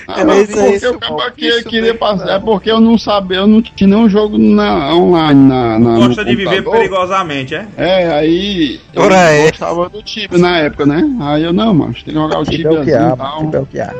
Ah, 0.07 0.21
É 0.21 0.23
mas 0.25 0.49
isso 0.49 0.57
porque 0.59 0.75
isso, 0.75 1.27
aqui 1.27 1.47
isso 1.47 1.69
queria 1.69 1.93
passar. 1.95 2.25
não. 2.25 2.33
É 2.33 2.39
porque 2.39 2.71
eu 2.71 2.79
não 2.79 2.97
sabia, 2.97 3.37
eu 3.37 3.47
não 3.47 3.61
tinha 3.61 3.87
nenhum 3.87 4.09
jogo 4.09 4.37
na, 4.37 4.93
online 4.93 5.47
na, 5.47 5.79
na, 5.79 5.89
no 5.91 6.07
Gosta 6.07 6.25
de 6.25 6.35
viver 6.35 6.49
computador. 6.63 6.73
perigosamente, 6.73 7.55
é? 7.55 7.67
É, 7.77 8.11
aí 8.11 8.79
eu 8.93 9.03
Ora 9.03 9.15
é. 9.15 9.47
gostava 9.49 9.89
do 9.89 10.01
Tibia 10.01 10.37
na 10.37 10.57
época, 10.57 10.85
né? 10.85 11.03
Aí 11.21 11.43
eu, 11.43 11.53
não, 11.53 11.73
mano, 11.73 11.93
tem 11.93 12.03
que 12.05 12.13
jogar 12.13 12.39
o 12.39 12.41
é 12.41 12.45
Tibiazinho 12.45 13.13
e 13.13 13.17
tal. 13.17 13.49
é 13.53 13.59
o 13.59 13.65
que 13.65 13.79
há. 13.79 13.93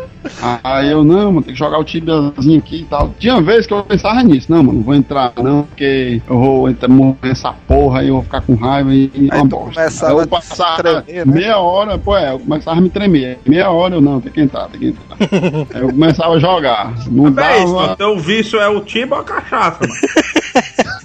Aí 0.63 0.91
eu, 0.91 1.03
não, 1.03 1.31
mano, 1.31 1.43
tem 1.43 1.53
que 1.53 1.59
jogar 1.59 1.79
o 1.79 1.83
Tibiazinho 1.83 2.59
aqui 2.59 2.77
e 2.81 2.85
tal. 2.85 3.13
Tinha 3.19 3.38
vez 3.41 3.65
que 3.65 3.73
eu 3.73 3.83
pensava 3.83 4.21
nisso, 4.23 4.51
não, 4.51 4.63
mano, 4.63 4.79
não 4.79 4.83
vou 4.83 4.95
entrar 4.95 5.33
não, 5.37 5.63
porque 5.63 6.21
eu 6.27 6.39
vou 6.39 6.69
entrar 6.69 6.87
morrer 6.87 7.17
nessa 7.23 7.51
porra 7.51 7.99
aí, 7.99 8.07
eu 8.07 8.15
vou 8.15 8.23
ficar 8.23 8.41
com 8.41 8.55
raiva 8.55 8.93
e 8.93 9.11
é 9.29 9.35
Aí 9.35 9.41
uma 9.41 9.45
bosta. 9.45 9.81
Aí 9.81 10.13
eu 10.13 10.27
passava 10.27 11.01
tremer, 11.01 11.25
né? 11.25 11.33
meia 11.33 11.57
hora, 11.57 11.97
pô, 11.97 12.17
é, 12.17 12.31
eu 12.31 12.39
começava 12.39 12.77
a 12.77 12.81
me 12.81 12.89
tremer. 12.89 13.39
Meia 13.45 13.69
hora 13.69 13.95
eu, 13.95 14.01
não, 14.01 14.21
tem 14.21 14.31
que 14.31 14.41
entrar, 14.41 14.67
tem 14.67 14.79
que 14.79 14.87
entrar. 14.87 15.17
aí 15.73 15.81
eu 15.81 15.89
começava 15.89 16.33
a 16.33 16.39
jogar. 16.39 16.93
Não 17.07 17.27
é 17.27 17.63
isso, 17.63 17.73
dava... 17.73 17.95
Teu 17.95 18.19
vício 18.19 18.59
é 18.59 18.67
o 18.67 18.81
tiba 18.81 19.15
ou 19.15 19.21
a 19.21 19.25
cachaça, 19.25 19.79
mano? 19.81 19.93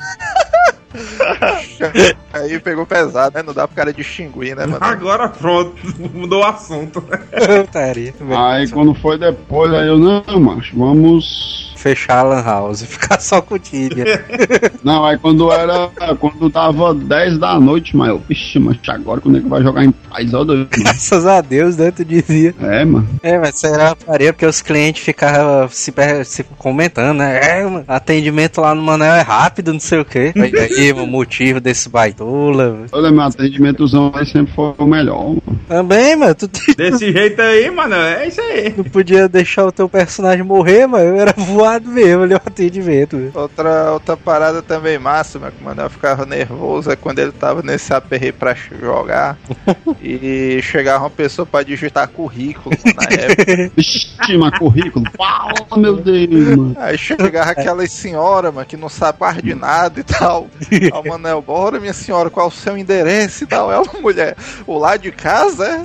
Aí 2.33 2.59
pegou 2.61 2.87
pesado, 2.87 3.37
né? 3.37 3.43
Não 3.43 3.53
dá 3.53 3.67
pro 3.67 3.77
cara 3.77 3.93
distinguir, 3.93 4.57
né, 4.57 4.67
mano? 4.67 4.79
Agora 4.81 5.29
pronto, 5.29 5.75
mudou 6.15 6.41
o 6.41 6.47
assunto. 6.47 7.03
Putaria. 7.03 8.15
Aí 8.37 8.69
quando 8.71 8.95
foi 8.95 9.19
depois, 9.19 9.73
aí 9.73 9.89
eu, 9.89 9.99
não, 9.99 10.23
macho, 10.41 10.77
vamos 10.77 11.74
fechar 11.85 12.21
a 12.21 12.23
Lan 12.23 12.43
House 12.43 12.81
e 12.81 12.87
ficar 12.89 13.21
só 13.21 13.43
com 13.43 13.55
o 13.57 13.59
Tibia. 13.59 14.25
Não, 14.83 15.05
aí 15.05 15.19
quando 15.19 15.53
era. 15.53 15.89
Quando 16.19 16.49
dava 16.49 16.95
10 16.95 17.39
da 17.39 17.61
noite, 17.61 17.95
mas 17.97 18.09
eu, 18.09 18.19
vixe, 18.27 18.59
mas 18.59 18.79
agora 18.89 19.21
quando 19.21 19.39
é 19.39 19.41
que 19.41 19.49
vai 19.49 19.63
jogar 19.63 19.85
em 19.85 19.91
paz? 19.91 20.33
Ó, 20.33 20.45
doido, 20.45 20.61
mano. 20.61 20.69
Graças 20.85 21.27
a 21.27 21.41
Deus, 21.41 21.77
né? 21.77 21.91
Tu 21.91 22.05
dizia. 22.05 22.55
É, 22.61 22.85
mano. 22.85 23.07
É, 23.23 23.39
mas 23.39 23.63
era 23.63 23.89
uma 23.91 23.97
faria 23.97 24.33
porque 24.33 24.47
os 24.47 24.63
clientes 24.63 25.03
ficavam 25.05 25.69
se, 25.69 25.93
per- 25.93 26.25
se 26.25 26.43
comentando, 26.59 27.19
né? 27.19 27.41
É, 27.61 27.65
mano, 27.65 27.85
atendimento 27.87 28.61
lá 28.61 28.75
no 28.75 28.83
Manel 28.83 29.15
é 29.15 29.21
rápido, 29.23 29.73
não 29.73 29.81
sei 29.81 29.99
o 30.01 30.05
quê. 30.05 30.33
Aí, 30.37 30.53
aí 30.59 30.93
o 30.93 31.07
motivo 31.07 31.61
desse 31.61 31.89
baitola. 31.89 32.87
Olha, 32.93 33.11
meu 33.11 33.23
atendimentozão 33.23 34.11
aí 34.15 34.25
sempre 34.27 34.53
foi 34.55 34.73
o 34.79 34.87
melhor. 34.87 35.25
mano. 35.29 35.43
Também, 35.69 36.17
mano, 36.17 36.35
tu, 36.35 36.49
Desse 36.77 37.13
jeito 37.13 37.41
aí, 37.43 37.71
mano, 37.71 37.95
é 37.95 38.29
isso 38.29 38.41
aí. 38.41 38.73
não 38.77 38.85
podia 38.85 39.29
deixar 39.29 39.67
o 39.67 39.73
teu 39.73 39.89
personagem 39.89 40.43
morrer, 40.45 40.87
mano. 40.87 41.05
Eu 41.05 41.17
era 41.21 41.35
mesmo 41.81 42.23
ali 42.23 42.35
o 42.35 42.37
atendimento. 42.37 43.17
velho. 43.17 43.33
Outra, 43.35 43.93
outra 43.93 44.17
parada 44.17 44.63
também 44.63 44.99
massa, 44.99 45.39
mas 45.39 45.53
que 45.55 45.61
o 45.61 45.65
Manel 45.65 45.91
ficava 45.91 46.25
nervoso 46.27 46.91
é 46.91 46.97
quando 46.97 47.19
ele 47.19 47.33
tava 47.33 47.63
nesse 47.63 47.93
aperreio 47.93 48.35
pra 48.35 48.55
jogar 48.55 49.37
e 50.03 50.61
chegava 50.63 51.05
uma 51.05 51.11
pessoa 51.11 51.47
pra 51.47 51.63
digitar 51.63 52.09
currículo 52.09 52.77
mano, 52.85 52.97
na 52.97 53.05
época. 53.23 53.73
Vixe, 53.77 54.37
mas 54.39 54.59
currículo. 54.59 55.05
Fala, 55.17 55.55
meu 55.77 55.97
Deus, 55.97 56.31
mano. 56.57 56.77
Aí 56.79 56.99
chegava 56.99 57.51
aquelas 57.51 57.91
senhoras, 57.93 58.53
mano, 58.53 58.67
que 58.67 58.77
não 58.77 58.89
sabe 58.89 59.19
quase 59.19 59.43
de 59.43 59.55
nada 59.55 60.01
e 60.01 60.03
tal. 60.05 60.49
Aí 60.71 60.91
o 60.93 61.09
Manel, 61.09 61.43
bora 61.43 61.81
minha 61.81 61.93
senhora, 61.93 62.31
qual 62.31 62.47
é 62.47 62.49
o 62.49 62.53
seu 62.53 62.77
endereço 62.77 63.45
e 63.45 63.47
tal? 63.47 63.71
É 63.73 63.79
uma 63.79 64.01
mulher, 64.01 64.37
o 64.67 64.79
lado 64.79 65.03
de 65.03 65.13
casa 65.13 65.67
é? 65.67 65.85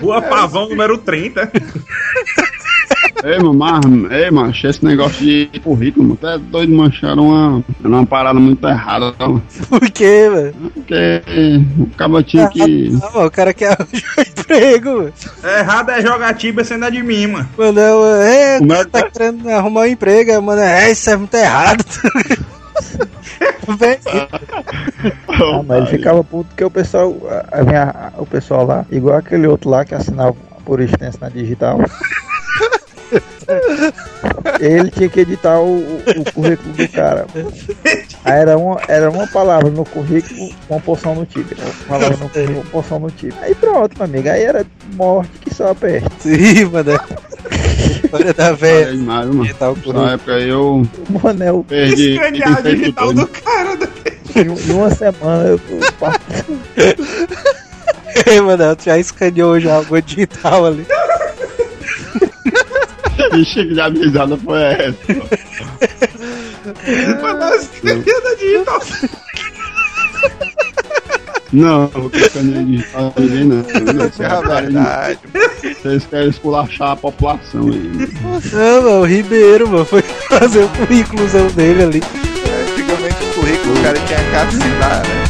Rua 0.00 0.22
Pavão, 0.22 0.68
número 0.68 0.98
30. 0.98 1.50
Ei, 3.24 3.38
mano, 3.38 3.54
mas, 3.54 3.80
ei, 4.12 4.30
macho, 4.30 4.66
esse 4.66 4.84
negócio 4.84 5.24
de 5.24 5.50
currículo, 5.64 6.04
mano, 6.08 6.18
até 6.22 6.38
doido 6.38 6.72
mancharam 6.74 7.28
uma, 7.28 7.64
era 7.80 7.88
uma 7.88 8.06
parada 8.06 8.38
muito 8.38 8.66
errada, 8.66 9.12
mano. 9.18 9.42
Por 9.68 9.90
quê, 9.90 10.28
mano? 10.30 10.70
Porque 10.74 11.22
o 11.78 11.86
cabo 11.96 12.22
tinha 12.22 12.48
que. 12.48 12.90
Ah, 13.02 13.10
mano, 13.14 13.26
o 13.26 13.30
cara 13.30 13.54
quer 13.54 13.72
arranjar 13.80 14.26
emprego, 14.28 14.90
mano. 14.98 15.12
Errado 15.42 15.90
é 15.90 16.02
jogar 16.02 16.34
tibia 16.34 16.64
sendo 16.64 16.84
a 16.84 16.90
de 16.90 17.02
mim, 17.02 17.26
mano. 17.28 17.48
Mano, 17.56 17.80
é, 18.22 18.58
Como 18.58 18.72
é 18.74 18.84
que 18.84 18.90
tá 18.90 18.98
é? 19.00 19.10
querendo 19.10 19.48
arrumar 19.48 19.80
um 19.82 19.86
emprego, 19.86 20.42
mano. 20.42 20.60
É, 20.60 20.90
isso 20.90 21.08
é 21.10 21.16
muito 21.16 21.34
errado. 21.34 21.84
Vem, 23.78 23.98
Ah, 25.28 25.62
mas 25.66 25.78
ele 25.78 25.86
ficava 25.98 26.22
puto 26.22 26.48
porque 26.50 26.64
o 26.64 26.70
pessoal, 26.70 27.14
ah, 27.50 27.62
vinha 27.64 28.12
o 28.16 28.26
pessoal 28.26 28.64
lá, 28.66 28.86
igual 28.90 29.16
aquele 29.18 29.46
outro 29.46 29.68
lá 29.70 29.84
que 29.84 29.94
assinava 29.94 30.34
por 30.64 30.80
extenso 30.80 31.18
na 31.20 31.28
digital. 31.28 31.78
Ele 34.60 34.90
tinha 34.90 35.08
que 35.08 35.20
editar 35.20 35.60
o, 35.60 35.78
o- 35.78 36.02
o 36.20 36.32
currículo 36.32 36.72
do 36.74 36.88
cara. 36.88 37.26
Aí 38.24 38.40
era 38.40 38.56
uma, 38.58 38.80
era 38.88 39.10
uma 39.10 39.26
palavra 39.28 39.70
no 39.70 39.84
currículo, 39.84 40.50
uma 40.68 40.80
porção 40.80 41.14
no 41.14 41.24
tigre. 41.26 41.56
Uma 41.88 41.98
palavra 41.98 42.16
no 42.16 42.28
currículo, 42.28 42.60
uma 42.60 42.70
porção 42.70 42.98
no 42.98 43.10
tigre. 43.10 43.36
Aí 43.42 43.54
pronto, 43.54 43.94
meu 43.96 44.04
amigo. 44.04 44.28
Aí 44.28 44.42
era 44.42 44.66
morte 44.94 45.30
que 45.40 45.54
só 45.54 45.74
peste. 45.74 46.08
Sim, 46.20 46.64
mano. 46.66 46.98
Olha 48.12 48.34
da 48.34 48.52
velha. 48.52 48.94
Mano. 48.96 49.44
Na 49.94 50.12
época 50.14 50.32
eu 50.40 50.82
O 51.10 51.20
Manel, 51.22 51.64
perdi. 51.68 52.12
Escanear 52.14 52.62
digital 52.62 53.12
do 53.12 53.26
cara. 53.28 53.76
né? 53.76 53.88
em, 54.36 54.48
uma 54.72 54.90
semana, 54.90 55.44
eu, 55.48 55.60
Ei, 58.26 58.40
mano, 58.40 58.74
tu 58.76 58.84
já 58.84 58.98
escaneou 58.98 59.60
já 59.60 59.76
algo 59.76 60.00
digital 60.02 60.66
ali. 60.66 60.86
Ixi, 63.34 63.66
que 63.66 63.80
avisada 63.80 64.36
foi 64.36 64.62
essa? 64.62 64.96
Mano, 67.22 67.44
eu 67.44 67.60
escrevia 67.60 68.20
da 68.20 68.34
digital. 68.34 68.80
Não, 71.52 71.90
eu 71.94 72.10
canei 72.32 72.64
digital 72.64 73.14
ninguém 73.18 73.44
não. 73.44 73.58
É 73.60 74.60
verdade. 74.60 75.18
Vocês 75.62 76.06
querem 76.06 76.28
esculachar 76.28 76.90
a 76.90 76.96
população 76.96 77.68
aí. 77.68 78.08
Não, 78.52 78.82
mano, 78.82 79.00
o 79.00 79.04
Ribeiro, 79.04 79.68
mano, 79.68 79.84
foi 79.84 80.02
fazer 80.02 80.64
o 80.64 80.68
currículozão 80.70 81.46
dele 81.48 81.84
ali. 81.84 82.02
Antigamente 82.72 83.16
o 83.22 83.34
currículo 83.34 83.78
o 83.78 83.82
cara 83.82 83.98
tinha 84.00 84.42
assinar, 84.42 85.02
né? 85.06 85.25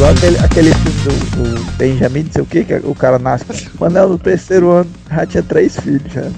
Igual 0.00 0.12
aquele, 0.12 0.38
aquele 0.38 0.72
filme 0.72 1.00
do, 1.02 1.10
do 1.54 1.60
Benjamin, 1.72 2.22
não 2.22 2.32
sei 2.32 2.42
o 2.42 2.46
que, 2.46 2.64
que 2.64 2.72
o 2.84 2.94
cara 2.94 3.18
nasce. 3.18 3.44
Manel 3.78 4.08
no 4.08 4.18
terceiro 4.18 4.70
ano 4.70 4.90
já 5.10 5.26
tinha 5.26 5.42
três 5.42 5.78
filhos 5.78 6.10
já. 6.10 6.22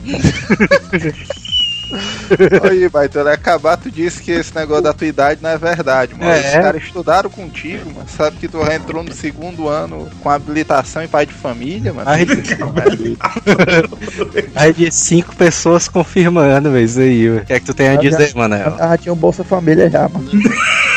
Aí, 2.68 2.88
Baito, 2.88 3.18
ele 3.18 3.28
acabar, 3.28 3.76
tu 3.76 3.90
disse 3.90 4.22
que 4.22 4.30
esse 4.32 4.52
negócio 4.54 4.82
da 4.82 4.94
tua 4.94 5.06
idade 5.06 5.40
não 5.42 5.50
é 5.50 5.58
verdade, 5.58 6.14
mano. 6.14 6.32
É. 6.32 6.38
Os 6.38 6.52
caras 6.54 6.82
estudaram 6.82 7.28
contigo, 7.30 7.92
mano. 7.94 8.08
Sabe 8.08 8.38
que 8.38 8.48
tu 8.48 8.64
já 8.64 8.74
entrou 8.74 9.04
no 9.04 9.12
segundo 9.12 9.68
ano 9.68 10.08
com 10.20 10.30
habilitação 10.30 11.02
em 11.04 11.08
pai 11.08 11.26
de 11.26 11.34
família, 11.34 11.92
mano. 11.92 12.08
Aí, 12.08 12.26
aí 14.56 14.72
de 14.72 14.90
cinco 14.90 15.36
pessoas 15.36 15.86
confirmando, 15.86 16.72
velho, 16.72 16.84
isso 16.84 16.98
aí, 16.98 17.28
velho. 17.28 17.42
O 17.42 17.46
que 17.46 17.52
é 17.52 17.60
que 17.60 17.66
tu 17.66 17.74
tem 17.74 17.88
a 17.88 17.96
dizer, 17.96 18.30
já- 18.30 18.38
Manel? 18.38 18.74
Já 18.76 18.96
tinha 18.96 19.12
um 19.12 19.16
Bolsa 19.16 19.44
Família 19.44 19.88
já, 19.90 20.08
mano. 20.08 20.28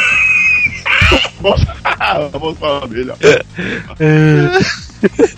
Vamos 2.31 2.57
família. 2.57 3.15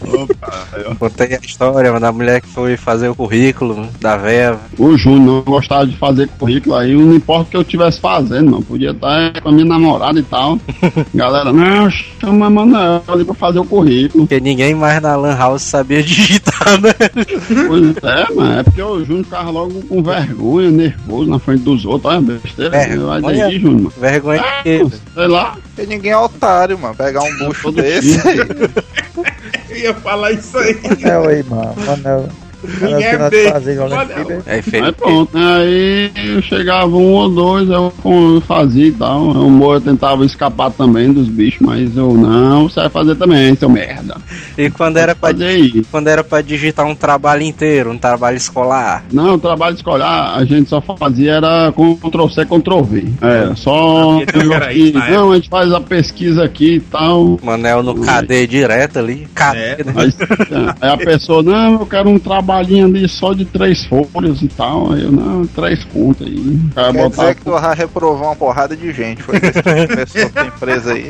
Opa, 0.01 0.67
ó. 0.89 0.95
Contei 0.95 1.35
a 1.35 1.39
história, 1.43 1.99
da 1.99 2.11
mulher 2.11 2.41
que 2.41 2.47
foi 2.47 2.77
fazer 2.77 3.09
o 3.09 3.15
currículo 3.15 3.87
da 3.99 4.17
véia. 4.17 4.57
O 4.77 4.97
Júnior 4.97 5.19
não 5.19 5.41
gostava 5.41 5.85
de 5.85 5.95
fazer 5.97 6.27
currículo 6.39 6.75
aí, 6.75 6.93
não 6.93 7.13
importa 7.15 7.43
o 7.43 7.45
que 7.51 7.57
eu 7.57 7.61
estivesse 7.61 7.99
fazendo, 7.99 8.51
não. 8.51 8.61
Podia 8.61 8.91
estar 8.91 9.41
com 9.41 9.49
a 9.49 9.51
minha 9.51 9.65
namorada 9.65 10.19
e 10.19 10.23
tal. 10.23 10.59
Galera, 11.13 11.51
não, 11.51 11.89
chama 11.89 12.47
a 12.47 12.49
Manuel 12.49 13.03
ali 13.07 13.25
pra 13.25 13.33
fazer 13.33 13.59
o 13.59 13.65
currículo. 13.65 14.25
Porque 14.27 14.39
ninguém 14.39 14.73
mais 14.75 15.01
na 15.01 15.15
Lan 15.15 15.35
House 15.35 15.63
sabia 15.63 16.01
digitar, 16.03 16.79
né? 16.81 16.93
Pois 17.67 17.95
é, 18.03 18.33
mano, 18.33 18.59
é 18.59 18.63
porque 18.63 18.81
o 18.81 19.03
Júnior 19.05 19.23
ficava 19.25 19.49
logo 19.49 19.81
com 19.83 20.03
vergonha, 20.03 20.69
nervoso 20.71 21.29
na 21.29 21.39
frente 21.39 21.63
dos 21.63 21.85
outros. 21.85 22.11
Olha, 22.13 22.21
besteira, 22.21 22.75
É, 22.77 22.95
vai 22.97 23.21
olha. 23.21 23.37
daí, 23.45 23.59
Júnior. 23.59 23.73
mano. 23.81 23.93
Vergonha 23.99 24.41
de 24.41 24.63
quê? 24.63 24.77
velho? 24.77 24.91
Sei 25.13 25.27
lá, 25.27 25.57
Porque 25.75 25.89
ninguém 25.93 26.11
é 26.11 26.17
otário, 26.17 26.77
mano. 26.77 26.95
Pegar 26.95 27.21
um 27.23 27.37
bucho 27.37 27.71
desse 27.71 28.27
aí. 28.27 28.37
Eu 28.37 28.45
ia 29.79 29.93
falar 29.93 30.31
isso 30.31 30.57
aí. 30.57 30.79
Manel 30.83 31.27
aí, 31.27 31.43
mano. 31.43 31.73
Manel. 31.85 32.29
Ninguém 32.63 33.03
é 33.05 33.51
fazer 33.51 33.75
jogando 33.75 33.95
Manel. 33.95 34.17
Tibia. 34.25 34.41
Aí, 34.47 34.63
Aí 34.83 34.91
pronto, 34.91 35.37
né? 35.37 35.57
Aí 35.57 36.11
eu 36.35 36.41
chegava 36.41 36.87
um 36.95 37.13
ou 37.13 37.29
dois, 37.29 37.69
eu 37.69 37.93
com- 38.01 38.41
fazia 38.41 38.87
e 38.87 38.91
tal. 38.91 39.21
O 39.29 39.49
Moura 39.49 39.79
tentava 39.81 40.25
escapar 40.25 40.71
também 40.71 41.11
dos 41.13 41.27
bichos, 41.27 41.59
mas 41.61 41.95
eu 41.95 42.13
não, 42.13 42.67
você 42.69 42.81
vai 42.81 42.89
fazer 42.89 43.15
também, 43.15 43.55
seu 43.55 43.69
merda. 43.69 44.17
E 44.57 44.69
quando 44.69 44.97
era, 44.97 45.13
pra, 45.15 45.29
Fazer 45.29 45.45
aí. 45.45 45.83
quando 45.91 46.07
era 46.07 46.23
pra 46.23 46.41
digitar 46.41 46.85
um 46.85 46.95
trabalho 46.95 47.43
inteiro, 47.43 47.91
um 47.91 47.97
trabalho 47.97 48.37
escolar? 48.37 49.03
Não, 49.11 49.35
o 49.35 49.39
trabalho 49.39 49.75
escolar 49.75 50.35
a 50.37 50.43
gente 50.45 50.69
só 50.69 50.81
fazia 50.81 51.33
era 51.33 51.71
Ctrl 51.73 52.27
C, 52.29 52.45
Ctrl 52.45 52.81
V. 52.81 53.05
É, 53.21 53.55
só. 53.55 54.19
Ah, 54.19 54.73
isso 54.73 54.97
não, 55.11 55.31
a 55.31 55.35
gente 55.35 55.49
faz 55.49 55.71
a 55.73 55.79
pesquisa 55.81 56.43
aqui 56.43 56.75
e 56.75 56.79
tal. 56.79 57.39
Manel 57.43 57.83
no 57.83 57.95
KD 57.95 58.47
direto 58.47 58.99
ali. 58.99 59.27
KD, 59.35 59.57
É. 59.57 59.83
né? 59.83 59.93
Aí, 59.95 60.13
aí 60.81 60.89
a 60.91 60.97
pessoa, 60.97 61.43
não, 61.43 61.73
eu 61.79 61.85
quero 61.85 62.09
um 62.09 62.17
trabalhinho 62.47 62.85
ali 62.85 63.07
só 63.09 63.33
de 63.33 63.43
três 63.43 63.85
folhas 63.85 64.41
e 64.41 64.47
tal. 64.47 64.93
Aí 64.93 65.03
eu, 65.03 65.11
não, 65.11 65.45
três 65.45 65.83
pontos 65.83 66.25
aí. 66.25 66.37
O 66.37 66.73
cara 66.73 66.93
Quer 66.93 67.03
botava, 67.03 67.21
dizer 67.21 67.35
que 67.35 67.41
tu 67.43 67.51
já 67.51 67.73
reprovou 67.73 68.27
uma 68.27 68.35
porrada 68.35 68.75
de 68.75 68.93
gente. 68.93 69.21
Foi 69.21 69.35
isso 69.35 69.51
que 69.61 69.87
começou 69.87 70.31
a 70.41 70.45
empresa 70.45 70.93
aí. 70.93 71.09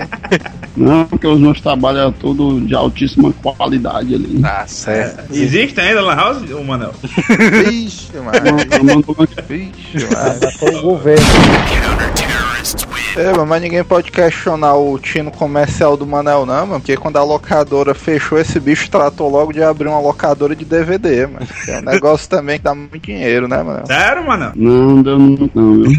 não, 0.76 1.06
porque 1.06 1.28
os 1.28 1.40
meus 1.40 1.62
trabalhos 1.62 2.02
eram 2.02 2.12
tudo 2.14 2.60
de 2.62 2.74
altíssima 2.74 3.32
qualidade 3.32 4.16
ali. 4.16 4.40
Tá 4.42 4.66
certo. 4.66 5.32
Existe 5.32 5.80
ainda 5.80 6.02
Lan 6.02 6.16
House, 6.16 6.52
ô 6.52 6.64
Manel? 6.64 6.94
Vixe, 7.66 8.18
mano. 8.18 8.62
Eu 8.72 8.84
mando 8.84 9.16
lanche 9.18 9.36
Vixe, 9.48 10.08
mano. 10.14 10.52
Foi 10.58 10.76
o 10.76 10.82
governo. 10.82 11.26
É, 13.16 13.32
mano, 13.32 13.46
mas 13.46 13.62
ninguém 13.62 13.84
pode 13.84 14.12
questionar 14.12 14.76
o 14.76 14.98
tino 15.00 15.32
comercial 15.32 15.96
do 15.96 16.06
Manel, 16.06 16.46
não, 16.46 16.68
mano. 16.68 16.80
Porque 16.80 16.98
quando 16.98 17.18
a 17.18 17.24
locadora 17.24 17.94
fechou, 17.94 18.38
esse 18.40 18.60
bicho 18.60 18.90
tratou 18.90 19.30
logo 19.30 19.54
de 19.54 19.64
abrir 19.64 19.88
uma 19.88 20.00
locadora 20.00 20.56
de 20.56 20.66
DVD, 20.66 21.28
mano. 21.28 21.48
É 21.68 21.80
um 21.80 21.82
negócio 21.82 22.30
também 22.30 22.58
que 22.58 22.64
dá 22.64 22.76
muito 22.76 23.00
dinheiro, 23.00 23.48
né, 23.48 23.62
mano? 23.64 23.88
Sério, 23.88 24.26
mano? 24.26 24.52
Não, 24.56 25.02
deu 25.02 25.20
muito 25.20 25.52
não, 25.60 25.84
viu? 25.84 25.98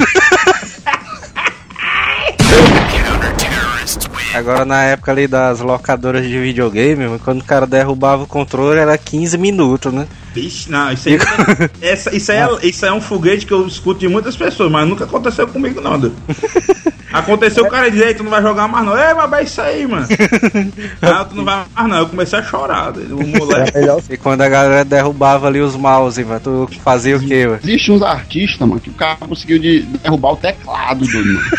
Agora 4.35 4.65
na 4.65 4.85
época 4.85 5.11
ali 5.11 5.27
das 5.27 5.61
locadoras 5.61 6.25
de 6.27 6.39
videogame, 6.39 7.07
mano, 7.07 7.19
quando 7.19 7.41
o 7.41 7.45
cara 7.45 7.67
derrubava 7.67 8.23
o 8.25 8.27
controle 8.27 8.79
era 8.79 8.97
15 8.97 9.39
minutos, 9.39 9.93
né? 9.93 10.07
Vixe, 10.39 10.71
não, 10.71 10.93
isso 10.93 11.09
aí, 11.09 11.19
essa, 11.83 12.15
isso, 12.15 12.31
aí 12.31 12.39
é, 12.39 12.67
isso 12.67 12.85
aí 12.85 12.91
é 12.91 12.95
um 12.95 13.01
foguete 13.01 13.45
que 13.45 13.53
eu 13.53 13.67
escuto 13.67 13.99
de 13.99 14.09
muitas 14.09 14.37
pessoas, 14.37 14.71
mas 14.71 14.89
nunca 14.89 15.05
aconteceu 15.05 15.49
comigo, 15.49 15.81
não, 15.81 15.99
Du. 15.99 16.13
Aconteceu 17.11 17.65
o 17.65 17.71
cara 17.71 17.91
dizer, 17.91 18.17
tu 18.17 18.23
não 18.23 18.31
vai 18.31 18.43
jogar 18.43 18.69
mais 18.69 18.85
não. 18.85 18.97
Ei, 18.97 19.15
mas 19.15 19.33
é 19.33 19.43
isso 19.43 19.61
aí, 19.63 19.87
mano. 19.87 20.07
não, 21.01 21.25
tu 21.25 21.37
não 21.37 21.45
vai 21.45 21.65
mais 21.75 21.89
não. 21.89 21.99
Eu 22.01 22.07
comecei 22.07 22.39
a 22.39 22.43
chorar. 22.43 22.93
O 22.93 23.27
moleque. 23.27 23.79
É 23.79 24.15
E 24.15 24.17
quando 24.19 24.43
a 24.43 24.49
galera 24.49 24.85
derrubava 24.85 25.47
ali 25.47 25.59
os 25.59 25.75
mouse, 25.75 26.23
mano, 26.23 26.41
tu 26.41 26.69
fazia 26.83 27.17
o 27.17 27.21
quê, 27.21 27.47
mano? 27.47 27.61
Existe 27.65 27.91
uns 27.91 28.03
artistas, 28.03 28.69
mano, 28.69 28.79
que 28.79 28.91
o 28.91 28.95
cara 28.95 29.17
conseguiu 29.17 29.59
de 29.59 29.81
derrubar 29.81 30.33
o 30.33 30.37
teclado, 30.37 31.07
doido, 31.07 31.33
mano. 31.33 31.51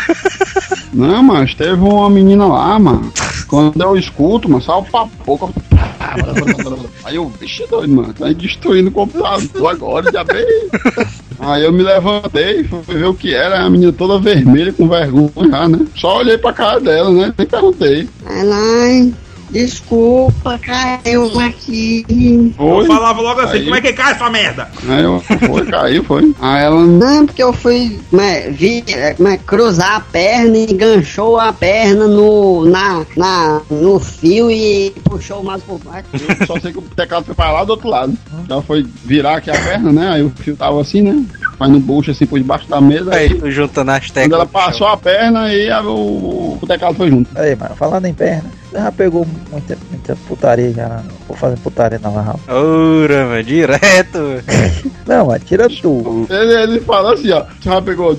Não, 0.92 1.22
mas 1.22 1.52
teve 1.54 1.82
uma 1.82 2.08
menina 2.08 2.46
lá, 2.46 2.78
mano. 2.78 3.12
Quando 3.48 3.82
eu 3.82 3.96
escuto, 3.96 4.48
mano, 4.48 4.62
só 4.62 4.78
o 4.78 4.84
papo. 4.84 5.10
Aí 7.04 7.16
eu, 7.16 7.28
vixe, 7.28 7.66
doido, 7.66 7.94
mano, 7.94 8.14
tá 8.14 8.32
destruindo 8.32 8.88
o 8.88 8.92
computador 8.92 9.70
agora, 9.70 10.10
já 10.10 10.24
bem. 10.24 10.46
Aí 11.38 11.64
eu 11.64 11.72
me 11.72 11.82
levantei, 11.82 12.64
fui 12.64 12.82
ver 12.96 13.06
o 13.06 13.14
que 13.14 13.34
era, 13.34 13.62
a 13.62 13.70
menina 13.70 13.92
toda 13.92 14.18
vermelha, 14.18 14.72
com 14.72 14.88
vergonha 14.88 15.30
já, 15.50 15.68
né? 15.68 15.86
Só 15.94 16.18
olhei 16.18 16.38
pra 16.38 16.52
cara 16.52 16.80
dela, 16.80 17.10
né? 17.10 17.34
Nem 17.36 17.46
perguntei. 17.46 18.08
Ai, 18.26 19.12
desculpa, 19.50 20.58
caiu 20.58 21.38
aqui. 21.40 22.04
Eu 22.08 22.52
Foi. 22.56 22.86
falava 22.86 23.20
logo 23.20 23.40
assim, 23.40 23.58
Aí. 23.58 23.64
como 23.64 23.76
é 23.76 23.80
que 23.80 23.92
cai 23.92 24.12
essa 24.12 24.30
merda? 24.30 24.68
Aí 24.88 25.02
eu, 25.02 25.20
foi, 25.20 25.66
caiu, 25.66 26.04
foi. 26.04 26.34
Aí 26.40 26.64
ela, 26.64 26.84
Não, 26.84 27.26
porque 27.26 27.42
eu 27.42 27.52
fui 27.52 27.98
né, 28.12 28.50
vi, 28.50 28.84
é, 28.88 29.14
como 29.14 29.28
é, 29.28 29.36
cruzar 29.36 29.96
a 29.96 30.00
perna 30.00 30.56
e 30.56 30.72
enganchou 30.72 31.38
a 31.38 31.52
perna 31.52 32.06
no, 32.06 32.64
na, 32.64 33.04
na, 33.16 33.60
no 33.70 33.98
fio 34.00 34.50
e 34.50 34.90
puxou 35.04 35.42
mais 35.42 35.62
por 35.62 35.78
baixo. 35.78 36.08
eu 36.40 36.46
só 36.46 36.58
sei 36.60 36.72
que 36.72 36.78
o 36.78 36.82
teclado 36.82 37.24
foi 37.24 37.34
pra 37.34 37.52
lá 37.52 37.64
do 37.64 37.70
outro 37.70 37.88
lado. 37.88 38.16
Ela 38.48 38.62
foi 38.62 38.84
virar 39.04 39.36
aqui 39.36 39.50
a 39.50 39.54
perna, 39.54 39.92
né? 39.92 40.08
Aí 40.10 40.22
o 40.22 40.30
fio 40.30 40.56
tava 40.56 40.80
assim, 40.80 41.02
né? 41.02 41.24
Vai 41.58 41.68
no 41.68 41.78
bucho, 41.78 42.10
assim, 42.10 42.24
por 42.26 42.38
debaixo 42.38 42.66
da 42.68 42.80
mesa. 42.80 43.14
Aí 43.14 43.38
Aí, 43.42 43.50
juntando 43.50 43.90
as 43.90 44.06
quando 44.06 44.14
teclas. 44.14 44.32
ela 44.40 44.46
passou 44.46 44.86
a 44.86 44.96
perna, 44.96 45.42
aí 45.42 45.70
a- 45.70 45.82
o, 45.82 46.58
o 46.60 46.66
teclado 46.66 46.94
foi 46.94 47.10
junto. 47.10 47.28
Aí, 47.38 47.54
mano, 47.54 47.74
falando 47.76 48.06
em 48.06 48.14
perna, 48.14 48.44
já 48.72 48.92
pegou 48.92 49.26
muita, 49.50 49.76
muita 49.90 50.16
putaria 50.28 50.72
já. 50.72 50.88
Não 50.88 51.14
vou 51.26 51.36
fazer 51.36 51.56
putaria 51.58 51.98
na 51.98 52.08
lan 52.08 52.24
house. 52.24 52.40
Ora, 52.48 53.26
mano, 53.26 53.42
direto. 53.42 54.18
Não, 55.06 55.26
mas 55.26 55.42
tira 55.44 55.68
tu. 55.68 56.26
Ele, 56.30 56.62
ele 56.62 56.80
fala 56.80 57.14
assim, 57.14 57.30
ó. 57.32 57.44
Você 57.44 57.68
já 57.68 57.82
pegou. 57.82 58.16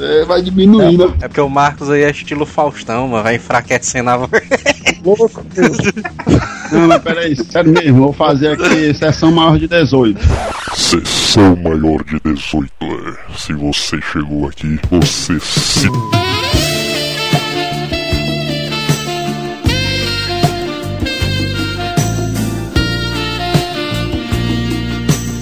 é, 0.00 0.24
Vai 0.24 0.42
diminuindo. 0.42 1.14
É 1.20 1.28
porque 1.28 1.40
o 1.40 1.48
Marcos 1.48 1.90
aí 1.90 2.02
é 2.02 2.10
estilo 2.10 2.46
Faustão, 2.46 3.08
mano, 3.08 3.22
vai 3.22 3.36
enfraquecendo 3.36 4.10
a 4.10 4.16
voz. 4.16 4.30
Louco. 5.04 5.44
Não, 6.72 6.86
mas 6.86 7.02
peraí, 7.02 7.36
sério 7.36 7.72
mesmo, 7.72 7.98
vou 7.98 8.12
fazer 8.12 8.52
aqui 8.52 8.92
sessão 8.92 9.32
maior 9.32 9.58
de 9.58 9.66
18. 9.66 10.20
Sessão 10.74 11.56
maior 11.56 12.02
de 12.04 12.20
18, 12.20 12.70
é. 12.82 13.38
Se 13.38 13.52
você 13.54 13.98
chegou 14.12 14.48
aqui, 14.48 14.78
você 14.90 15.38
se. 15.40 15.88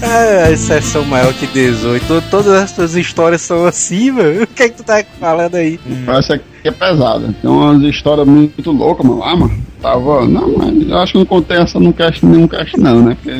É, 0.07 0.53
exceção 0.53 1.05
maior 1.05 1.33
que 1.35 1.47
18. 1.47 2.07
To- 2.07 2.23
Todas 2.31 2.53
as 2.53 2.73
tuas 2.73 2.95
histórias 2.95 3.43
são 3.43 3.65
assim, 3.67 4.11
mano. 4.13 4.43
O 4.43 4.47
que 4.47 4.63
é 4.65 4.69
que 4.69 4.77
tu 4.77 4.85
tá 4.85 5.03
falando 5.19 5.55
aí? 5.57 5.79
Essa 6.07 6.35
aqui 6.35 6.45
é 6.65 6.71
pesada. 6.71 7.35
Tem 7.43 7.51
umas 7.51 7.83
histórias 7.83 8.27
muito 8.27 8.71
loucas, 8.71 9.05
mano. 9.07 9.19
Lá, 9.21 9.37
mano. 9.37 9.67
Tava. 9.83 10.27
Não, 10.27 10.57
mas 10.57 10.89
eu 10.89 10.99
acho 10.99 11.13
que 11.13 11.19
não 11.19 11.27
contei 11.27 11.59
essa 11.59 11.79
no 11.81 11.93
cast, 11.93 12.25
nenhum 12.25 12.47
cast, 12.49 12.79
não, 12.79 13.03
né? 13.03 13.17
Porque 13.23 13.37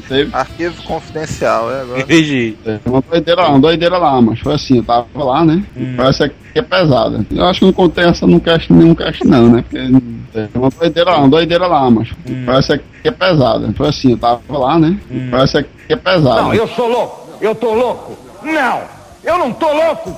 teve. 0.00 0.34
Arquivo 0.34 0.82
confidencial, 0.82 1.70
é 1.70 1.82
agora. 1.82 2.00
Entendi. 2.00 2.56
Uma 2.84 3.00
doideira 3.00 3.42
lá, 3.42 3.48
uma 3.48 3.60
doideira 3.60 3.98
lá, 3.98 4.20
mas 4.20 4.40
foi 4.40 4.54
assim, 4.54 4.78
eu 4.78 4.84
tava 4.84 5.06
lá, 5.14 5.44
né? 5.44 5.64
Essa 6.08 6.24
aqui 6.26 6.34
é 6.54 6.62
pesada. 6.62 7.24
Eu 7.30 7.44
acho 7.46 7.60
que 7.60 7.66
não 7.66 7.72
contei 7.72 8.04
essa 8.04 8.26
no 8.26 8.40
cast, 8.40 8.72
nenhum 8.72 8.94
cast, 8.94 9.26
não, 9.26 9.48
né? 9.48 9.62
Porque 9.62 9.78
teve 10.32 10.50
uma 10.58 10.70
doideira 10.70 11.10
lá, 11.10 11.18
uma 11.18 11.28
doideira 11.28 11.66
lá, 11.66 11.90
mas 11.90 12.08
essa 12.58 12.74
aqui 12.74 12.84
é 13.04 13.10
pesada. 13.10 13.72
Foi 13.76 13.88
assim, 13.88 14.12
eu 14.12 14.18
tava 14.18 14.40
lá, 14.50 14.78
né? 14.78 14.98
Essa 15.42 15.60
aqui 15.60 15.70
é 15.88 15.96
pesada. 15.96 16.42
Não, 16.42 16.54
eu 16.54 16.66
sou 16.68 16.88
louco. 16.88 17.28
Eu 17.40 17.54
tô 17.54 17.74
louco. 17.74 18.16
Não, 18.42 18.82
eu 19.24 19.38
não 19.38 19.52
tô 19.52 19.72
louco. 19.72 20.16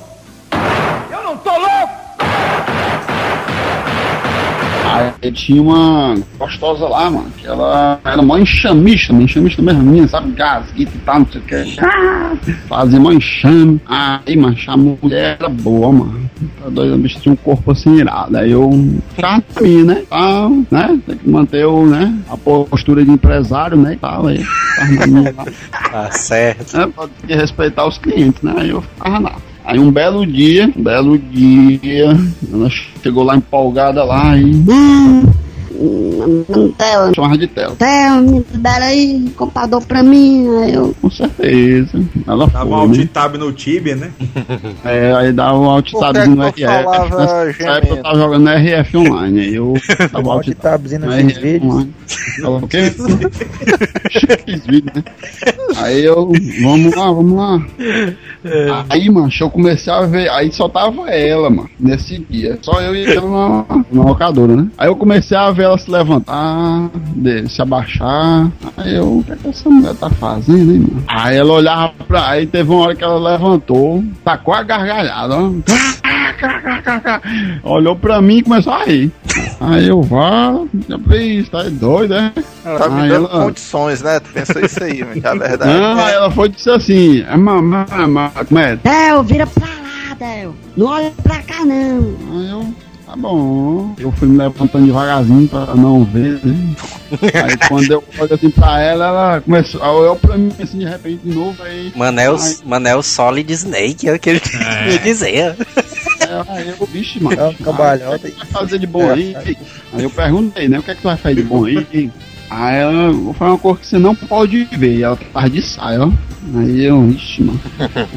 Eu 1.11 1.23
não 1.23 1.37
tô 1.39 1.51
louco. 1.51 2.05
Aí 4.85 5.33
tinha 5.33 5.63
uma 5.63 6.15
gostosa 6.39 6.87
lá, 6.87 7.11
mano, 7.11 7.31
que 7.37 7.47
ela 7.47 7.99
era 8.05 8.23
mó 8.23 8.37
enxamista, 8.37 9.13
mano, 9.13 9.25
enxamista 9.25 9.63
mesmo, 9.63 9.83
minha, 9.83 10.07
sabe, 10.07 10.33
gasguita 10.33 10.93
e 10.95 11.01
tal, 11.01 11.19
não 11.21 11.27
sei 11.27 11.41
o 11.41 11.45
que. 11.45 11.81
Ah, 11.81 12.37
fazia 12.69 13.01
mó 13.01 13.13
enxame. 13.13 13.81
Aí, 13.87 14.37
mano, 14.37 14.57
a 14.67 14.77
mulher 14.77 15.37
era 15.41 15.49
boa, 15.49 15.93
mano. 15.93 16.31
Tá 16.63 16.69
doido, 16.69 16.95
a 16.95 16.99
bicha 16.99 17.21
tinha 17.21 17.33
um 17.33 17.37
corpo 17.37 17.71
assim 17.71 17.97
irado. 17.97 18.37
Aí 18.37 18.51
eu, 18.51 18.71
tá 19.17 19.41
minha, 19.55 19.85
né, 19.85 20.03
tal, 20.09 20.51
né, 20.71 20.99
tem 21.07 21.17
que 21.17 21.29
manter 21.29 21.65
o, 21.65 21.87
né, 21.87 22.15
a 22.29 22.37
postura 22.37 23.05
de 23.05 23.11
empresário, 23.11 23.77
né, 23.77 23.95
e 23.95 23.97
tal, 23.97 24.27
aí. 24.27 24.45
na. 25.09 25.33
Tá 25.91 26.11
certo. 26.11 26.77
É, 26.77 26.87
pode 26.87 27.13
respeitar 27.29 27.87
os 27.87 27.99
clientes, 27.99 28.43
né? 28.43 28.55
Aí 28.57 28.71
eu 28.71 28.83
ficava 28.83 29.19
lá. 29.19 29.37
Aí 29.65 29.79
um 29.79 29.91
belo 29.91 30.27
dia, 30.27 30.71
um 30.77 30.83
belo 30.83 31.19
dia, 31.19 32.17
ela 32.53 32.69
chegou 33.03 33.25
lá 33.25 33.37
empolgada 33.37 34.05
lá 34.05 34.37
e 34.37 34.45
Hum, 35.77 36.73
Theo, 36.79 37.15
chamava 37.15 37.37
de 37.37 37.49
Theo. 37.49 37.75
Theo, 37.77 38.23
me 38.23 38.45
libera 38.53 38.85
aí, 38.85 39.29
computador 39.37 39.85
pra 39.85 40.03
mim. 40.03 40.47
Aí 40.63 40.73
eu, 40.75 40.95
Com 41.01 41.11
certeza. 41.11 42.01
Ela 42.27 42.47
Dava 42.47 42.65
um 42.65 42.89
foi, 42.89 42.97
né? 42.97 43.03
alt 43.03 43.11
tab 43.11 43.35
no 43.37 43.53
Tibia, 43.53 43.97
né? 43.97 44.11
É, 44.85 45.13
aí 45.15 45.33
dava 45.33 45.59
um 45.59 45.69
alt 45.69 45.91
tab 45.93 46.17
no 46.29 46.43
RF. 46.47 46.65
falava 46.65 47.45
Nessa 47.47 47.63
época 47.65 47.95
eu 47.95 48.03
tava 48.03 48.19
jogando 48.19 48.49
RF 48.51 48.97
online. 48.97 49.41
Aí 49.41 49.55
eu 49.55 49.75
dava 50.13 50.29
alt 50.31 50.47
Alt 50.49 50.57
tab 50.57 50.83
tabzinho 50.83 51.01
no 51.01 51.11
vídeos. 51.11 51.63
online. 51.63 51.95
Falou 52.41 52.59
o 52.63 52.69
quê? 52.69 52.93
Fiz 54.47 54.67
vídeo, 54.67 54.93
né? 54.95 55.03
Aí 55.77 56.05
eu, 56.05 56.33
vamos 56.63 56.95
lá, 56.95 57.07
vamos 57.13 57.37
lá. 57.37 57.67
Aí, 58.91 59.09
mano, 59.11 59.29
eu 59.41 59.51
comecei 59.51 59.93
a 59.93 60.03
ver, 60.03 60.29
aí 60.31 60.53
só 60.53 60.69
tava 60.69 61.09
ela, 61.11 61.49
mano, 61.51 61.69
nesse 61.79 62.19
dia. 62.31 62.59
Só 62.63 62.81
eu 62.81 62.95
e 62.95 63.05
ela 63.05 63.29
na, 63.29 63.65
na 63.91 64.03
locadora, 64.05 64.55
né? 64.57 64.67
Aí 64.79 64.89
eu 64.89 64.97
comecei 64.97 65.37
a 65.37 65.51
ver 65.51 65.65
ela 65.65 65.79
se 65.79 65.91
levantar, 65.91 66.91
de- 67.17 67.49
se 67.49 67.61
abaixar. 67.63 68.51
Aí 68.77 68.95
eu, 68.95 69.19
o 69.19 69.25
que, 69.25 69.33
é 69.33 69.37
que 69.37 69.49
essa 69.49 69.69
mulher 69.71 69.95
tá 69.95 70.11
fazendo, 70.11 70.73
hein, 70.73 70.79
mano? 70.81 71.05
Aí 71.09 71.37
ela 71.37 71.53
olhava 71.53 71.93
pra. 72.07 72.29
Aí 72.29 72.47
teve 72.47 72.71
uma 72.71 72.83
hora 72.85 72.95
que 72.95 73.05
ela 73.05 73.19
levantou, 73.33 74.03
tacou 74.25 74.53
a 74.55 74.63
gargalhada, 74.63 75.35
ó. 75.37 75.51
Olhou 77.63 77.97
pra 77.97 78.21
mim 78.21 78.39
e 78.39 78.43
começou 78.43 78.73
a 78.73 78.85
rir. 78.85 79.11
Aí 79.61 79.89
eu, 79.89 80.03
vá, 80.03 80.53
já 80.89 80.99
fez, 80.99 81.49
tá 81.49 81.63
doido, 81.65 82.15
é? 82.15 82.33
Tá 82.63 82.89
me 82.89 83.03
Aí 83.03 83.09
dando 83.09 83.29
ela- 83.29 83.45
condições, 83.45 84.03
né? 84.03 84.21
Tu 84.21 84.31
pensou 84.33 84.63
isso 84.65 84.83
aí, 84.83 85.05
que 85.05 85.27
é 85.27 85.29
a 85.31 85.35
verdade. 85.35 85.73
Não, 85.73 86.05
aí 86.05 86.15
ela 86.15 86.31
foi 86.31 86.49
e 86.49 86.51
disse 86.51 86.71
assim, 86.71 87.21
é 87.29 87.37
mamãe, 87.37 87.85
como 88.47 88.59
é? 88.61 88.77
Theo, 88.77 89.23
vira 89.23 89.47
pra 89.47 89.67
lá, 89.67 90.17
Theo. 90.19 90.55
Não 90.77 90.87
olha 90.87 91.13
pra 91.23 91.39
cá, 91.43 91.65
não. 91.65 92.17
Aí 92.39 92.51
eu, 92.51 92.75
tá 93.07 93.17
bom. 93.17 93.95
Eu 93.99 94.13
fui 94.13 94.29
me 94.29 94.37
levantando 94.39 94.85
devagarzinho 94.87 95.49
pra 95.49 95.75
não 95.75 96.05
ver, 96.05 96.41
né? 96.45 96.75
Aí 97.45 97.57
quando 97.69 97.91
eu 97.91 98.05
olho 98.19 98.35
assim 98.35 98.51
pra 98.51 98.81
ela, 98.81 99.07
ela 99.07 99.41
começou 99.41 99.83
a 99.83 99.93
olhar 99.93 100.17
pra 100.17 100.37
mim 100.37 100.53
assim 100.61 100.79
de 100.79 100.85
repente 100.85 101.21
de 101.25 101.33
novo, 101.35 101.63
aí. 101.63 101.93
Manel, 101.95 102.37
Ai. 102.41 102.55
Manel 102.65 103.03
Solid 103.03 103.53
Snake, 103.53 104.09
é 104.09 104.15
o 104.15 104.19
que 104.19 104.31
ele 104.31 104.41
queria 104.41 104.99
dizer. 104.99 105.57
Aí 106.49 106.69
eu, 106.69 106.87
vixe, 106.87 107.23
mano. 107.23 107.41
É 107.41 107.49
um 107.49 107.55
cambalhota. 107.55 108.27
O 108.27 108.31
que 108.31 108.33
tu 108.33 108.39
vai 108.39 108.47
fazer 108.47 108.79
de 108.79 108.87
bom 108.87 109.11
aí? 109.11 109.35
Aí 109.93 110.03
eu 110.03 110.11
perguntei, 110.11 110.69
né? 110.69 110.79
O 110.79 110.83
que 110.83 110.91
é 110.91 110.95
que 110.95 111.01
tu 111.01 111.09
vai 111.09 111.17
fazer 111.17 111.37
de 111.37 111.43
bom 111.43 111.65
aí? 111.65 112.11
Aí 112.51 112.77
ela, 112.77 113.13
vou 113.13 113.33
fazer 113.35 113.51
uma 113.51 113.59
cor 113.59 113.79
que 113.79 113.87
você 113.87 113.99
não 113.99 114.15
pode 114.15 114.65
ver. 114.65 114.99
E 114.99 115.03
ela 115.03 115.17
tava 115.17 115.51
de 115.51 115.63
saia, 115.63 116.03
ó. 116.03 116.11
Aí 116.57 116.85
eu, 116.85 117.09
ixi, 117.11 117.43
mano. 117.43 117.61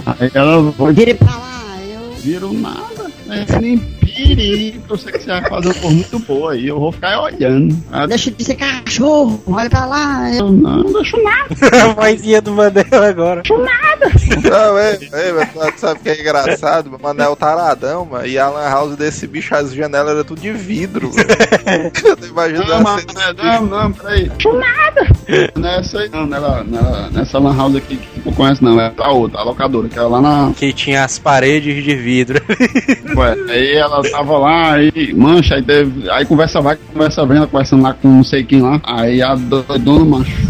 Aí 0.06 0.32
ela 0.34 0.72
foi 0.74 0.94
Vire 0.94 1.14
pra 1.14 1.36
lá. 1.36 1.78
Eu, 1.90 2.14
viram 2.16 2.54
nada, 2.54 3.07
né? 3.28 3.46
nem 3.62 3.78
pi, 3.78 4.08
piriri, 4.18 4.82
eu 4.90 4.98
sei 4.98 5.12
que 5.12 5.20
você 5.20 5.28
vai 5.28 5.42
fazer 5.50 5.68
uma 5.68 5.74
coisa 5.76 5.90
muito 5.96 6.20
boa 6.20 6.54
aí, 6.54 6.68
eu 6.68 6.80
vou 6.80 6.92
ficar 6.92 7.22
olhando. 7.22 7.78
Ah, 7.92 8.08
Deixa 8.08 8.32
de 8.32 8.44
ser 8.44 8.56
cachorro, 8.56 9.42
olha 9.48 9.70
pra 9.70 9.86
lá. 9.86 10.34
eu 10.34 10.52
não, 10.52 10.84
não 10.84 10.94
deixo 10.94 11.22
nada. 11.22 11.48
A 11.84 11.94
vozinha 11.94 12.42
do 12.42 12.52
Manel 12.54 12.86
agora. 12.92 13.44
Não, 14.44 14.78
é, 14.78 14.98
é, 15.14 15.32
mas 15.34 15.74
tu 15.74 15.80
sabe 15.80 16.00
o 16.00 16.04
que 16.04 16.10
é 16.10 16.22
engraçado? 16.22 16.96
O 16.96 17.02
Manel 17.02 17.36
taradão, 17.36 18.06
mano. 18.06 18.26
E 18.26 18.38
a 18.38 18.50
lan 18.50 18.70
house 18.70 18.96
desse 18.96 19.28
bicho, 19.28 19.56
as 19.56 19.74
janelas 19.74 20.14
eram 20.14 20.24
tudo 20.24 20.42
de 20.42 20.52
vidro, 20.52 21.12
velho. 21.12 21.28
Eu 22.04 22.18
tô 22.18 22.26
imaginando 22.26 22.68
Não, 22.68 22.96
assim, 22.96 23.06
mas, 23.14 23.36
não, 23.36 23.66
não, 23.66 23.92
peraí. 23.92 24.30
Deixo 24.30 24.54
nada. 24.54 25.08
Nessa 25.56 26.00
aí, 26.00 26.10
não, 26.10 26.26
nela, 26.26 26.64
nela, 26.64 27.10
nessa 27.12 27.38
lan 27.40 27.56
house 27.56 27.76
aqui 27.76 27.98
que 27.98 28.20
tu 28.22 28.32
conhece 28.32 28.64
não, 28.64 28.80
é 28.80 28.94
a 28.98 29.12
outra, 29.12 29.40
a 29.40 29.44
locadora, 29.44 29.88
que 29.90 29.98
era 29.98 30.08
lá 30.08 30.22
na... 30.22 30.52
Que 30.56 30.72
tinha 30.72 31.04
as 31.04 31.20
paredes 31.20 31.84
de 31.84 31.96
vidro. 31.96 32.42
Ué, 33.18 33.36
aí 33.50 33.74
ela 33.74 34.00
tava 34.12 34.38
lá, 34.38 34.74
aí 34.74 35.12
mancha, 35.16 35.56
aí 35.56 35.64
teve, 35.64 36.08
aí 36.08 36.24
conversa 36.24 36.62
vai, 36.62 36.76
conversa 36.76 37.26
vem, 37.26 37.38
ela 37.38 37.48
conversando 37.48 37.82
lá 37.82 37.92
com 37.92 38.08
não 38.08 38.24
sei 38.24 38.44
quem 38.44 38.62
lá, 38.62 38.80
aí 38.84 39.24
a 39.24 39.34
doidona, 39.34 40.06
macho, 40.06 40.47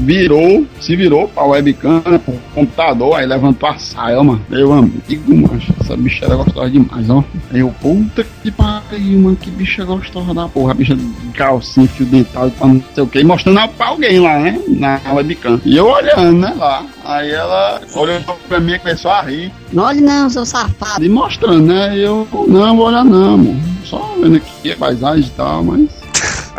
virou, 0.00 0.66
se 0.80 0.96
virou 0.96 1.28
pra 1.28 1.44
webcam, 1.44 2.02
né, 2.06 2.18
pro 2.18 2.34
computador, 2.54 3.16
aí 3.16 3.26
levantou 3.26 3.68
a 3.68 3.78
saia, 3.78 4.22
mano. 4.22 4.40
Meu 4.48 4.72
amigo, 4.72 5.34
macho, 5.34 5.72
essa 5.80 5.96
bicha 5.96 6.24
era 6.24 6.36
gostosa 6.36 6.70
demais, 6.70 7.08
ó. 7.10 7.22
Aí 7.52 7.60
eu, 7.60 7.74
puta 7.80 8.24
que 8.42 8.50
pariu, 8.50 9.18
mano, 9.18 9.36
que 9.36 9.50
bicha 9.50 9.84
gostosa 9.84 10.34
da 10.34 10.48
porra, 10.48 10.72
a 10.72 10.74
bicha 10.74 10.96
de 10.96 11.06
calcinha, 11.34 11.86
fio 11.88 12.06
dental, 12.06 12.50
pra 12.50 12.66
não 12.66 12.82
sei 12.94 13.04
o 13.04 13.06
que, 13.06 13.22
mostrando 13.24 13.68
pra 13.76 13.88
alguém 13.88 14.18
lá, 14.18 14.38
né, 14.38 14.60
na 14.68 15.00
webcam. 15.12 15.60
E 15.64 15.76
eu 15.76 15.86
olhando, 15.86 16.38
né, 16.38 16.54
lá. 16.56 16.84
Aí 17.04 17.30
ela 17.30 17.80
olhou 17.94 18.20
pra 18.48 18.60
mim 18.60 18.72
e 18.72 18.78
começou 18.78 19.10
a 19.10 19.22
rir. 19.22 19.52
Não 19.72 19.84
olhe 19.84 20.00
não, 20.00 20.28
seu 20.30 20.46
safado. 20.46 21.04
E 21.04 21.08
mostrando, 21.08 21.66
né? 21.66 21.96
Eu, 21.96 22.26
não, 22.46 22.76
vou 22.76 22.86
olhar 22.86 23.04
não, 23.04 23.38
mano. 23.38 23.60
Só 23.84 24.14
vendo 24.20 24.36
aqui 24.36 24.72
a 24.72 24.76
paisagem 24.76 25.24
e 25.24 25.30
tal, 25.30 25.64
mas. 25.64 25.99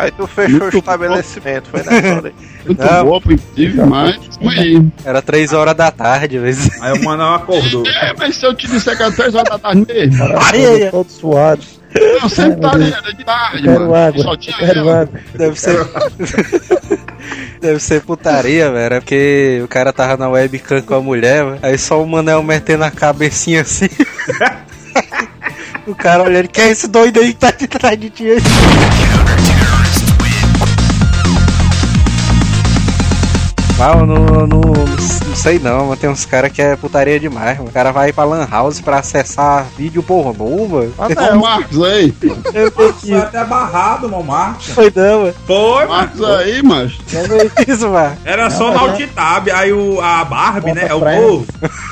Aí 0.02 0.10
tu 0.10 0.26
fechou 0.26 0.62
Muito 0.62 0.74
o 0.74 0.80
estabelecimento, 0.80 1.70
foi 1.70 1.84
nessa 1.84 2.16
hora 2.16 2.28
aí. 2.30 2.34
Muito 2.66 2.84
Não. 2.84 3.06
boa, 3.06 3.22
princípio, 3.22 3.86
mas. 3.86 4.20
Aí. 4.42 4.88
Era 5.06 5.22
três 5.22 5.54
horas 5.54 5.76
da 5.76 5.92
tarde, 5.92 6.38
às 6.38 6.44
vezes. 6.44 6.82
Aí 6.82 7.00
o 7.00 7.04
Manel 7.04 7.36
acordou. 7.36 7.86
É, 7.86 8.12
mas 8.18 8.36
se 8.36 8.44
eu 8.44 8.56
te 8.56 8.66
disser 8.66 8.98
que 8.98 9.04
era 9.04 9.12
3 9.12 9.36
horas 9.36 9.50
da 9.50 9.60
tarde 9.60 9.86
mesmo. 9.88 10.38
Areia! 10.40 10.90
Todo 10.90 11.08
suado. 11.08 11.62
Eu 11.94 12.30
sempre 12.30 12.56
estaria, 12.56 12.96
era 12.96 13.14
de 13.14 13.24
tarde, 13.24 13.64
quero 13.64 13.80
mano. 13.82 13.96
água. 13.96 14.24
Só 14.24 14.36
tinha 14.38 14.58
quero 14.58 14.90
água. 14.90 15.20
Deve 15.36 15.60
ser. 15.60 15.78
Deve 17.62 17.80
ser 17.80 18.02
putaria, 18.02 18.72
velho. 18.72 18.96
É 18.96 19.00
porque 19.00 19.62
o 19.64 19.68
cara 19.68 19.94
tava 19.94 20.18
na 20.18 20.30
webcam 20.30 20.82
com 20.82 20.96
a 20.96 21.02
mulher, 21.02 21.46
velho. 21.46 21.60
Aí 21.62 21.78
só 21.78 22.02
o 22.02 22.08
Manel 22.08 22.42
metendo 22.42 22.86
a 22.86 22.90
cabecinha 22.90 23.62
assim. 23.62 23.90
o 25.86 25.94
cara 25.94 26.24
olhando, 26.24 26.48
que 26.48 26.60
é 26.60 26.70
esse 26.70 26.88
doido 26.88 27.20
aí 27.20 27.34
que 27.34 27.40
tá 27.40 27.52
de 27.52 27.68
trás 27.68 28.00
de 28.00 28.10
ti? 28.10 28.26
Mas 33.82 33.98
eu 33.98 34.06
não, 34.06 34.46
não, 34.46 34.62
não 34.62 35.36
sei 35.36 35.58
não, 35.58 35.88
mas 35.88 35.98
tem 35.98 36.08
uns 36.08 36.24
caras 36.24 36.52
que 36.52 36.62
é 36.62 36.76
putaria 36.76 37.20
demais. 37.20 37.58
mano. 37.58 37.72
O 37.72 37.74
cara 37.74 37.92
vai 37.92 38.14
pra 38.14 38.24
Lan 38.24 38.48
House 38.48 38.80
pra 38.80 39.00
acessar 39.00 39.66
vídeo 39.76 40.04
pornô, 40.04 40.68
mano. 40.68 40.94
Ó, 41.00 41.08
o 41.08 41.42
Marcos 41.42 41.84
aí. 41.84 42.14
Eu 42.54 42.70
tô 42.70 42.90
aqui. 42.90 43.08
Foi 43.08 43.18
até 43.18 43.44
barrado, 43.44 44.08
meu 44.08 44.22
Marcos. 44.22 44.68
Foi 44.68 44.94
não, 44.96 45.22
mano. 45.22 45.34
Foi, 45.48 45.88
mano. 45.88 45.90
Marcos 45.90 46.24
aí, 46.24 46.62
mas. 46.62 46.96
Não 47.12 47.38
é 47.38 47.72
isso, 47.72 47.90
mano. 47.90 48.18
Era 48.24 48.52
só 48.52 48.72
na 48.72 48.82
Altitab, 48.82 49.50
aí 49.50 49.74
o, 49.74 50.00
a 50.00 50.24
Barbie, 50.26 50.74
né? 50.74 50.86
É 50.88 50.94
o 50.94 51.00
povo. 51.00 51.48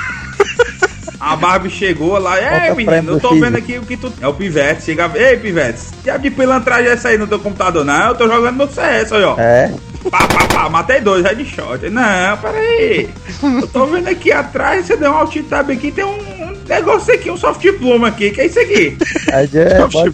A 1.20 1.36
Barbie 1.36 1.70
chegou 1.70 2.18
lá, 2.18 2.38
pra 2.38 2.74
menino, 2.74 3.12
eu 3.14 3.20
tô 3.20 3.30
filho." 3.30 3.42
vendo 3.42 3.58
aqui 3.58 3.78
o 3.78 3.82
que 3.82 3.98
tu. 3.98 4.12
É 4.22 4.28
o 4.28 4.34
Pivete, 4.34 4.84
chega, 4.84 5.12
ei 5.16 5.36
Pivete, 5.36 5.82
que 6.02 6.18
de 6.18 6.32
pilantragem 6.32 6.88
é 6.88 6.94
essa 6.94 7.10
aí 7.10 7.18
no 7.18 7.28
teu 7.28 7.40
computador? 7.40 7.84
Não, 7.84 8.08
eu 8.08 8.16
tô 8.16 8.26
jogando 8.26 8.56
meu 8.56 8.70
CS 8.70 9.12
aí, 9.12 9.24
ó. 9.24 9.36
É. 9.38 9.74
Pá, 10.10 10.28
pá, 10.28 10.48
pá, 10.48 10.70
matei 10.70 11.02
dois 11.02 11.24
headshot. 11.26 11.90
Não, 11.90 12.38
peraí. 12.38 13.10
Eu 13.44 13.68
tô 13.68 13.86
vendo 13.86 14.08
aqui 14.08 14.32
atrás, 14.32 14.86
você 14.86 14.96
deu 14.98 15.12
um 15.12 15.16
alt 15.16 15.36
tab 15.50 15.70
aqui, 15.72 15.92
tem 15.92 16.06
um, 16.06 16.10
um 16.18 16.56
negócio 16.68 17.14
aqui, 17.14 17.30
um 17.30 17.38
soft 17.38 17.66
pluma 17.74 18.08
aqui. 18.08 18.32
Que 18.32 18.42
é 18.42 18.46
isso 18.46 18.60
aqui? 18.60 18.98
É, 19.32 19.80
bota, 19.88 20.12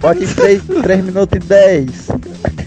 bota 0.00 0.22
em 0.22 0.82
3, 0.82 1.04
minutos 1.04 1.36
e 1.36 1.38
10. 1.38 1.90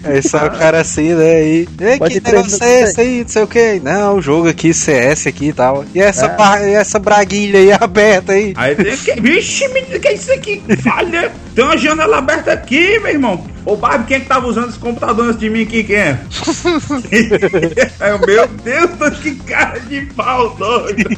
Aí 0.04 0.22
só 0.22 0.46
o 0.46 0.50
cara 0.50 0.80
assim, 0.80 1.14
né? 1.14 1.34
Aí. 1.34 1.68
Ei, 1.80 1.98
Pode 1.98 2.14
que 2.14 2.20
três 2.20 2.44
negócio 2.46 2.64
é 2.64 2.80
esse 2.82 3.00
aí? 3.00 3.20
Não 3.22 3.28
sei 3.28 3.42
o 3.42 3.46
que. 3.46 3.80
Não, 3.80 4.16
o 4.16 4.22
jogo 4.22 4.48
aqui, 4.48 4.72
CS 4.72 5.26
aqui 5.26 5.48
e 5.48 5.52
tal. 5.52 5.84
E 5.94 6.00
essa, 6.00 6.26
É. 6.60 6.70
e 6.70 6.74
essa 6.74 6.98
braguilha 6.98 7.58
aí 7.58 7.72
aberta 7.78 8.32
aí? 8.32 8.54
Aí 8.56 8.74
tem 8.74 8.96
que. 8.96 9.20
Vixe, 9.20 9.68
menino, 9.68 9.98
que 10.00 10.08
é 10.08 10.14
isso 10.14 10.32
aqui? 10.32 10.62
Falha! 10.82 11.30
Tem 11.58 11.64
uma 11.64 11.76
janela 11.76 12.18
aberta 12.18 12.52
aqui, 12.52 13.00
meu 13.00 13.10
irmão. 13.10 13.44
Ô 13.64 13.74
Barbie, 13.74 14.06
quem 14.06 14.16
é 14.18 14.20
que 14.20 14.26
tava 14.26 14.46
usando 14.46 14.68
esse 14.68 14.78
computador 14.78 15.26
antes 15.26 15.40
de 15.40 15.50
mim 15.50 15.62
aqui? 15.62 15.82
Quem 15.82 15.96
é? 15.96 16.20
Meu 18.24 18.46
Deus, 18.46 19.18
que 19.18 19.34
cara 19.34 19.80
de 19.80 20.02
pau 20.14 20.54
doido. 20.54 21.16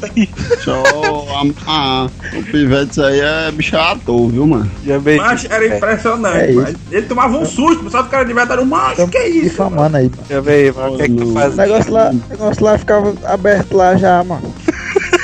Show. 0.63 1.27
A, 1.67 1.71
a, 1.71 2.09
o 2.35 2.43
Pivete 2.45 2.99
aí 3.03 3.19
é 3.19 3.51
bicho 3.51 3.77
ator, 3.77 4.31
viu, 4.31 4.47
mano? 4.47 4.71
Já 4.83 4.99
meio 4.99 5.21
Mas 5.21 5.45
era 5.45 5.77
impressionante, 5.77 6.39
É 6.39 6.49
isso. 6.49 6.61
mas 6.61 6.75
ele 6.89 7.05
tomava 7.05 7.37
um 7.37 7.45
susto, 7.45 7.87
sabe 7.91 8.05
que 8.05 8.09
o 8.09 8.11
cara 8.11 8.25
de 8.25 8.33
verdade 8.33 8.53
era 8.53 8.61
um 8.63 8.65
macho, 8.65 9.07
que 9.09 9.17
é 9.19 9.29
isso? 9.29 9.49
Difamando 9.49 9.97
aí. 9.97 10.11
Já 10.27 10.41
veio, 10.41 10.73
mas 10.75 10.91
o 10.91 10.97
que 10.97 11.03
é 11.03 11.07
que 11.07 11.15
tu 11.17 11.33
faz? 11.33 11.53
O 11.53 11.57
negócio 11.57 11.93
lá, 11.93 12.09
o 12.09 12.29
negócio 12.31 12.63
lá 12.65 12.77
ficava 12.79 13.13
aberto 13.25 13.77
lá 13.77 13.95
já, 13.95 14.23
mano. 14.23 14.51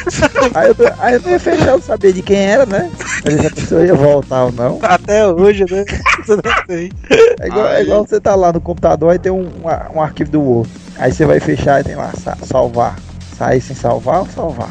aí, 0.53 0.67
eu, 0.69 0.75
aí 0.99 1.15
eu 1.15 1.31
ia 1.31 1.39
fechar, 1.39 1.69
eu 1.69 1.81
sabia 1.81 2.13
de 2.13 2.21
quem 2.21 2.37
era, 2.37 2.65
né? 2.65 2.89
Mas 3.23 3.33
se 3.41 3.47
a 3.47 3.51
pessoa 3.51 3.85
ia 3.85 3.93
voltar 3.93 4.45
ou 4.45 4.51
não. 4.51 4.79
Até 4.81 5.27
hoje, 5.27 5.65
né? 5.69 5.85
Você 6.23 6.35
não 6.35 6.41
sei. 6.69 6.91
É 7.39 7.47
igual, 7.47 7.67
é 7.67 7.81
igual 7.81 8.05
você 8.05 8.19
tá 8.19 8.35
lá 8.35 8.51
no 8.51 8.61
computador, 8.61 9.11
aí 9.11 9.19
tem 9.19 9.31
um, 9.31 9.47
um, 9.93 10.01
arquivo 10.01 10.31
do 10.31 10.41
Word. 10.41 10.69
Aí 10.97 11.11
você 11.11 11.25
vai 11.25 11.39
fechar 11.39 11.81
e 11.81 11.83
tem 11.83 11.95
lá, 11.95 12.11
sa- 12.13 12.37
salvar. 12.43 13.06
Sair 13.37 13.61
sem 13.61 13.75
salvar 13.75 14.21
ou 14.21 14.27
salvar? 14.27 14.69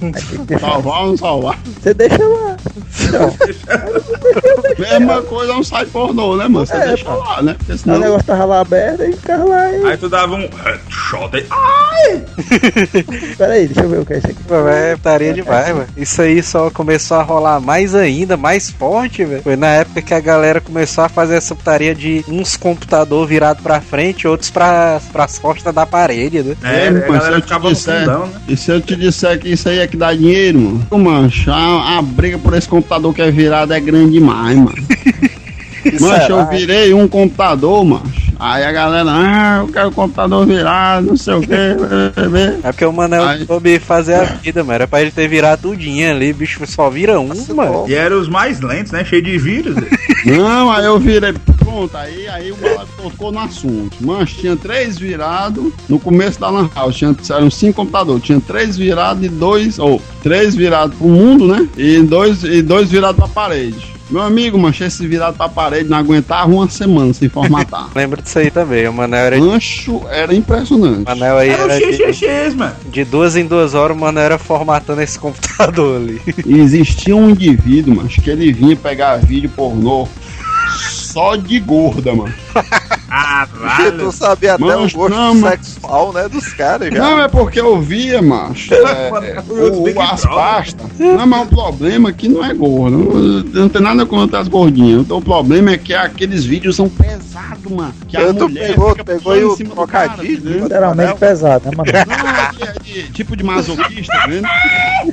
Salvar 0.60 1.02
ou 1.02 1.06
não 1.08 1.16
salvar? 1.16 1.58
Você 1.80 1.92
deixa 1.92 2.24
lá. 2.26 2.56
Então, 3.04 3.34
Mesma 4.78 5.22
coisa 5.22 5.52
é 5.52 5.56
um 5.56 5.62
site 5.62 5.90
pornô, 5.90 6.36
né, 6.36 6.48
mano? 6.48 6.66
Você 6.66 6.74
É, 6.74 6.86
deixa 6.88 7.04
pô. 7.04 7.16
lá, 7.18 7.42
né? 7.42 7.54
Porque 7.58 7.72
o 7.72 7.78
senão. 7.78 7.98
negócio 7.98 8.24
tava 8.26 8.44
lá 8.44 8.60
aberto 8.60 9.02
e 9.02 9.12
ficava 9.12 9.44
lá 9.44 9.70
e. 9.72 9.84
Aí 9.86 9.96
tu 9.96 10.08
dava 10.08 10.34
um 10.34 10.48
headshot 10.48 11.30
aí. 11.36 11.46
Ai! 11.50 12.24
Pera 13.36 13.52
aí, 13.52 13.66
deixa 13.66 13.82
eu 13.82 13.88
ver 13.90 14.00
o 14.00 14.06
que 14.06 14.14
é 14.14 14.18
isso 14.18 14.26
aqui. 14.28 14.42
Pô, 14.44 14.54
É 14.68 14.96
putaria 14.96 15.34
demais, 15.34 15.68
mano. 15.74 15.86
Isso 15.96 16.22
aí 16.22 16.42
só 16.42 16.70
começou 16.70 17.18
a 17.18 17.22
rolar 17.22 17.60
mais 17.60 17.94
ainda, 17.94 18.36
mais 18.36 18.70
forte, 18.70 19.24
velho. 19.24 19.42
Foi 19.42 19.56
na 19.56 19.68
época 19.68 20.00
que 20.02 20.14
a 20.14 20.20
galera 20.20 20.60
começou 20.60 21.04
a 21.04 21.08
fazer 21.08 21.36
essa 21.36 21.54
putaria 21.54 21.94
de 21.94 22.24
uns 22.28 22.56
computador 22.56 23.26
virado 23.26 23.62
pra 23.62 23.80
frente, 23.80 24.26
outros 24.26 24.50
pra, 24.50 25.00
pras 25.12 25.38
costas 25.38 25.74
da 25.74 25.84
parede, 25.86 26.42
né? 26.42 26.56
É, 26.62 26.86
É, 26.86 26.88
a 26.88 27.12
galera 27.12 27.40
ficava 27.42 27.68
fundão, 28.00 28.26
né? 28.26 28.40
E 28.48 28.56
se 28.56 28.70
eu 28.70 28.80
te 28.80 28.96
disser 28.96 29.38
que 29.38 29.48
isso 29.48 29.68
aí 29.68 29.78
é 29.78 29.86
que 29.86 29.96
dá 29.96 30.12
dinheiro, 30.14 30.58
mano? 30.90 31.30
A, 31.48 32.02
briga 32.02 32.38
por 32.38 32.54
esse 32.54 32.68
computador 32.68 33.14
que 33.14 33.22
é 33.22 33.30
virado 33.30 33.72
é 33.72 33.80
grande 33.80 34.12
demais, 34.12 34.56
mano. 34.56 34.74
Mancha, 36.00 36.28
eu 36.30 36.46
virei 36.48 36.92
um 36.92 37.08
computador, 37.08 37.84
mancha. 37.84 38.28
Aí 38.40 38.62
a 38.62 38.70
galera, 38.70 39.10
ah, 39.10 39.58
eu 39.62 39.68
quero 39.68 39.88
o 39.88 39.92
computador 39.92 40.46
virado, 40.46 41.06
não 41.08 41.16
sei 41.16 41.34
o 41.34 41.40
que. 41.40 41.48
É 42.62 42.70
porque 42.70 42.84
o 42.84 42.92
Manel 42.92 43.24
Aí- 43.24 43.44
soube 43.46 43.78
fazer 43.80 44.14
a 44.14 44.24
vida, 44.24 44.62
mano. 44.62 44.74
Era 44.74 44.86
pra 44.86 45.00
ele 45.02 45.10
ter 45.10 45.26
virado 45.28 45.62
tudinho 45.62 46.10
ali, 46.10 46.32
bicho 46.32 46.64
só 46.66 46.88
vira 46.88 47.18
um, 47.18 47.30
mano. 47.54 47.86
E 47.88 47.94
eram 47.94 48.20
os 48.20 48.28
mais 48.28 48.60
lentos, 48.60 48.92
né? 48.92 49.04
Cheio 49.04 49.22
de 49.22 49.38
vírus. 49.38 49.74
Não, 50.24 50.70
aí 50.70 50.84
eu 50.84 50.98
virei. 50.98 51.34
Pronto, 51.78 51.96
aí, 51.96 52.26
aí 52.26 52.50
o 52.50 52.56
bala 52.56 52.88
tocou 52.96 53.30
no 53.30 53.38
assunto. 53.38 53.96
Mancha, 54.00 54.34
tinha 54.40 54.56
três 54.56 54.98
virados 54.98 55.72
no 55.88 56.00
começo 56.00 56.40
da 56.40 56.50
Lan 56.50 56.68
House. 56.74 56.96
Tinha, 56.96 57.14
eram 57.30 57.48
cinco 57.52 57.74
computadores. 57.74 58.24
Tinha 58.24 58.40
três 58.40 58.76
virados 58.76 59.24
e 59.24 59.28
dois. 59.28 59.78
Ou 59.78 60.02
três 60.20 60.56
virados 60.56 60.96
pro 60.98 61.06
mundo, 61.06 61.46
né? 61.46 61.68
E 61.76 62.02
dois, 62.02 62.42
e 62.42 62.62
dois 62.62 62.90
virados 62.90 63.16
pra 63.16 63.28
parede. 63.28 63.94
Meu 64.10 64.22
amigo, 64.22 64.58
mancha, 64.58 64.86
esse 64.86 65.06
virado 65.06 65.36
pra 65.36 65.50
parede 65.50 65.88
não 65.90 65.98
aguentava 65.98 66.50
uma 66.50 66.68
semana 66.68 67.12
sem 67.12 67.28
formatar. 67.28 67.90
Lembro 67.94 68.22
disso 68.22 68.38
aí 68.38 68.50
também. 68.50 68.88
O 68.88 68.92
Manel 68.92 69.20
era. 69.20 69.38
O 69.38 69.46
Mancho 69.46 70.00
era 70.10 70.34
impressionante. 70.34 71.04
Manel 71.04 71.36
aí 71.36 71.50
Era 71.50 71.66
o 71.66 71.70
era 71.70 71.78
de, 71.78 72.12
XXX, 72.14 72.54
mano. 72.54 72.74
de 72.90 73.04
duas 73.04 73.36
em 73.36 73.46
duas 73.46 73.74
horas, 73.74 73.94
o 73.94 74.00
Manel 74.00 74.24
era 74.24 74.38
formatando 74.38 75.02
esse 75.02 75.18
computador 75.18 76.00
ali. 76.00 76.22
E 76.46 76.58
existia 76.58 77.14
um 77.14 77.28
indivíduo, 77.30 77.94
mancho, 77.96 78.22
que 78.22 78.30
ele 78.30 78.50
vinha 78.50 78.74
pegar 78.74 79.18
vídeo 79.18 79.50
pornô 79.50 80.08
só 81.12 81.36
de 81.36 81.58
gorda, 81.60 82.14
mano. 82.14 82.34
Porque 83.58 83.92
tu 83.92 84.12
sabia 84.12 84.54
até 84.54 84.64
o 84.76 84.90
gosto 84.90 85.08
não, 85.08 85.34
sexual, 85.40 86.12
né, 86.12 86.28
dos 86.28 86.52
caras, 86.52 86.92
já. 86.92 86.98
Não, 87.00 87.20
é 87.20 87.26
porque 87.26 87.58
eu 87.58 87.80
via, 87.80 88.20
macho. 88.20 88.72
É, 88.74 89.08
é, 89.08 89.42
o, 89.48 89.82
o- 89.82 90.00
as 90.02 90.22
pastas. 90.26 90.86
Não, 90.98 91.26
mas 91.26 91.46
o 91.46 91.46
problema 91.46 92.10
é 92.10 92.12
que 92.12 92.28
não 92.28 92.44
é 92.44 92.52
gordo. 92.52 92.98
Não, 92.98 93.62
não 93.62 93.68
tem 93.68 93.80
nada 93.80 94.04
contra 94.04 94.40
as 94.40 94.48
gordinhas. 94.48 95.00
Então, 95.00 95.16
o 95.18 95.22
problema 95.22 95.70
é 95.70 95.78
que 95.78 95.94
aqueles 95.94 96.44
vídeos 96.44 96.76
são 96.76 96.88
pesados, 96.88 97.72
mano. 97.72 97.94
Que 98.06 98.16
a 98.16 98.20
Eu, 98.20 98.34
tu 98.34 98.48
mulher 98.48 98.68
pegou, 98.68 98.94
pegou 98.96 99.36
em 99.36 99.44
o 99.44 99.56
cima 99.56 99.74
do 99.74 99.86
cara, 99.86 100.08
trocadilho. 100.10 100.38
entendeu? 100.40 100.62
Literalmente 100.64 101.14
pesado, 101.14 101.64
né, 101.64 101.76
mano? 101.76 101.90
Não, 101.92 102.66
é 102.68 102.72
de, 102.88 103.00
é 103.00 103.02
de, 103.02 103.12
tipo 103.12 103.36
de 103.36 103.44
masoquista, 103.44 104.26
né? 104.26 104.42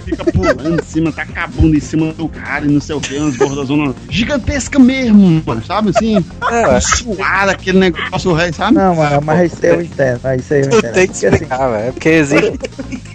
Fica 0.03 0.23
pulando 0.25 0.81
em 0.81 0.83
cima, 0.83 1.11
tá 1.11 1.23
acabando 1.23 1.75
em 1.75 1.79
cima 1.79 2.13
do 2.13 2.29
cara 2.29 2.65
e 2.65 2.69
não 2.69 2.79
sei 2.81 2.95
o 2.95 3.01
que, 3.01 3.17
umas 3.17 3.35
gordozonas 3.35 3.95
gigantescas 4.09 4.81
mesmo, 4.81 5.43
mano, 5.45 5.63
sabe 5.65 5.89
assim? 5.89 6.23
É, 6.51 6.79
Suar 6.79 7.49
aquele 7.49 7.79
negócio, 7.79 8.31
o 8.31 8.33
rei, 8.33 8.51
sabe? 8.53 8.75
Não, 8.75 8.95
mano, 8.95 9.21
mas 9.23 9.51
isso 9.51 9.65
aí 9.65 9.71
eu 9.71 9.81
entendo. 9.81 10.19
Mas 10.23 10.41
isso 10.41 10.53
aí 10.53 10.61
eu 10.61 10.69
tu 10.69 10.77
entendo. 10.77 10.93
tem 10.93 11.07
que 11.07 11.13
Porque, 11.13 11.25
assim, 11.27 11.35
explicar, 11.35 11.69
velho. 11.69 11.87
É 11.87 11.91
porque 11.91 12.09
existe. 12.09 12.59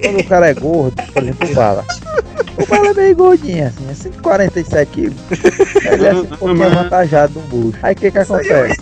quando 0.00 0.20
o 0.20 0.24
cara 0.24 0.48
é 0.48 0.54
gordo, 0.54 1.02
por 1.12 1.22
exemplo, 1.22 1.50
o 1.50 1.54
Bala. 1.54 1.84
O 2.58 2.66
Bala 2.66 2.88
é 2.88 2.94
meio 2.94 3.16
gordinho, 3.16 3.66
assim, 3.66 3.90
é 3.90 3.94
147 3.94 4.90
quilos. 4.90 5.16
Ele 5.84 6.04
é 6.04 6.10
assim, 6.10 6.20
um 6.20 6.26
pouquinho 6.26 6.66
avantajado 6.66 7.32
do 7.34 7.40
bucho. 7.40 7.78
Aí 7.82 7.94
o 7.94 7.96
que 7.96 8.10
que 8.10 8.18
acontece? 8.18 8.76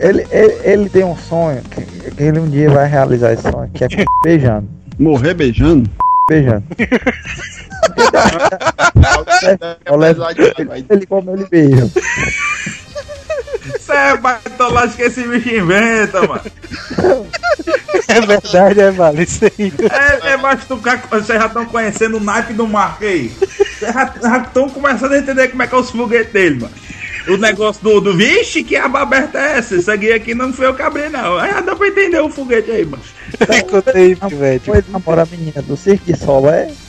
Ele, 0.00 0.24
ele, 0.30 0.58
ele 0.62 0.88
tem 0.88 1.04
um 1.04 1.16
sonho, 1.16 1.60
que 1.62 1.80
ele 2.18 2.40
um 2.40 2.48
dia 2.48 2.68
vai 2.70 2.88
realizar 2.88 3.32
esse 3.32 3.42
sonho, 3.42 3.70
que 3.72 3.84
é 3.84 3.88
beijando. 4.24 4.68
Morrer 4.98 5.34
beijando? 5.34 5.88
Beijando. 6.28 6.64
Ele, 10.58 10.86
ele 10.90 11.06
come, 11.06 11.32
ele 11.32 11.46
beija. 11.46 11.90
Isso 13.76 13.92
é 13.92 14.16
baitolagem 14.16 14.96
que 14.96 15.02
esse 15.02 15.22
bicho 15.26 15.48
inventa, 15.54 16.20
mano. 16.26 16.42
É 18.08 18.20
verdade, 18.20 18.80
é, 18.80 18.90
vale 18.90 19.22
isso 19.22 19.44
aí. 19.44 19.72
É, 19.90 20.32
é 20.32 20.36
mas 20.36 20.64
tu, 20.64 20.76
vocês 20.76 21.40
já 21.40 21.46
estão 21.46 21.64
conhecendo 21.66 22.16
o 22.16 22.20
naipe 22.20 22.52
do 22.52 22.66
Marco 22.66 23.04
aí. 23.04 23.28
Vocês 23.28 23.94
já 23.94 24.38
estão 24.38 24.68
começando 24.68 25.12
a 25.12 25.18
entender 25.18 25.48
como 25.48 25.62
é 25.62 25.66
que 25.66 25.74
é 25.74 25.78
os 25.78 25.90
foguetes 25.90 26.32
dele, 26.32 26.60
mano. 26.60 26.74
O 27.28 27.36
negócio 27.36 27.82
do, 27.82 28.00
do 28.00 28.16
vixe, 28.16 28.64
que 28.64 28.74
aba 28.76 29.02
aberta 29.02 29.38
é 29.38 29.58
essa? 29.58 29.76
Isso 29.76 29.90
aqui, 29.90 30.12
aqui 30.12 30.34
não 30.34 30.52
foi 30.52 30.66
eu 30.66 30.74
que 30.74 30.82
abri, 30.82 31.08
não. 31.10 31.38
Já 31.38 31.60
dá 31.60 31.76
pra 31.76 31.88
entender 31.88 32.20
o 32.20 32.30
foguete 32.30 32.70
aí, 32.70 32.84
mano. 32.84 33.02
Contei, 33.70 34.14
velho. 34.14 34.60
Foi 34.60 34.84
namora 34.88 35.22
a 35.22 35.26
menina 35.26 35.60
do 35.62 35.76
circo 35.76 36.04
de 36.06 36.18
sol, 36.18 36.48
é? 36.48 36.70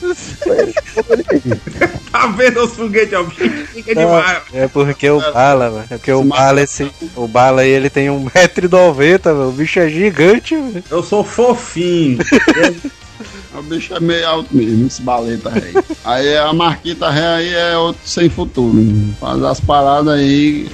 Tá 2.10 2.26
vendo 2.26 2.64
os 2.64 2.72
foguetes, 2.72 3.12
ó? 3.12 3.24
Fica 3.24 3.94
demais. 3.94 4.42
É 4.52 4.66
porque 4.66 5.08
o 5.08 5.20
Bala, 5.20 5.70
velho. 5.70 5.84
É 5.90 5.96
porque 5.96 6.12
o 6.12 6.24
Bala, 6.24 6.60
esse, 6.60 6.90
o 7.14 7.28
Bala 7.28 7.62
aí, 7.62 7.70
ele 7.70 7.88
tem 7.88 8.08
1,90m, 8.08 8.94
velho. 8.94 9.48
O 9.48 9.52
bicho 9.52 9.78
é 9.78 9.88
gigante, 9.88 10.56
velho. 10.56 10.84
Eu 10.90 11.02
sou 11.02 11.22
fofinho. 11.22 12.18
O 13.52 13.62
bicho 13.62 13.94
é 13.94 14.00
meio 14.00 14.26
alto 14.26 14.54
mesmo, 14.54 14.86
esse 14.86 15.02
baleta 15.02 15.50
rei. 15.50 15.74
Aí 16.04 16.36
a 16.38 16.52
Marquita 16.52 17.10
rei 17.10 17.24
aí 17.24 17.54
é 17.54 17.76
outro 17.76 18.00
sem 18.04 18.28
futuro. 18.28 18.78
Faz 19.18 19.42
as 19.42 19.60
paradas 19.60 20.14
aí. 20.14 20.68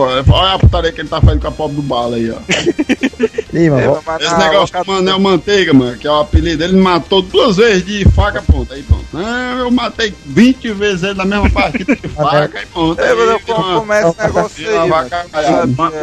Olha 0.00 0.54
a 0.54 0.58
putaria 0.58 0.92
que 0.92 1.00
ele 1.00 1.08
tá 1.08 1.20
fazendo 1.20 1.40
com 1.40 1.48
a 1.48 1.52
pobre 1.52 1.76
do 1.76 1.82
bala 1.82 2.16
aí, 2.16 2.30
ó. 2.30 2.36
Lima, 3.52 3.80
vó- 3.80 4.02
mas 4.06 4.22
Esse 4.22 4.36
negócio 4.36 4.84
do 4.84 4.92
Manel 4.92 5.18
Manteiga, 5.18 5.72
mano, 5.72 5.96
que 5.96 6.06
é 6.06 6.10
o 6.10 6.20
apelido 6.20 6.58
dele, 6.58 6.76
matou 6.78 7.22
duas 7.22 7.56
vezes 7.56 7.84
de 7.84 8.04
faca, 8.10 8.42
pronto. 8.42 8.72
Aí 8.74 8.82
pronto. 8.82 9.04
Ah, 9.14 9.56
eu 9.60 9.70
matei 9.70 10.14
20 10.26 10.70
vezes 10.72 11.02
ele 11.02 11.14
na 11.14 11.24
mesma 11.24 11.48
partida 11.50 11.96
de 11.96 12.08
faca, 12.14 12.58
aí 12.58 12.66
pronto. 12.66 13.00
É, 13.00 13.14
mas 13.14 13.28
eu 13.30 13.40
como 13.40 13.60
mano, 13.62 13.80
começa 13.80 14.08
esse 14.10 14.22
negócio 14.22 14.68
aí, 14.68 14.88
mano. 14.88 15.08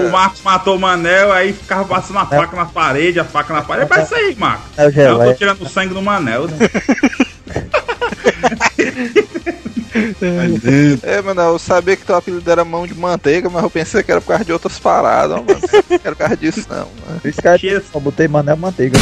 O 0.07 0.11
Marcos 0.11 0.41
matou 0.43 0.75
o 0.75 0.79
Manel, 0.79 1.31
aí 1.31 1.53
ficava 1.53 1.85
passando 1.85 2.17
a 2.19 2.25
faca 2.25 2.55
na 2.57 2.65
parede, 2.65 3.19
a 3.19 3.23
faca 3.25 3.53
na 3.53 3.61
parede. 3.61 3.91
É 3.93 4.01
isso 4.03 4.15
aí, 4.15 4.35
Marcos. 4.35 4.65
É 4.77 4.87
o 4.87 4.91
Eu 4.91 5.19
tô 5.19 5.33
tirando 5.35 5.61
o 5.61 5.69
sangue 5.69 5.93
do 5.93 6.01
Manel. 6.01 6.47
Aí 9.95 10.59
dentro. 10.59 11.09
É, 11.09 11.21
mano, 11.21 11.41
eu 11.41 11.59
sabia 11.59 11.95
que 11.95 12.05
teu 12.05 12.15
apelido 12.15 12.49
era 12.51 12.65
mão 12.65 12.85
de 12.85 12.93
manteiga, 12.93 13.49
mas 13.49 13.63
eu 13.63 13.69
pensei 13.69 14.03
que 14.03 14.11
era 14.11 14.21
por 14.21 14.27
causa 14.27 14.45
de 14.45 14.51
outras 14.51 14.77
paradas, 14.77 15.37
mano. 15.37 15.59
Não 15.89 15.99
era 16.03 16.11
por 16.11 16.15
causa 16.15 16.37
disso, 16.37 16.65
não. 16.69 16.77
Mano. 16.77 17.21
Esse 17.23 17.41
cara 17.41 17.59
só 17.91 17.99
botei 17.99 18.27
Manel 18.27 18.57
Manteiga. 18.57 18.97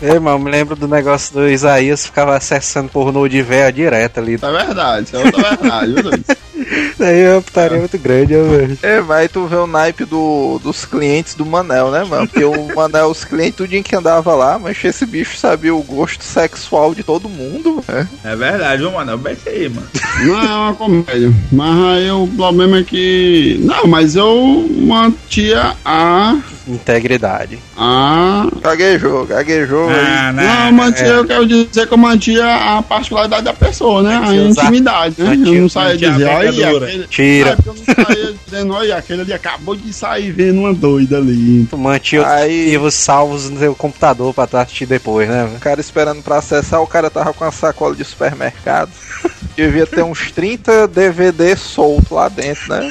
Ei, 0.00 0.18
mano, 0.18 0.38
me 0.38 0.50
lembro 0.50 0.76
do 0.76 0.86
negócio 0.86 1.34
do 1.34 1.48
Isaías 1.48 2.04
ficava 2.04 2.36
acessando 2.36 2.90
pornô 2.90 3.26
de 3.28 3.42
véia 3.42 3.72
direto 3.72 4.18
ali. 4.18 4.34
É 4.34 4.36
verdade, 4.36 5.06
isso 5.06 5.16
é 5.16 5.24
outra 5.24 5.56
verdade, 5.56 5.94
viu, 5.94 6.10
doido? 6.54 6.90
Isso 6.92 7.02
aí 7.02 7.20
é 7.20 7.32
uma 7.32 7.42
putaria 7.42 7.78
muito 7.78 7.98
grande, 7.98 8.36
ó, 8.36 8.42
velho. 8.44 8.78
É, 8.82 9.00
mas 9.00 9.30
tu 9.30 9.46
vê 9.46 9.56
o 9.56 9.66
naipe 9.66 10.04
do, 10.04 10.60
dos 10.62 10.84
clientes 10.84 11.34
do 11.34 11.44
Manel, 11.44 11.90
né, 11.90 12.04
mano? 12.04 12.28
Porque 12.28 12.44
o 12.44 12.74
Manel, 12.74 13.06
os 13.08 13.24
clientes, 13.24 13.56
tudinho 13.56 13.82
que 13.82 13.96
andava 13.96 14.34
lá, 14.34 14.58
mas 14.58 14.82
esse 14.84 15.04
bicho 15.06 15.36
sabia 15.36 15.74
o 15.74 15.82
gosto 15.82 16.22
sexual 16.22 16.94
de 16.94 17.02
todo 17.02 17.28
mundo, 17.28 17.82
né? 17.88 18.08
É 18.24 18.36
verdade, 18.36 18.82
viu, 18.82 18.92
Manel? 18.92 19.18
Bem 19.18 19.32
isso 19.34 19.48
aí, 19.48 19.68
mano. 19.68 19.86
Não 20.24 20.40
é 20.40 20.54
uma 20.54 20.74
comédia. 20.74 21.32
Mas 21.52 21.84
aí 21.84 22.10
o 22.10 22.26
problema 22.28 22.78
é 22.78 22.82
que. 22.82 23.58
Não, 23.62 23.86
mas 23.86 24.14
eu 24.16 24.68
mantia 24.78 25.74
a. 25.84 26.36
Integridade. 26.66 27.58
a. 27.76 28.46
Gaguejou, 28.62 29.26
gaguejou. 29.26 29.88
Ah, 29.90 30.32
Não, 30.32 30.72
mantia, 30.72 31.06
eu 31.06 31.24
quero 31.26 31.46
dizer 31.46 31.86
que 31.86 31.92
eu 31.92 31.98
mantia 31.98 32.44
a 32.78 32.82
particularidade 32.82 33.42
da 33.44 33.52
pessoa, 33.52 34.02
né? 34.02 34.16
A 34.16 34.20
Mantia 34.20 34.42
intimidade, 34.48 35.14
né? 35.18 35.30
mantia- 35.36 35.54
Eu 35.54 35.60
não 35.62 35.68
saía 35.68 35.90
mantia 35.90 36.08
a 36.08 36.12
dizer, 36.12 36.24
pecadora. 36.52 36.86
aquele. 36.86 37.06
Tira. 37.08 37.56
Porque 37.56 37.68
eu 37.68 37.74
não 37.74 38.04
saía 38.04 38.34
dizendo, 38.44 38.72
olha, 38.74 38.96
aquele 38.96 39.22
ali 39.22 39.32
acabou 39.32 39.74
de 39.76 39.92
sair 39.92 40.32
vendo 40.32 40.60
uma 40.60 40.74
doida 40.74 41.18
ali. 41.18 41.68
Mantinha 41.72 42.22
os 42.22 42.26
Aí- 42.28 42.64
arquivos 42.64 42.94
salvos 42.94 43.50
no 43.50 43.58
seu 43.58 43.74
computador 43.74 44.32
pra 44.34 44.46
tu 44.46 44.56
assistir 44.56 44.86
depois, 44.86 45.28
né? 45.28 45.44
O 45.56 45.60
cara 45.60 45.80
esperando 45.80 46.22
pra 46.22 46.38
acessar, 46.38 46.80
o 46.82 46.86
cara 46.86 47.10
tava 47.10 47.32
com 47.32 47.44
a 47.44 47.52
sacola 47.52 47.94
de 47.94 48.04
supermercado. 48.04 48.90
Devia 49.56 49.86
ter 49.86 50.02
uns 50.02 50.32
30 50.32 50.88
DVD 50.88 51.56
solto 51.56 52.14
lá 52.16 52.28
dentro, 52.28 52.68
né? 52.68 52.90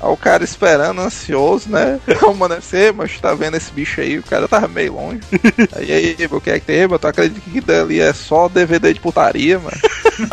Aí 0.00 0.08
o 0.10 0.16
cara 0.16 0.44
esperando, 0.44 1.00
ansioso, 1.00 1.68
né? 1.68 1.98
Mano 2.36 2.56
você, 2.60 2.92
mas 2.92 3.18
tá 3.20 3.34
vendo 3.34 3.56
esse 3.56 3.72
bicho 3.72 4.00
aí? 4.00 4.18
O 4.18 4.22
cara 4.22 4.46
tava 4.46 4.68
meio 4.68 4.94
longe. 4.94 5.20
Aí, 5.76 5.92
aí, 5.92 6.28
o 6.30 6.40
que 6.40 6.50
é 6.50 6.60
que 6.60 6.66
tem? 6.66 6.76
Eu 6.82 6.98
tô 6.98 7.08
acreditando 7.08 7.50
que 7.52 7.60
dali 7.60 8.00
é 8.00 8.12
só 8.12 8.48
DVD 8.48 8.92
de 8.92 9.00
putaria, 9.00 9.58
mano. 9.58 9.76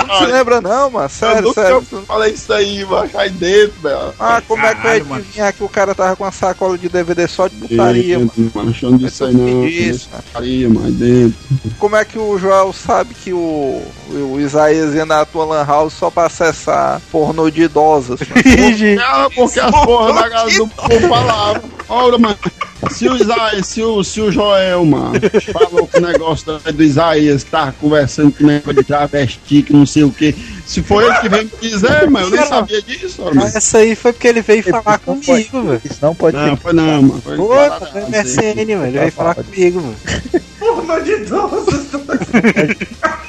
Não 0.08 0.18
se 0.20 0.26
lembra 0.26 0.62
não, 0.62 0.90
mano? 0.90 1.06
Eu 1.06 1.10
Sério, 1.10 1.42
nunca 1.44 1.62
sério. 1.62 1.82
falei 2.08 2.34
isso 2.34 2.52
aí, 2.54 2.84
mano. 2.86 3.10
Aí 3.14 3.30
dentro, 3.30 3.74
velho. 3.82 4.14
Ah, 4.20 4.42
como 4.48 4.62
é 4.66 4.70
que 4.70 4.76
vai 4.76 4.84
Caralho, 4.84 5.06
mano. 5.06 5.22
adivinhar 5.22 5.54
que 5.54 5.64
o 5.64 5.70
cara 5.70 5.94
tava 5.96 6.16
com 6.16 6.26
a 6.26 6.32
sacola 6.32 6.78
de 6.78 6.90
DVD 6.90 7.28
só 7.28 7.48
de 7.48 7.56
putaria, 7.56 8.18
mano? 8.20 8.32
Mano. 8.54 8.70
Achando 8.72 8.98
disso 8.98 9.26
aí 9.26 9.34
não. 9.34 9.66
Isso, 9.66 10.10
mano. 10.12 10.24
Putaria, 10.24 10.70
mas 10.70 10.94
dentro. 10.94 11.38
Como 11.80 11.96
é 11.96 12.06
que 12.06 12.18
o 12.18 12.38
Joel 12.40 12.74
sabe 12.74 13.14
que 13.14 13.32
o, 13.34 13.82
o 14.10 14.40
Isaías 14.40 14.94
ia 14.96 15.06
na 15.06 15.24
tua 15.26 15.46
lan 15.46 15.64
house 15.66 15.94
só 15.94 16.10
pra 16.10 16.26
acessar 16.26 17.00
pornô 17.12 17.50
de 17.50 17.64
idosas? 17.64 18.20
mano? 18.22 18.36
Ah, 19.06 19.30
porque 19.34 19.55
as 19.60 19.72
porra 19.72 20.14
da 20.14 20.30
casa 20.30 20.58
do 20.58 20.68
povo 20.68 21.08
falavam. 21.10 21.62
Olha, 21.90 22.18
mano. 22.18 22.38
Se 22.92 23.08
o 23.08 23.16
Isaías, 23.16 23.68
se 23.68 23.82
o, 23.82 24.04
se 24.04 24.22
o 24.22 24.32
Joel, 24.32 24.86
mano, 24.86 25.14
falou 25.52 25.88
que 25.88 25.98
o 25.98 26.02
negócio 26.02 26.46
do, 26.60 26.74
do 26.74 26.84
Isaías 26.84 27.44
que 27.44 27.50
tava 27.50 27.72
conversando 27.74 28.32
com 28.32 28.44
o 28.44 28.48
negócio 28.48 28.74
de 28.76 28.84
travesti, 28.84 29.62
que 29.64 29.74
não 29.74 29.86
sei 29.88 30.04
o 30.04 30.12
que. 30.12 30.36
Se 30.68 30.84
foi 30.84 31.06
ele 31.06 31.16
que 31.20 31.30
veio 31.30 31.44
me 31.46 31.70
dizer, 31.70 32.10
mano, 32.10 32.28
eu 32.28 32.32
nem 32.32 32.46
sabia 32.46 32.82
disso, 32.82 33.22
mano. 33.24 33.36
Mas 33.38 33.56
essa 33.56 33.80
aí 33.80 33.96
foi 33.96 34.14
porque 34.14 34.28
ele 34.28 34.42
veio 34.42 34.62
falar 34.64 35.00
Não 35.08 35.20
pode- 35.20 35.46
comigo, 35.46 35.64
velho. 35.70 35.82
Isso 35.84 36.00
não 36.02 36.14
pode 36.14 36.38
Não, 36.38 36.50
ser. 36.50 36.58
foi 36.62 36.74
não, 36.74 37.02
mano. 37.02 37.22
Foi 37.24 37.38
Pô, 37.38 37.48
tá 37.56 37.80
no. 37.96 38.10
MSN, 38.10 38.76
mano. 38.76 38.86
Ele 38.88 39.00
veio 39.00 39.12
falar 39.12 39.36
comigo, 39.36 39.82
mano. 39.82 39.96
Porra 40.60 41.02
de 41.02 41.12
idosos. 41.12 41.86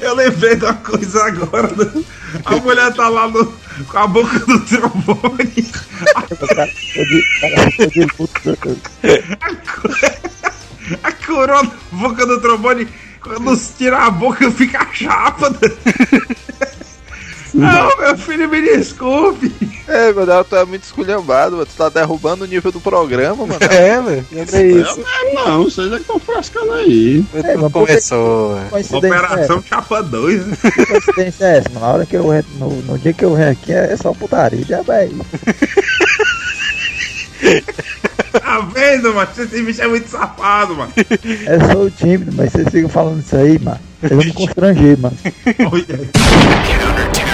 Eu 0.00 0.14
lembrei 0.14 0.56
de 0.56 0.64
uma 0.64 0.74
coisa 0.74 1.24
agora. 1.24 1.68
né? 1.68 2.02
A 2.44 2.56
mulher 2.56 2.92
tá 2.94 3.08
lá 3.08 3.28
no, 3.28 3.52
com 3.88 3.98
a 3.98 4.06
boca 4.06 4.38
do 4.40 4.60
trombone. 4.60 5.72
A 11.02 11.12
corona 11.12 11.62
na 11.62 11.98
boca 11.98 12.26
do 12.26 12.40
trombone. 12.40 12.88
Quando 13.20 13.56
tira 13.76 14.04
a 14.04 14.10
boca, 14.10 14.50
fica 14.50 14.86
chapa. 14.92 15.50
Não, 17.54 17.96
meu 17.98 18.18
filho, 18.18 18.48
me 18.48 18.60
desculpe. 18.60 19.52
É, 19.86 20.12
meu 20.12 20.26
Deus, 20.26 20.46
tu 20.48 20.56
é 20.56 20.64
muito 20.64 20.82
esculhambado, 20.82 21.52
mano. 21.56 21.66
Tu 21.66 21.76
tá 21.76 21.88
derrubando 21.88 22.44
o 22.44 22.46
nível 22.46 22.72
do 22.72 22.80
programa, 22.80 23.46
mano. 23.46 23.60
É, 23.70 24.00
velho. 24.00 24.26
Lembra 24.32 24.62
isso. 24.62 24.96
Mesmo 24.96 25.34
não, 25.34 25.64
vocês 25.64 25.92
é 25.92 25.96
que 25.96 26.02
estão 26.02 26.18
frescando 26.18 26.72
aí. 26.72 27.24
É, 27.34 27.56
mas 27.56 27.72
começou, 27.72 28.54
velho. 28.56 28.70
Coincidência 28.70 29.06
é 29.06 29.18
Operação 29.18 29.62
Chapa 29.62 30.02
2. 30.02 30.46
né? 30.46 30.56
Que 30.62 30.86
coincidência 30.86 31.44
é 31.44 31.58
essa, 31.58 31.68
mano? 31.70 31.80
Na 31.86 31.92
hora 31.92 32.06
que 32.06 32.16
eu 32.16 32.24
no, 32.58 32.70
no 32.82 32.98
dia 32.98 33.12
que 33.12 33.24
eu 33.24 33.34
venho 33.34 33.50
aqui 33.50 33.72
é 33.72 33.96
só 33.96 34.12
putaria, 34.12 34.64
já 34.64 34.82
vai. 34.82 35.10
Tá 38.32 38.60
vendo, 38.60 39.14
mano? 39.14 39.28
Esse 39.36 39.62
bicho 39.62 39.82
é 39.82 39.86
muito 39.86 40.08
safado, 40.08 40.74
mano. 40.74 40.92
Eu 40.96 41.72
sou 41.72 41.90
tímido, 41.90 42.32
mas 42.34 42.50
vocês 42.50 42.68
ficam 42.68 42.88
falando 42.88 43.20
isso 43.20 43.36
aí, 43.36 43.58
mano. 43.60 43.78
Vocês 44.00 44.12
vão 44.12 44.24
me 44.24 44.32
constranger, 44.32 44.98
mano. 44.98 45.16
Olha. 45.70 47.33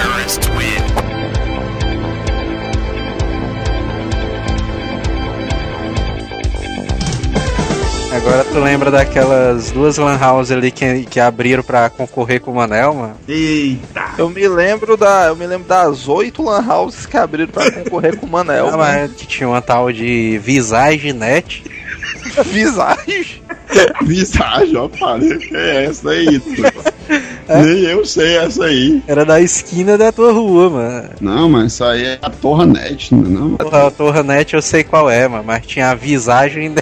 Agora 8.20 8.44
tu 8.44 8.58
lembra 8.60 8.90
daquelas 8.90 9.70
duas 9.70 9.96
lan 9.96 10.18
house 10.18 10.50
ali 10.50 10.70
que, 10.70 11.04
que 11.04 11.18
abriram 11.18 11.62
pra 11.62 11.88
concorrer 11.88 12.38
com 12.38 12.50
o 12.50 12.54
Manel, 12.54 12.92
mano? 12.92 13.16
Eita. 13.26 14.10
Eu 14.18 14.28
me 14.28 14.46
lembro 14.46 14.94
da. 14.94 15.28
Eu 15.28 15.36
me 15.36 15.46
lembro 15.46 15.66
das 15.66 16.06
oito 16.06 16.42
lan 16.42 16.62
houses 16.68 17.06
que 17.06 17.16
abriram 17.16 17.50
pra 17.50 17.70
concorrer 17.70 18.18
com 18.18 18.26
o 18.26 18.28
Manel. 18.28 18.68
Ah, 18.68 18.76
mano. 18.76 18.82
mas 18.82 19.12
que 19.12 19.26
tinha 19.26 19.48
uma 19.48 19.62
tal 19.62 19.90
de 19.90 20.38
Visage 20.44 21.14
Net. 21.14 21.64
Visagem. 22.44 23.42
Visagem, 24.02 24.76
ó, 24.76 24.88
falei 24.90 25.38
que 25.38 25.56
é 25.56 25.86
essa 25.86 26.10
aí. 26.10 26.42
Nem 27.48 27.80
eu 27.84 28.04
sei 28.04 28.36
essa 28.36 28.66
aí. 28.66 29.02
Era 29.08 29.24
da 29.24 29.40
esquina 29.40 29.98
da 29.98 30.12
tua 30.12 30.32
rua, 30.32 30.70
mano. 30.70 31.10
Não, 31.20 31.48
mas 31.48 31.72
isso 31.72 31.84
aí 31.84 32.04
é 32.04 32.18
a 32.22 32.30
Torra 32.30 32.66
Net, 32.66 33.14
não 33.14 33.24
é 33.24 33.28
não? 33.28 33.86
A 33.86 33.90
Torre 33.90 34.22
Net 34.22 34.54
eu 34.54 34.62
sei 34.62 34.84
qual 34.84 35.10
é, 35.10 35.26
mano, 35.26 35.44
mas 35.44 35.66
tinha 35.66 35.90
a 35.90 35.94
visagem 35.94 36.74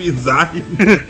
Visagem. 0.00 0.64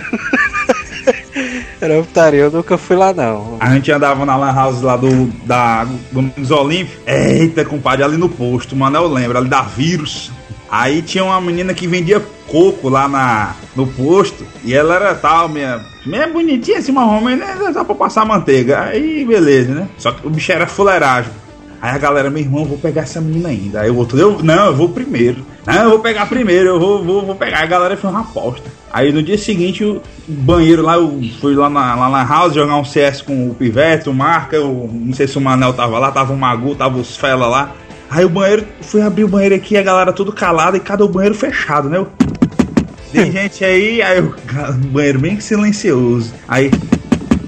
Era 1.80 2.02
putaria, 2.02 2.40
eu 2.40 2.50
nunca 2.50 2.76
fui 2.76 2.96
lá 2.96 3.12
não. 3.12 3.56
A 3.60 3.74
gente 3.74 3.90
andava 3.90 4.26
na 4.26 4.36
Lan 4.36 4.52
House 4.52 4.82
lá 4.82 4.96
do, 4.96 5.26
da, 5.46 5.86
Nunes 6.12 6.50
Olímpio. 6.50 6.98
Eita, 7.06 7.64
compadre, 7.64 8.04
ali 8.04 8.16
no 8.16 8.28
posto, 8.28 8.76
mano, 8.76 8.98
eu 8.98 9.08
lembro, 9.08 9.38
ali 9.38 9.48
da 9.48 9.62
vírus. 9.62 10.30
Aí 10.70 11.02
tinha 11.02 11.24
uma 11.24 11.40
menina 11.40 11.72
que 11.72 11.86
vendia 11.86 12.22
coco 12.46 12.88
lá 12.88 13.08
na, 13.08 13.54
no 13.74 13.86
posto. 13.86 14.44
E 14.62 14.74
ela 14.74 14.94
era 14.94 15.14
tal, 15.14 15.48
minha, 15.48 15.80
minha 16.04 16.28
bonitinha, 16.28 16.78
assim, 16.78 16.92
uma 16.92 17.06
homem, 17.06 17.36
né? 17.36 17.56
Só 17.72 17.82
pra 17.82 17.94
passar 17.94 18.24
manteiga. 18.24 18.82
Aí, 18.82 19.24
beleza, 19.24 19.72
né? 19.72 19.88
Só 19.96 20.12
que 20.12 20.26
o 20.26 20.30
bicho 20.30 20.52
era 20.52 20.66
fuleiragem. 20.66 21.32
Aí 21.82 21.94
a 21.94 21.98
galera, 21.98 22.28
meu 22.28 22.42
irmão, 22.42 22.60
eu 22.60 22.68
vou 22.68 22.78
pegar 22.78 23.02
essa 23.02 23.20
menina 23.20 23.48
ainda. 23.48 23.80
Aí 23.80 23.90
o 23.90 23.96
outro, 23.96 24.18
eu, 24.18 24.42
não, 24.42 24.66
eu 24.66 24.76
vou 24.76 24.90
primeiro. 24.90 25.46
Não, 25.66 25.82
eu 25.82 25.90
vou 25.90 26.00
pegar 26.00 26.26
primeiro, 26.26 26.68
eu 26.68 26.78
vou, 26.78 27.02
vou, 27.02 27.24
vou 27.24 27.34
pegar. 27.34 27.58
Aí 27.58 27.64
a 27.64 27.66
galera 27.66 27.96
fez 27.96 28.12
uma 28.12 28.20
aposta. 28.20 28.70
Aí 28.92 29.12
no 29.12 29.22
dia 29.22 29.38
seguinte, 29.38 29.84
o 29.84 30.02
banheiro 30.26 30.82
lá, 30.82 30.96
eu 30.96 31.20
fui 31.40 31.54
lá 31.54 31.70
na, 31.70 31.94
lá 31.94 32.10
na 32.10 32.24
house 32.24 32.54
jogar 32.54 32.76
um 32.76 32.84
CS 32.84 33.22
com 33.22 33.48
o 33.48 33.54
Pivete, 33.54 34.08
o 34.08 34.14
Marca, 34.14 34.56
eu, 34.56 34.90
não 34.92 35.14
sei 35.14 35.28
se 35.28 35.38
o 35.38 35.40
Manel 35.40 35.72
tava 35.72 35.98
lá, 35.98 36.10
tava 36.10 36.32
o 36.32 36.36
Magu, 36.36 36.74
tava 36.74 36.98
os 36.98 37.16
Fela 37.16 37.46
lá. 37.46 37.74
Aí 38.10 38.24
o 38.24 38.28
banheiro, 38.28 38.66
fui 38.80 39.00
abrir 39.00 39.22
o 39.22 39.28
banheiro 39.28 39.54
aqui, 39.54 39.76
a 39.76 39.82
galera 39.82 40.12
tudo 40.12 40.32
calada 40.32 40.76
e 40.76 40.80
cada 40.80 41.06
banheiro 41.06 41.36
fechado, 41.36 41.88
né? 41.88 41.98
Eu, 41.98 42.08
tem 43.12 43.30
gente 43.32 43.64
aí, 43.64 44.02
aí 44.02 44.20
o 44.20 44.34
banheiro 44.88 45.20
bem 45.20 45.38
silencioso. 45.38 46.34
Aí 46.48 46.72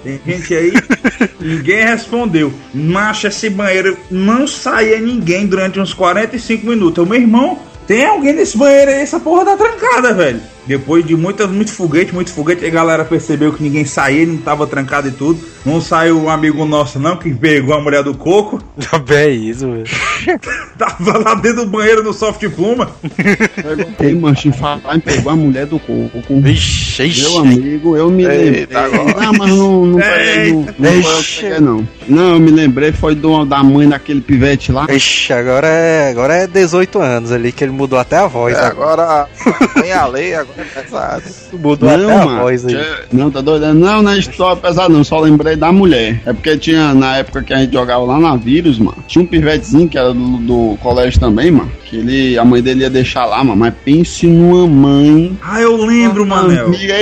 tem 0.04 0.20
gente 0.24 0.54
aí, 0.54 0.72
ninguém 1.40 1.84
respondeu. 1.84 2.52
Macho, 2.72 3.26
esse 3.26 3.50
banheiro 3.50 3.96
não 4.08 4.46
saía 4.46 5.00
ninguém 5.00 5.46
durante 5.46 5.80
uns 5.80 5.92
45 5.92 6.64
minutos. 6.64 7.04
O 7.04 7.08
meu 7.08 7.20
irmão, 7.20 7.58
tem 7.86 8.06
alguém 8.06 8.32
nesse 8.32 8.56
banheiro 8.56 8.92
aí, 8.92 9.00
essa 9.00 9.18
porra 9.18 9.44
tá 9.44 9.56
trancada, 9.56 10.14
velho. 10.14 10.51
Depois 10.66 11.04
de 11.04 11.16
muito, 11.16 11.46
muito 11.48 11.72
foguete, 11.72 12.14
muito 12.14 12.32
foguete, 12.32 12.64
a 12.64 12.70
galera 12.70 13.04
percebeu 13.04 13.52
que 13.52 13.62
ninguém 13.62 13.84
saía, 13.84 14.24
não 14.24 14.36
tava 14.36 14.66
trancado 14.66 15.08
e 15.08 15.10
tudo. 15.10 15.40
Não 15.64 15.80
saiu 15.80 16.20
um 16.20 16.28
amigo 16.28 16.64
nosso, 16.64 16.98
não, 16.98 17.16
que 17.16 17.32
pegou 17.32 17.74
a 17.74 17.80
mulher 17.80 18.02
do 18.02 18.14
coco. 18.14 18.62
É 19.12 19.28
isso, 19.28 19.70
velho. 19.70 19.84
Tava 20.78 21.18
lá 21.18 21.34
dentro 21.34 21.64
do 21.64 21.70
banheiro 21.70 22.02
no 22.02 22.14
soft 22.14 22.42
pluma. 22.50 22.90
Ei, 24.00 24.14
mancho, 24.14 24.48
em 24.48 24.52
falar 24.52 24.96
em 24.96 25.00
pegou 25.00 25.32
a 25.32 25.36
mulher 25.36 25.66
do 25.66 25.78
coco. 25.78 26.22
Vixe, 26.40 27.04
ixi. 27.04 27.22
Meu 27.22 27.38
amigo, 27.38 27.96
eu 27.96 28.10
me 28.10 28.26
lembrei. 28.26 28.68
Não, 28.70 29.32
mas 29.34 29.50
não, 29.50 29.86
não, 29.86 29.98
peguei, 29.98 30.52
não, 30.52 30.64
não 30.78 31.60
não. 31.60 31.88
Não, 32.08 32.34
eu 32.34 32.40
me 32.40 32.50
lembrei, 32.50 32.90
foi 32.92 33.14
do, 33.14 33.44
da 33.44 33.62
mãe 33.62 33.88
daquele 33.88 34.20
pivete 34.20 34.72
lá. 34.72 34.86
Ixi, 34.88 35.32
agora 35.32 35.66
é, 35.66 36.10
agora 36.10 36.34
é 36.34 36.46
18 36.46 36.98
anos 36.98 37.32
ali, 37.32 37.52
que 37.52 37.62
ele 37.62 37.72
mudou 37.72 37.98
até 37.98 38.16
a 38.16 38.26
voz. 38.26 38.56
É, 38.56 38.60
né? 38.60 38.66
agora 38.66 39.28
tem 39.74 39.92
a 39.92 40.06
lei, 40.06 40.34
agora 40.34 40.51
pesado. 40.52 41.22
Mudou 41.52 41.88
até 41.88 42.04
a 42.04 42.24
mano, 42.24 42.40
voz 42.42 42.66
aí. 42.66 42.76
Não, 43.12 43.30
tá 43.30 43.40
doido? 43.40 43.72
Não, 43.74 44.02
não 44.02 44.12
é 44.12 44.18
história 44.18 44.56
pesada, 44.56 44.88
não. 44.88 45.04
Só 45.04 45.20
lembrei 45.20 45.56
da 45.56 45.72
mulher. 45.72 46.20
É 46.26 46.32
porque 46.32 46.56
tinha, 46.56 46.94
na 46.94 47.18
época 47.18 47.42
que 47.42 47.52
a 47.52 47.58
gente 47.58 47.72
jogava 47.72 48.04
lá 48.04 48.18
na 48.18 48.36
Vírus, 48.36 48.78
mano, 48.78 48.96
tinha 49.06 49.22
um 49.22 49.26
pivetezinho 49.26 49.88
que 49.88 49.98
era 49.98 50.12
do, 50.12 50.38
do 50.38 50.76
colégio 50.82 51.18
também, 51.20 51.50
mano. 51.50 51.70
Que 51.84 51.96
ele, 51.96 52.38
a 52.38 52.44
mãe 52.44 52.62
dele 52.62 52.82
ia 52.82 52.90
deixar 52.90 53.24
lá, 53.26 53.42
mano. 53.42 53.56
Mas 53.58 53.74
pense 53.84 54.26
numa 54.26 54.66
mãe. 54.66 55.36
Ah, 55.42 55.60
eu 55.60 55.76
lembro, 55.76 56.24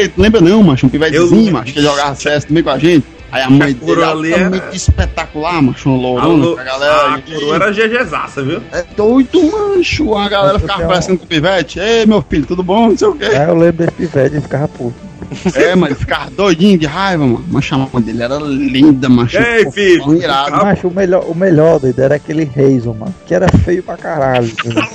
tu 0.09 0.20
lembra 0.20 0.40
não, 0.40 0.62
macho? 0.62 0.86
Um 0.86 0.88
Eu 0.88 0.92
pivetezinho, 0.92 1.44
lembro. 1.44 1.53
macho, 1.55 1.72
que 1.72 1.82
jogava 1.82 2.14
CS 2.14 2.44
também 2.44 2.62
com 2.62 2.70
a 2.70 2.78
gente. 2.78 3.05
Aí 3.33 3.43
a 3.43 3.51
mãe 3.51 3.74
coroa 3.74 3.95
dele 4.16 4.35
ali 4.35 4.43
altamente 4.45 4.64
era- 4.66 4.76
espetacular, 4.76 5.62
macho, 5.62 5.89
A, 5.89 5.93
lourona, 5.97 6.45
Lu- 6.45 6.59
a 6.59 6.64
galera. 6.64 7.14
a 7.14 7.20
coroa 7.22 7.55
era 7.57 7.72
GGzaça, 7.72 8.43
viu? 8.43 8.61
É 8.72 8.85
doido, 8.97 9.41
mancho. 9.53 10.14
A 10.16 10.28
galera 10.28 10.59
ficava 10.59 10.87
parecendo 10.87 11.18
com 11.18 11.24
o 11.24 11.28
pivete. 11.28 11.78
Ei, 11.78 12.07
meu 12.07 12.22
filho, 12.28 12.47
tudo 12.47 12.62
bom? 12.62 12.89
Não 12.91 12.97
sei 12.99 13.09
o 13.09 13.14
quê. 13.14 13.26
Aí 13.26 13.49
eu 13.49 13.55
lembro 13.57 13.85
desse 13.87 13.93
pivete 13.93 14.37
e 14.37 14.41
ficava 14.41 14.66
puto. 14.68 15.11
É, 15.55 15.76
mas 15.76 15.91
ele 15.91 16.01
ficava 16.01 16.28
doidinho 16.31 16.76
de 16.76 16.87
raiva, 16.87 17.24
mano. 17.24 17.45
Mas 17.49 17.70
a 17.72 17.78
mãe 17.78 17.89
dele 18.03 18.22
era 18.22 18.37
linda, 18.39 19.09
macho. 19.09 19.39
Ei, 19.39 19.64
Pô, 19.64 19.70
filho. 19.70 20.14
irado. 20.16 20.51
Mas 20.64 20.83
o 20.83 20.91
melhor, 20.91 21.24
o 21.28 21.35
melhor 21.37 21.78
doido, 21.78 22.01
era 22.01 22.16
aquele 22.16 22.43
Reison, 22.43 22.95
mano. 22.95 23.14
Que 23.26 23.35
era 23.35 23.47
feio 23.59 23.81
pra 23.81 23.97
caralho. 23.97 24.51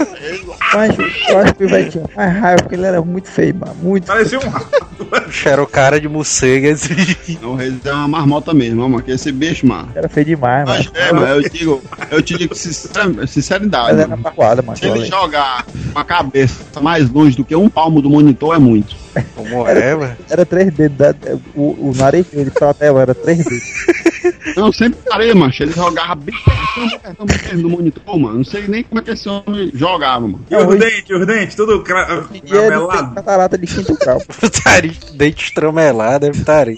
Mas 0.73 0.91
eu 1.29 1.39
acho 1.39 1.53
que 1.55 1.63
o 1.63 1.67
pivete 1.67 1.91
tinha 1.91 2.03
mais 2.17 2.37
raiva 2.37 2.61
porque 2.63 2.75
ele 2.75 2.85
era 2.85 3.01
muito 3.01 3.29
feio, 3.29 3.55
mano. 3.55 3.75
Muito 3.81 4.05
Parecia 4.07 4.39
um 4.39 4.51
rato. 5.15 5.29
Ixi, 5.29 5.47
Era 5.49 5.63
o 5.63 5.67
cara 5.67 5.99
de 5.99 6.07
morcega 6.07 6.71
assim. 6.73 7.37
O 7.43 7.55
Reis 7.55 7.73
é 7.85 7.91
uma 7.93 8.07
marmota 8.07 8.53
mesmo, 8.53 8.87
mano. 8.89 9.01
Que 9.03 9.11
esse 9.11 9.31
bicho, 9.31 9.65
mano. 9.67 9.89
Era 9.95 10.07
feio 10.09 10.25
demais, 10.25 10.67
mano. 10.67 10.85
Mas, 10.93 11.01
é, 11.01 11.11
mano, 11.13 11.27
eu 11.27 11.49
digo, 11.49 11.83
eu 12.11 12.21
te 12.21 12.37
digo 12.37 12.55
sincer- 12.55 13.27
sinceridade. 13.27 13.91
Mas 13.93 13.99
era 13.99 14.17
mano. 14.61 14.77
Se 14.77 14.85
ele 14.85 15.05
jogar 15.05 15.65
com 15.93 15.99
a 15.99 16.03
cabeça 16.03 16.81
mais 16.81 17.09
longe 17.09 17.35
do 17.37 17.43
que 17.45 17.55
um 17.55 17.69
palmo 17.69 18.01
do 18.01 18.09
monitor, 18.09 18.55
é 18.55 18.59
muito. 18.59 18.95
Como 19.49 19.67
é, 19.67 19.95
velho? 19.95 20.17
Era 20.29 20.45
três 20.45 20.73
dedos. 20.73 20.97
da- 20.97 21.15
o, 21.55 21.89
o 21.89 21.93
nariz 21.95 22.25
dele 22.27 22.51
pra 22.51 22.73
tela 22.73 23.01
era 23.01 23.13
três 23.15 23.43
dedos. 23.43 23.63
Não, 24.57 24.67
eu 24.67 24.73
sempre 24.73 24.99
parei, 25.07 25.33
macho. 25.33 25.61
Ele 25.63 25.71
jogava 25.71 26.15
bem 26.15 26.33
do 27.61 27.69
monitor, 27.69 28.17
mano. 28.17 28.37
Não 28.37 28.43
sei 28.43 28.67
nem 28.67 28.83
como 28.83 28.99
é 28.99 29.03
que 29.03 29.11
esse 29.11 29.27
homem 29.29 29.69
jogava, 29.73 30.21
mano. 30.21 30.43
E 30.49 30.55
os 30.55 30.79
dentes, 30.79 31.09
os 31.19 31.27
dentes, 31.27 31.55
tudo 31.55 31.81
cra- 31.83 32.25
E 32.33 32.41
tem 32.41 32.51
cramelado. 32.51 33.13
catarata 33.15 33.57
de 33.57 33.67
quinto 33.67 33.95
grau. 33.97 34.21
Dente 35.13 35.45
estramelado, 35.45 36.25
é 36.25 36.31
putaria. 36.31 36.77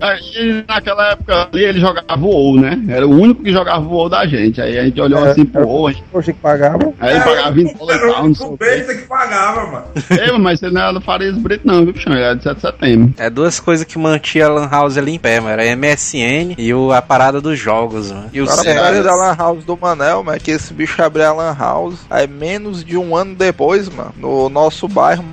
Aí, 0.00 0.64
naquela 0.68 1.12
época 1.12 1.48
ali, 1.52 1.64
ele 1.64 1.80
jogava 1.80 2.20
o 2.20 2.26
WoW, 2.28 2.60
né? 2.60 2.82
Era 2.88 3.06
o 3.06 3.10
único 3.10 3.42
que 3.42 3.52
jogava 3.52 3.84
o 3.84 3.90
WoW 3.90 4.08
da 4.08 4.26
gente. 4.26 4.60
Aí 4.60 4.78
a 4.78 4.84
gente 4.84 5.00
olhou 5.00 5.26
É, 5.26 5.30
assim 5.30 5.44
pro 5.44 5.66
WoW, 5.66 5.88
a 5.88 5.92
gente- 5.92 6.04
Poxa, 6.10 6.32
que 6.32 6.38
pagava. 6.40 6.92
aí 7.00 7.14
ele 7.16 7.24
pagava 7.24 7.50
20 7.52 7.74
dólares 7.76 8.02
e 8.02 8.06
tal, 8.12 8.24
o 8.24 8.28
não 8.28 8.34
sei 8.34 8.46
o 8.46 8.50
quê. 8.50 8.56
besta 8.64 8.94
que 8.94 9.02
pagava, 9.02 9.66
mano. 9.70 9.84
Ei, 10.10 10.38
mas 10.38 10.60
você 10.60 10.70
não 10.70 10.80
era 10.80 10.92
do 10.92 11.00
Farias 11.00 11.36
Brito, 11.36 11.66
não, 11.66 11.84
viu, 11.84 11.92
bichão? 11.92 12.12
Ele 12.12 12.22
era 12.22 12.34
de 12.36 12.42
7 12.42 12.54
de 12.56 12.60
setembro. 12.62 13.14
É 13.18 13.30
duas 13.30 13.60
coisas 13.60 13.84
que 13.86 13.98
mantinha 13.98 14.46
a 14.46 14.48
Lan 14.48 14.68
House 14.68 14.96
ali 14.98 15.12
em 15.14 15.18
pé, 15.18 15.40
mano. 15.40 15.52
Era 15.60 15.76
MSN 15.76 16.54
e 16.58 16.72
o, 16.74 16.92
a 16.92 17.00
parada 17.02 17.40
dos 17.40 17.58
jogos, 17.58 18.10
mano. 18.10 18.30
E 18.32 18.40
o 18.40 18.48
a 18.50 18.56
da 19.02 19.14
Lan 19.14 19.34
House 19.36 19.64
do 19.64 19.76
Manel, 19.76 20.22
mano, 20.24 20.36
é 20.36 20.40
que 20.40 20.50
esse 20.50 20.72
bicho 20.72 21.02
abriu 21.02 21.26
a 21.26 21.32
Lan 21.32 21.56
House, 21.58 22.00
aí 22.10 22.26
menos 22.26 22.84
de 22.84 22.96
um 22.96 23.14
ano 23.16 23.34
depois, 23.34 23.88
mano, 23.88 24.12
no 24.16 24.48
nosso 24.48 24.88
bairro, 24.88 25.24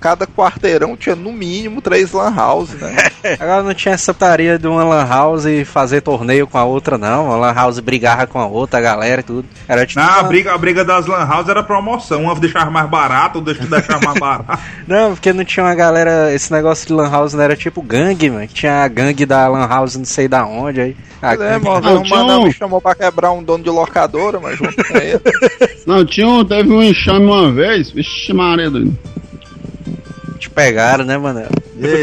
cada 0.00 0.26
quarteirão 0.26 0.96
tinha 0.96 1.16
no 1.16 1.32
mínimo 1.38 1.80
três 1.80 2.12
Lan 2.12 2.34
House, 2.34 2.70
né? 2.74 2.96
Agora 3.38 3.62
não 3.62 3.72
tinha 3.74 3.94
essa 3.94 4.12
putaria 4.12 4.58
de 4.58 4.66
uma 4.66 4.82
Lan 4.84 5.06
House 5.06 5.44
e 5.46 5.64
fazer 5.64 6.00
torneio 6.00 6.46
com 6.46 6.58
a 6.58 6.64
outra, 6.64 6.98
não. 6.98 7.30
A 7.32 7.36
Lan 7.36 7.52
House 7.52 7.78
brigava 7.78 8.26
com 8.26 8.38
a 8.40 8.46
outra, 8.46 8.78
a 8.78 8.82
galera 8.82 9.20
e 9.20 9.24
tudo. 9.24 9.48
Era 9.68 9.86
tipo. 9.86 10.00
Não, 10.00 10.08
a 10.08 10.18
uma- 10.20 10.22
briga, 10.28 10.52
a 10.54 10.58
briga 10.58 10.84
das 10.84 11.06
Lan 11.06 11.24
House 11.26 11.48
era 11.48 11.62
promoção. 11.62 12.22
Uma 12.24 12.34
deixava 12.34 12.70
mais 12.70 12.88
barato, 12.90 13.38
outra 13.38 13.54
deixava 13.54 14.00
mais 14.04 14.18
barato. 14.20 14.58
Não, 14.86 15.12
porque 15.14 15.32
não 15.32 15.44
tinha 15.44 15.64
uma 15.64 15.74
galera. 15.74 16.34
Esse 16.34 16.52
negócio 16.52 16.86
de 16.86 16.92
Lan 16.92 17.08
House 17.10 17.32
não 17.34 17.42
era 17.42 17.56
tipo 17.56 17.80
gangue, 17.80 18.28
mano. 18.30 18.46
Tinha 18.48 18.82
a 18.82 18.88
gangue 18.88 19.24
da 19.24 19.46
Lan 19.48 19.66
House 19.68 19.96
não 19.96 20.04
sei 20.04 20.26
da 20.28 20.44
onde. 20.44 20.80
Aí. 20.80 20.96
A 21.20 21.34
é, 21.34 21.58
mano, 21.58 21.80
Não, 21.80 22.02
tinha 22.02 22.18
um- 22.24 22.44
me 22.44 22.52
chamou 22.52 22.80
pra 22.80 22.94
quebrar 22.94 23.32
um 23.32 23.42
dono 23.42 23.62
de 23.64 23.70
locadora, 23.70 24.38
mas 24.40 24.56
junto 24.56 24.76
com 24.84 24.96
ele. 24.96 25.20
Não, 25.86 26.04
tinha 26.04 26.28
um, 26.28 26.44
teve 26.44 26.70
um 26.72 26.82
enxame 26.82 27.26
uma 27.26 27.50
vez. 27.50 27.90
Vixe, 27.90 28.32
Maria, 28.32 28.70
doido. 28.70 28.96
Pegaram, 30.58 31.04
né, 31.04 31.16
mano? 31.16 31.42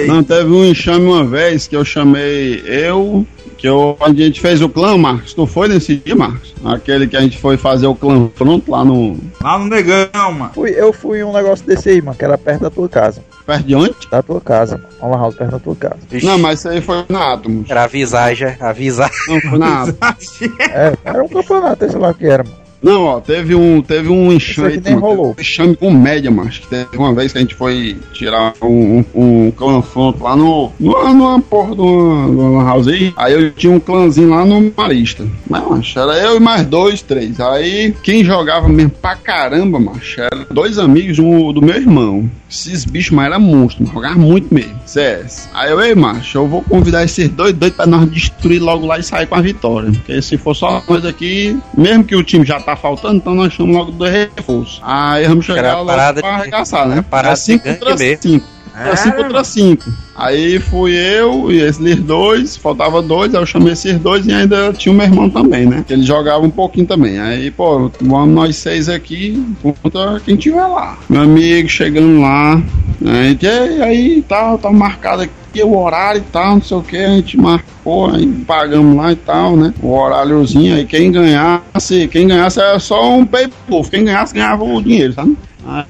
Não, 0.08 0.24
teve 0.24 0.50
um 0.50 0.64
enxame 0.64 1.06
uma 1.06 1.26
vez 1.26 1.68
que 1.68 1.76
eu 1.76 1.84
chamei 1.84 2.64
eu, 2.66 3.28
que 3.58 3.68
eu, 3.68 3.98
a 4.00 4.14
gente 4.14 4.40
fez 4.40 4.62
o 4.62 4.70
clã, 4.70 4.98
Marcos. 4.98 5.34
Tu 5.34 5.46
foi 5.46 5.68
nesse 5.68 5.98
dia, 5.98 6.16
Marcos? 6.16 6.56
Aquele 6.64 7.06
que 7.06 7.18
a 7.18 7.22
gente 7.22 7.38
foi 7.38 7.58
fazer 7.58 7.86
o 7.86 7.94
clã 7.94 8.28
pronto 8.28 8.72
lá 8.72 8.86
no. 8.86 9.18
lá 9.42 9.60
no 9.60 9.66
negão, 9.66 10.32
mano. 10.32 10.52
Fui, 10.54 10.72
eu 10.72 10.94
fui 10.94 11.22
um 11.22 11.34
negócio 11.34 11.66
desse 11.66 11.90
aí, 11.90 12.02
mano, 12.02 12.18
que 12.18 12.24
era 12.24 12.38
perto 12.38 12.62
da 12.62 12.70
tua 12.70 12.88
casa. 12.88 13.22
perto 13.46 13.66
de 13.66 13.76
onde? 13.76 13.96
Da 14.10 14.24
tua 14.24 14.40
casa, 14.40 14.78
mano. 14.78 14.90
Uma 15.02 15.18
lan 15.18 15.22
house 15.24 15.36
perto 15.36 15.52
da 15.52 15.60
tua 15.60 15.76
casa. 15.76 15.98
Vixe, 16.10 16.26
Não, 16.26 16.40
mas 16.40 16.60
isso 16.60 16.70
aí 16.70 16.80
foi 16.80 17.04
na 17.10 17.34
Atomos. 17.34 17.70
Era 17.70 17.84
a 17.84 17.88
visagem, 17.88 18.56
a 18.58 18.72
visagem. 18.72 19.18
Não, 19.28 19.42
foi 19.42 19.60
na 19.60 19.84
Atomos. 19.84 20.42
É, 20.60 20.94
era 21.04 21.22
um 21.22 21.28
campeonato, 21.28 21.92
sei 21.92 22.00
lá 22.00 22.10
o 22.12 22.14
que 22.14 22.26
era, 22.26 22.44
mano. 22.46 22.65
Não, 22.82 23.04
ó, 23.04 23.20
teve 23.20 23.56
um, 23.56 23.82
teve 23.82 24.10
um 24.10 24.32
enxame. 24.32 24.82
Um 25.02 25.34
enxame 25.40 25.76
com 25.76 25.92
média, 25.92 26.30
macho. 26.30 26.62
Que 26.62 26.68
teve 26.68 26.98
uma 26.98 27.14
vez 27.14 27.32
que 27.32 27.38
a 27.38 27.42
gente 27.42 27.56
foi 27.56 27.98
tirar 28.14 28.54
um, 28.62 29.04
um, 29.14 29.48
um 29.48 29.52
confronto 29.52 30.24
lá 30.24 30.36
no. 30.36 30.72
Numa, 30.80 31.14
numa 31.14 31.42
porra 31.42 31.76
de 31.76 31.82
uma, 31.82 32.26
uma 32.28 32.64
house 32.64 32.88
aí. 32.88 33.14
Aí 33.18 33.34
eu 33.34 33.52
tinha 33.52 33.74
um 33.74 33.80
clãzinho 33.80 34.30
lá 34.30 34.46
no 34.46 34.72
Marista. 34.76 35.26
Mas, 35.50 35.68
macho, 35.68 36.00
era 36.00 36.18
eu 36.20 36.38
e 36.38 36.40
mais 36.40 36.66
dois, 36.66 37.02
três. 37.02 37.40
Aí 37.40 37.94
quem 38.04 38.24
jogava 38.24 38.68
mesmo 38.68 38.92
pra 38.92 39.16
caramba, 39.16 39.80
macho, 39.80 40.22
era 40.22 40.46
dois 40.52 40.78
amigos 40.78 41.18
do, 41.18 41.54
do 41.54 41.62
meu 41.62 41.76
irmão. 41.76 42.30
Esses 42.50 42.86
bichos, 42.86 43.12
mas 43.12 43.26
era 43.26 43.40
monstro, 43.40 43.86
jogava 43.86 44.18
muito 44.18 44.54
mesmo. 44.54 44.76
CS. 44.86 45.50
Aí 45.54 45.72
eu, 45.72 45.82
ei, 45.82 45.96
macho, 45.96 46.38
eu 46.38 46.48
vou 46.48 46.62
convidar 46.62 47.04
esses 47.04 47.28
dois 47.30 47.54
doidos 47.54 47.76
pra 47.76 47.86
nós 47.86 48.10
destruir 48.10 48.62
logo 48.62 48.86
lá 48.86 49.00
e 49.00 49.04
sair 49.04 49.28
com 49.28 49.36
a 49.36 49.42
vitória. 49.42 49.92
Porque 49.92 50.22
se 50.22 50.38
for 50.38 50.56
só 50.56 50.84
nós 50.88 51.06
aqui, 51.06 51.58
mesmo 51.78 52.04
que 52.04 52.16
o 52.16 52.24
time 52.24 52.46
já 52.46 52.60
tá 52.66 52.76
faltando, 52.76 53.16
então 53.18 53.36
nós 53.36 53.54
chamamos 53.54 53.78
logo 53.78 53.92
dois 53.92 54.12
reforços. 54.12 54.82
Aí 54.84 55.28
vamos 55.28 55.46
chegar 55.46 55.60
Era 55.60 55.76
logo 55.76 55.88
parada 55.88 56.22
pra 56.22 56.30
arregaçar, 56.36 56.88
né? 56.88 56.94
era 56.96 57.04
parada 57.04 57.28
Era 57.30 57.36
cinco 57.36 57.64
de 57.64 57.70
gangue 57.70 57.80
contra 57.80 57.96
mesmo. 57.96 58.22
cinco. 58.22 58.56
Era 58.78 58.94
5 58.98 59.16
contra 59.16 59.42
5. 59.42 59.86
Aí 60.18 60.60
fui 60.60 60.94
eu 60.94 61.50
e 61.50 61.62
esses 61.62 61.96
dois, 62.02 62.58
faltava 62.58 63.02
dois, 63.02 63.34
aí 63.34 63.42
eu 63.42 63.46
chamei 63.46 63.72
esses 63.72 63.98
dois 63.98 64.26
e 64.28 64.34
ainda 64.34 64.74
tinha 64.74 64.92
o 64.92 64.96
meu 64.96 65.06
irmão 65.06 65.30
também, 65.30 65.66
né? 65.66 65.82
Que 65.88 65.94
ele 65.94 66.04
jogava 66.04 66.46
um 66.46 66.50
pouquinho 66.50 66.86
também. 66.86 67.18
Aí, 67.18 67.50
pô, 67.52 67.90
vamos 68.02 68.36
nós 68.36 68.58
seis 68.58 68.90
aqui 68.90 69.42
contra 69.82 70.20
quem 70.20 70.36
tiver 70.36 70.66
lá. 70.66 70.98
Meu 71.08 71.22
amigo 71.22 71.70
chegando 71.70 72.20
lá, 72.20 72.62
gente, 73.02 73.46
"Ei, 73.46 73.82
aí 73.82 74.22
tá, 74.28 74.58
tá 74.58 74.70
marcado 74.72 75.22
aqui 75.22 75.32
o 75.64 75.78
horário 75.78 76.20
e 76.20 76.32
tal, 76.32 76.56
não 76.56 76.62
sei 76.62 76.78
o 76.78 76.84
que, 76.84 76.98
a 76.98 77.10
gente 77.10 77.38
marcou, 77.38 78.10
aí 78.12 78.26
pagamos 78.48 78.96
lá 78.96 79.12
e 79.12 79.16
tal, 79.16 79.56
né? 79.56 79.74
O 79.82 79.90
horáriozinho, 79.90 80.76
aí 80.76 80.86
quem 80.86 81.12
ganhasse, 81.12 82.08
quem 82.08 82.28
ganhasse 82.28 82.60
era 82.60 82.80
só 82.80 83.10
um 83.14 83.26
pay 83.26 83.50
quem 83.90 84.06
ganhasse 84.06 84.34
ganhava 84.34 84.64
o 84.64 84.82
dinheiro, 84.82 85.14
sabe? 85.14 85.38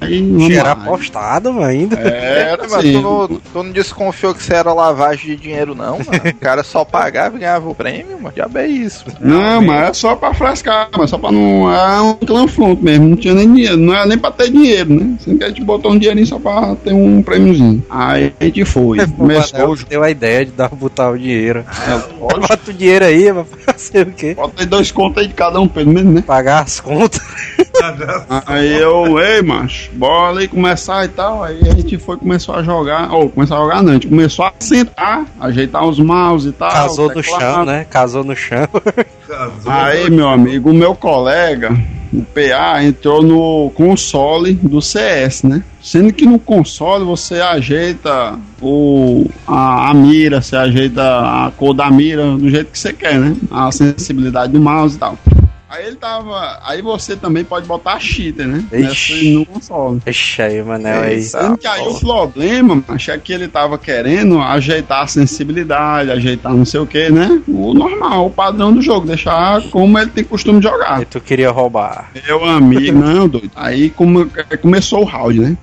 Aí, 0.00 0.22
vamos 0.22 0.50
Era 0.50 0.72
apostado, 0.72 1.52
mano, 1.52 1.66
ainda. 1.66 1.98
Era 1.98 2.62
Mas 2.62 2.74
assim. 2.74 2.92
tu, 2.92 3.00
não, 3.02 3.28
tu 3.28 3.62
não 3.62 3.70
desconfiou 3.70 4.34
que 4.34 4.42
você 4.42 4.54
era 4.54 4.72
lavagem 4.72 5.36
de 5.36 5.42
dinheiro, 5.42 5.74
não, 5.74 5.98
mano? 5.98 6.22
O 6.24 6.34
cara 6.40 6.62
só 6.62 6.84
pagava 6.84 7.36
e 7.36 7.40
ganhava 7.40 7.68
o 7.68 7.74
prêmio, 7.74 8.20
mano. 8.20 8.34
Já 8.34 8.48
é 8.54 8.66
isso. 8.66 9.04
Não, 9.20 9.60
mas 9.62 9.90
é 9.90 9.92
só 9.92 10.16
pra 10.16 10.32
frescar, 10.32 10.88
mas 10.96 11.10
só 11.10 11.18
pra 11.18 11.30
não. 11.30 11.72
É 11.72 12.00
um 12.00 12.14
clã 12.14 12.48
front 12.48 12.80
mesmo, 12.80 13.08
não 13.08 13.16
tinha 13.16 13.34
nem 13.34 13.52
dinheiro, 13.52 13.76
não 13.76 13.94
era 13.94 14.06
nem 14.06 14.18
pra 14.18 14.30
ter 14.30 14.50
dinheiro, 14.50 14.94
né? 14.94 15.16
Assim 15.20 15.36
que 15.36 15.44
a 15.44 15.48
gente 15.48 15.62
botou 15.62 15.92
um 15.92 15.98
dinheirinho 15.98 16.26
só 16.26 16.38
pra 16.38 16.74
ter 16.76 16.92
um 16.92 17.22
prêmiozinho. 17.22 17.84
Aí 17.90 18.32
a 18.40 18.44
gente 18.44 18.64
foi, 18.64 19.00
O 19.00 19.12
começou 19.12 19.76
deu 19.88 20.02
a 20.02 20.10
ideia 20.10 20.44
de 20.44 20.52
dar 20.52 20.68
botar 20.68 21.10
o 21.10 21.18
dinheiro. 21.18 21.64
Pode, 22.18 22.40
Bota 22.40 22.70
o 22.70 22.72
dinheiro 22.72 23.04
aí, 23.04 23.32
vai 23.32 23.44
fazer 23.44 24.06
o 24.06 24.12
quê? 24.12 24.34
Bota 24.34 24.62
aí 24.62 24.66
dois 24.66 24.90
contos 24.90 25.22
aí 25.22 25.28
de 25.28 25.34
cada 25.34 25.60
um, 25.60 25.68
pelo 25.68 25.92
menos, 25.92 26.14
né? 26.14 26.22
Pagar 26.22 26.62
as 26.62 26.80
contas. 26.80 27.20
Aí 28.46 28.80
eu, 28.80 29.18
ei, 29.18 29.42
macho, 29.66 29.90
bora 29.92 30.40
aí 30.40 30.48
começar 30.48 31.04
e 31.04 31.08
tal. 31.08 31.42
Aí 31.42 31.60
a 31.62 31.74
gente 31.74 31.98
foi, 31.98 32.16
começou 32.16 32.54
a 32.54 32.62
jogar, 32.62 33.12
ou 33.12 33.28
começar 33.28 33.56
a 33.56 33.58
jogar 33.58 33.82
não, 33.82 33.90
a 33.90 33.94
gente 33.94 34.06
começou 34.06 34.44
a 34.44 34.52
sentar, 34.60 35.26
ajeitar 35.40 35.84
os 35.84 35.98
mouse 35.98 36.48
e 36.48 36.52
tal. 36.52 36.70
Casou 36.70 37.14
no 37.14 37.22
chão, 37.22 37.64
né? 37.64 37.86
Casou 37.90 38.24
no 38.24 38.36
chão. 38.36 38.68
Aí, 39.66 40.08
meu 40.08 40.28
amigo, 40.28 40.70
o 40.70 40.74
meu 40.74 40.94
colega, 40.94 41.76
o 42.12 42.22
PA, 42.22 42.82
entrou 42.84 43.22
no 43.22 43.70
console 43.74 44.54
do 44.54 44.80
CS, 44.80 45.42
né? 45.42 45.62
Sendo 45.82 46.12
que 46.12 46.24
no 46.26 46.38
console 46.38 47.04
você 47.04 47.40
ajeita 47.40 48.38
o, 48.60 49.28
a, 49.46 49.90
a 49.90 49.94
mira, 49.94 50.40
você 50.40 50.56
ajeita 50.56 51.02
a 51.02 51.52
cor 51.56 51.74
da 51.74 51.90
mira 51.90 52.36
do 52.36 52.48
jeito 52.48 52.70
que 52.70 52.78
você 52.78 52.92
quer, 52.92 53.18
né? 53.18 53.36
A 53.50 53.70
sensibilidade 53.72 54.52
do 54.52 54.60
mouse 54.60 54.96
e 54.96 54.98
tal. 54.98 55.18
Aí 55.68 55.84
ele 55.86 55.96
tava. 55.96 56.60
Aí 56.64 56.80
você 56.80 57.16
também 57.16 57.42
pode 57.44 57.66
botar 57.66 57.98
cheater, 57.98 58.46
né? 58.46 58.64
Ixi. 58.72 59.34
No 59.34 59.46
console. 59.46 60.00
Deixa 60.04 60.44
aí, 60.44 60.62
Manel, 60.62 61.02
aí. 61.02 61.20
Sendo 61.22 61.58
que 61.58 61.66
aí 61.66 61.82
o 61.82 61.98
problema, 61.98 62.82
macho, 62.86 63.10
é 63.10 63.18
que 63.18 63.32
ele 63.32 63.48
tava 63.48 63.76
querendo 63.76 64.40
ajeitar 64.40 65.02
a 65.02 65.06
sensibilidade, 65.06 66.10
ajeitar 66.10 66.54
não 66.54 66.64
sei 66.64 66.78
o 66.80 66.86
que, 66.86 67.10
né? 67.10 67.42
O 67.48 67.74
normal, 67.74 68.26
o 68.26 68.30
padrão 68.30 68.72
do 68.72 68.80
jogo, 68.80 69.06
deixar 69.08 69.60
como 69.70 69.98
ele 69.98 70.10
tem 70.10 70.22
costume 70.22 70.60
de 70.60 70.66
jogar. 70.68 71.02
E 71.02 71.04
tu 71.04 71.20
queria 71.20 71.50
roubar. 71.50 72.10
Meu 72.26 72.44
amigo, 72.44 72.98
não, 72.98 73.28
doido. 73.28 73.50
Aí 73.56 73.90
come- 73.90 74.30
começou 74.62 75.00
o 75.00 75.04
round, 75.04 75.40
né? 75.40 75.56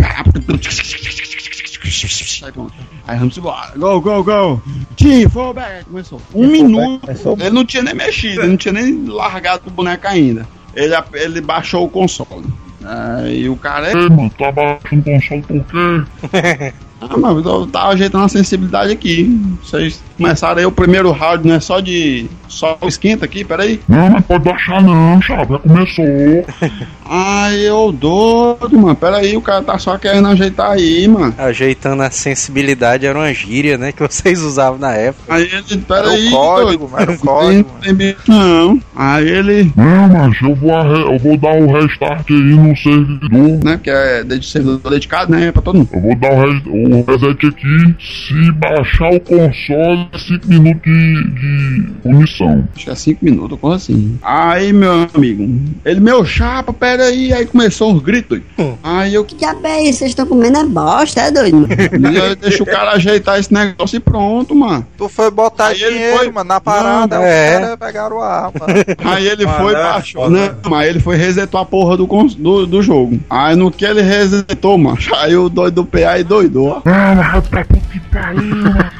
Aí, 3.08 3.18
vamos 3.18 3.38
embora. 3.38 3.72
Go, 3.78 4.02
go, 4.02 4.24
go. 4.24 4.62
Team, 4.96 5.30
fall 5.30 5.54
back. 5.54 5.86
Começou. 5.86 6.22
Um 6.34 6.48
minuto. 6.48 7.02
Começou. 7.02 7.38
Ele 7.40 7.50
não 7.50 7.66
tinha 7.66 7.84
nem 7.84 7.94
mexido, 7.94 8.42
ele 8.42 8.50
não 8.50 8.58
tinha 8.58 8.74
nem 8.74 9.06
largado 9.06 9.64
o 9.68 9.72
boneco 9.72 10.08
ainda. 10.08 10.48
Ele, 10.76 10.94
ele 11.14 11.42
baixou 11.42 11.86
o 11.86 11.90
console. 11.90 12.46
Aí 12.84 13.50
o 13.50 13.56
cara 13.56 13.90
é. 13.90 13.94
Ei, 13.94 14.10
mano, 14.10 14.32
tá 14.38 14.52
baixando 14.52 15.02
o 15.02 15.14
console 15.14 15.42
por 15.42 15.66
quê? 15.66 16.74
Ah, 17.10 17.18
mas 17.18 17.46
eu 17.46 17.68
tava 17.68 17.90
ajeitando 17.90 18.24
a 18.24 18.30
sensibilidade 18.30 18.92
aqui. 18.94 19.26
Vocês 19.62 20.02
começaram 20.24 20.60
aí 20.60 20.66
o 20.66 20.72
primeiro 20.72 21.12
round, 21.12 21.48
não 21.48 21.56
é 21.56 21.60
só 21.60 21.80
de. 21.80 22.28
Só 22.48 22.78
esquenta 22.84 23.26
aqui, 23.26 23.44
peraí. 23.44 23.80
Não, 23.88 24.12
mas 24.12 24.26
pode 24.26 24.44
baixar 24.44 24.82
não, 24.82 25.20
chapa, 25.22 25.54
já 25.54 25.60
começou. 25.60 26.46
Ai, 27.06 27.58
eu 27.68 27.92
doido, 27.92 28.80
mano. 28.80 28.96
Peraí, 28.96 29.36
o 29.36 29.42
cara 29.42 29.62
tá 29.62 29.78
só 29.78 29.98
querendo 29.98 30.28
ajeitar 30.30 30.72
aí, 30.72 31.08
mano. 31.08 31.34
Ajeitando 31.38 32.02
a 32.02 32.10
sensibilidade 32.10 33.06
era 33.06 33.18
uma 33.18 33.34
gíria, 33.34 33.78
né? 33.78 33.92
Que 33.92 34.02
vocês 34.08 34.42
usavam 34.42 34.80
na 34.80 34.94
época. 34.94 35.34
Aí 35.34 35.44
ele, 35.44 35.56
Era 35.58 35.80
peraí, 36.04 36.28
o 36.28 36.32
código, 36.32 36.88
doido. 36.88 37.02
era 37.02 37.12
o 37.12 37.18
código. 37.20 37.70
tem 37.82 37.94
bicho, 37.94 38.18
Não. 38.28 38.80
Aí 38.96 39.28
ele, 39.28 39.72
Não, 39.76 40.08
mas 40.08 40.42
eu 40.42 40.56
vou, 40.56 40.76
arre- 40.76 41.04
eu 41.14 41.20
vou 41.20 41.38
dar 41.38 41.56
o 41.56 41.72
restart 41.72 42.30
aí 42.30 42.36
no 42.38 42.76
servidor. 42.78 43.64
né, 43.64 43.80
que 43.84 43.90
é 43.90 44.24
de 44.24 44.46
servidor 44.46 44.92
dedicado, 44.92 45.32
né, 45.32 45.52
pra 45.52 45.62
todo 45.62 45.78
mundo. 45.80 45.90
Eu 45.94 46.02
vou 46.02 46.16
dar 46.16 46.32
o, 46.32 46.42
res- 46.42 46.64
o 46.68 47.12
reset 47.12 47.48
aqui. 47.48 47.96
Se 48.00 48.52
baixar 48.54 49.12
o 49.12 49.20
console, 49.20 50.08
5 50.20 50.48
minutos 50.48 50.82
de, 50.84 51.24
de 51.34 51.92
punição. 52.02 52.68
Acho 52.76 52.86
que 52.86 52.92
é 52.92 52.96
5 52.96 53.24
minutos, 53.26 53.60
coisa 53.60 53.76
assim. 53.78 54.18
Aí, 54.22 54.72
meu 54.74 55.08
amigo, 55.14 55.60
ele, 55.86 56.00
meu 56.00 56.24
chapa, 56.26 56.72
peraí. 56.74 57.34
Aí 57.34 57.46
começou 57.46 57.94
os 57.94 58.02
gritos. 58.02 58.42
Aí 58.84 59.14
eu 59.14 59.24
Que 59.26 59.36
diabo 59.36 59.66
é 59.68 59.84
isso? 59.84 60.00
Vocês 60.00 60.12
estão 60.12 60.26
comendo 60.26 60.58
é 60.58 60.66
bosta, 60.66 61.22
é 61.22 61.32
doido? 61.32 61.58
mano? 61.62 61.68
eu 62.18 62.36
deixa 62.36 62.64
o 62.64 62.66
cara 62.66 62.92
ajeitar 62.92 63.40
esse 63.40 63.54
negócio 63.54 63.98
e 63.98 64.00
pronto, 64.00 64.56
mano. 64.56 64.86
Tu 64.98 65.08
foi 65.10 65.30
botar 65.32 65.68
Aí 65.68 65.82
ele 65.82 65.94
dinheiro, 65.94 66.18
foi- 66.18 66.32
mano, 66.32 66.48
na 66.48 66.60
parada, 66.62 67.16
Não, 67.18 67.24
os 67.24 67.30
é. 67.30 67.60
caras 67.60 67.76
pegaram 67.80 68.22
a 68.22 68.28
arma. 68.28 68.52
Aí 69.06 69.28
ele 69.28 69.46
Ah, 69.46 69.50
foi, 69.54 69.74
baixou, 69.74 70.24
Foda. 70.24 70.36
né? 70.36 70.56
Mas 70.70 70.88
ele 70.90 71.00
foi 71.00 71.16
resetou 71.18 71.60
a 71.60 71.66
porra 71.66 71.98
do, 71.98 72.08
cons- 72.08 72.36
do, 72.36 72.66
do 72.66 72.82
jogo. 72.82 73.20
Aí 73.30 73.56
no 73.56 73.72
que 73.72 73.86
ele 73.86 74.02
resetou, 74.02 74.78
mano, 74.78 74.98
aí 75.18 75.36
o 75.36 75.50
doido 75.50 75.76
do 75.76 75.86
PA 75.86 76.20
e 76.20 76.24
doidou, 76.24 76.68
ó. 76.68 76.82
Ah, 76.86 77.14
mas 77.16 77.32
vai 77.32 77.42
pra 77.42 77.66
puta 77.66 77.82
que 77.92 78.00
pariu, 78.12 78.56
mano. 78.56 78.92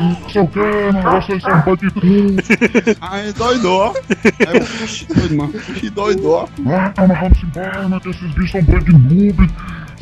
Não 0.00 0.30
sei 0.30 0.42
o 0.42 0.46
que, 0.48 0.58
mano. 0.58 1.20
Vocês 1.22 1.42
são 1.42 1.60
bandidos. 1.62 2.48
Aí 3.00 3.32
doidou, 3.32 3.78
ó. 3.80 3.94
Aí 4.46 4.56
eu, 4.58 4.64
"Vixe, 4.64 5.06
doido, 5.06 5.36
mano. 5.36 5.52
Que 5.52 5.90
doidou, 5.90 6.32
ó. 6.32 6.48
Ah, 6.66 6.92
mas 6.96 7.20
vamos 7.20 7.42
embora, 7.42 7.82
mano. 7.88 8.00
Que 8.00 8.10
esses 8.10 8.30
bichos 8.32 8.50
são 8.52 8.62
brand 8.62 8.88
noob. 8.88 9.50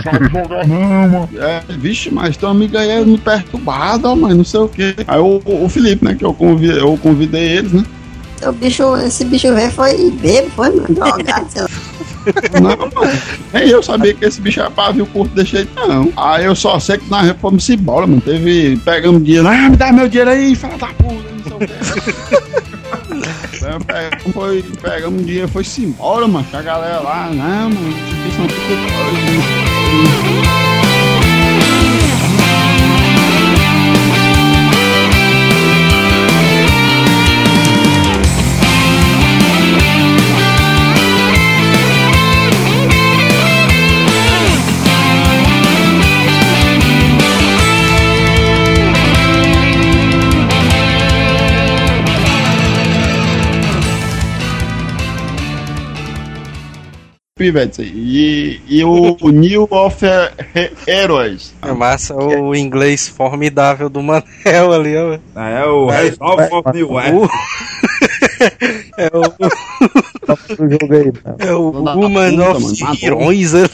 Sabe 0.02 0.28
jogar 0.30 0.66
não, 0.66 0.78
mano. 1.08 1.28
É, 1.38 1.62
vixe, 1.78 2.10
mas 2.12 2.36
teu 2.36 2.50
amigo 2.50 2.76
aí 2.76 2.90
é 2.90 3.02
muito 3.04 3.22
perturbado, 3.22 4.08
ó, 4.08 4.14
mas 4.14 4.36
não 4.36 4.44
sei 4.44 4.60
o 4.60 4.68
que. 4.68 4.94
Aí 5.08 5.18
o, 5.18 5.40
o 5.46 5.68
Felipe, 5.70 6.04
né, 6.04 6.14
que 6.14 6.24
eu 6.24 6.34
convidei, 6.34 6.78
eu 6.80 6.98
convidei 6.98 7.56
eles, 7.56 7.72
né? 7.72 7.82
O 8.46 8.52
bicho, 8.52 8.94
esse 8.98 9.24
bicho 9.24 9.54
velho 9.54 9.72
foi 9.72 10.10
bebo, 10.10 10.50
foi, 10.50 10.68
mano. 10.68 10.94
Drogado, 10.94 11.46
sei 11.48 11.62
lá. 11.62 11.65
Não, 12.60 12.62
mano. 12.62 12.90
Nem 13.52 13.68
eu 13.68 13.82
sabia 13.82 14.14
que 14.14 14.24
esse 14.24 14.40
bicho 14.40 14.60
era 14.60 14.70
pavio 14.70 15.06
curto 15.06 15.34
desse 15.34 15.52
jeito, 15.52 15.72
não. 15.74 16.12
Aí 16.16 16.44
eu 16.44 16.54
só 16.54 16.78
sei 16.78 16.98
que 16.98 17.08
nós 17.10 17.30
fomos 17.40 17.68
embora, 17.68 18.06
mano. 18.06 18.20
Teve. 18.20 18.76
Pegamos 18.84 19.24
dinheiro. 19.24 19.46
Ah, 19.48 19.68
me 19.70 19.76
dá 19.76 19.92
meu 19.92 20.08
dinheiro 20.08 20.30
aí, 20.30 20.54
fala 20.54 20.76
da 20.78 20.88
puta, 20.88 21.24
não 21.32 21.44
sei 21.44 21.52
o 21.52 21.58
que. 21.58 22.56
Pegamos, 23.86 24.32
foi, 24.32 24.62
pegamos 24.80 25.26
dinheiro, 25.26 25.48
foi-se 25.48 25.82
embora, 25.82 26.28
mano. 26.28 26.46
A 26.52 26.62
galera 26.62 27.00
lá, 27.00 27.28
não, 27.30 27.70
mano. 27.70 27.96
Aí. 57.38 57.92
E, 57.94 58.60
e 58.66 58.82
o, 58.84 59.14
o 59.20 59.28
New 59.28 59.68
of 59.70 60.02
He- 60.06 60.72
Heroes. 60.86 61.52
É 61.60 61.70
massa 61.70 62.14
o 62.16 62.54
inglês 62.54 63.08
formidável 63.08 63.90
do 63.90 64.02
Manel 64.02 64.72
ali, 64.72 64.96
ó. 64.96 65.18
É 65.38 65.66
o 65.66 65.86
Resolve 65.86 66.48
of 66.50 66.72
New 66.72 66.92
West. 66.92 67.30
É 68.98 69.08
o, 69.12 69.22
do 70.56 70.70
jogo 70.70 70.94
aí, 70.94 71.12
mano. 71.12 71.36
é 71.38 71.52
o 71.52 71.72
puta, 71.72 71.94
of. 72.42 73.04
Heróis 73.04 73.54
ali. 73.54 73.70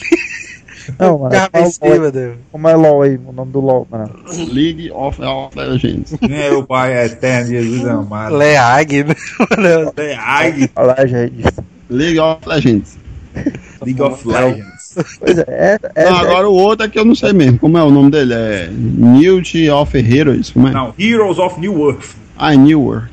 Não, 0.98 1.18
mano. 1.18 1.30
Né? 1.32 2.34
Como 2.50 2.68
é 2.68 2.74
LOL 2.74 3.02
aí, 3.02 3.16
o 3.24 3.32
nome 3.32 3.52
do 3.52 3.60
LOL, 3.60 3.86
mano? 3.90 4.10
League 4.52 4.90
of 4.90 5.20
Legends. 5.56 6.16
Meu 6.20 6.64
pai 6.64 7.04
eterno, 7.04 7.48
Jesus 7.50 7.86
amado. 7.86 8.36
Leag, 8.36 9.04
né? 9.04 9.14
Mano, 9.50 9.92
The 9.92 10.16
Ag, 10.16 10.70
Olha 10.74 10.86
lá, 10.98 11.06
gente. 11.06 11.44
League 11.88 12.18
of 12.18 12.48
Legends. 12.48 13.01
League 13.84 14.02
of 14.02 14.26
Legends. 14.26 14.94
Pois 15.18 15.38
é, 15.38 15.44
é, 15.48 15.78
é, 15.94 16.10
Não, 16.10 16.16
agora 16.18 16.48
o 16.48 16.54
outro 16.54 16.86
é 16.86 16.88
que 16.88 16.98
eu 16.98 17.04
não 17.04 17.14
sei 17.14 17.32
mesmo. 17.32 17.58
Como 17.58 17.78
é 17.78 17.82
o 17.82 17.90
nome 17.90 18.10
dele? 18.10 18.34
É 18.34 18.68
Newt 18.70 19.70
of 19.70 19.96
Heroes. 19.96 20.50
Como 20.50 20.68
é? 20.68 20.70
Não, 20.72 20.94
Heroes 20.98 21.38
of 21.38 21.58
New 21.58 21.88
Earth. 21.88 22.14
Ah, 22.36 22.54
é 22.54 22.56
New 22.56 22.82
World. 22.82 23.10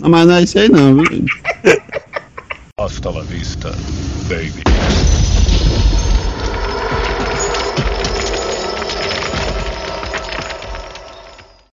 Não, 0.00 0.10
mas 0.10 0.26
não 0.26 0.34
é 0.34 0.42
isso 0.42 0.58
aí 0.58 0.68
não, 0.68 0.94
viu? 0.94 1.24
Hasta 2.78 3.10
la 3.10 3.22
vista, 3.22 3.70
baby. 4.28 5.25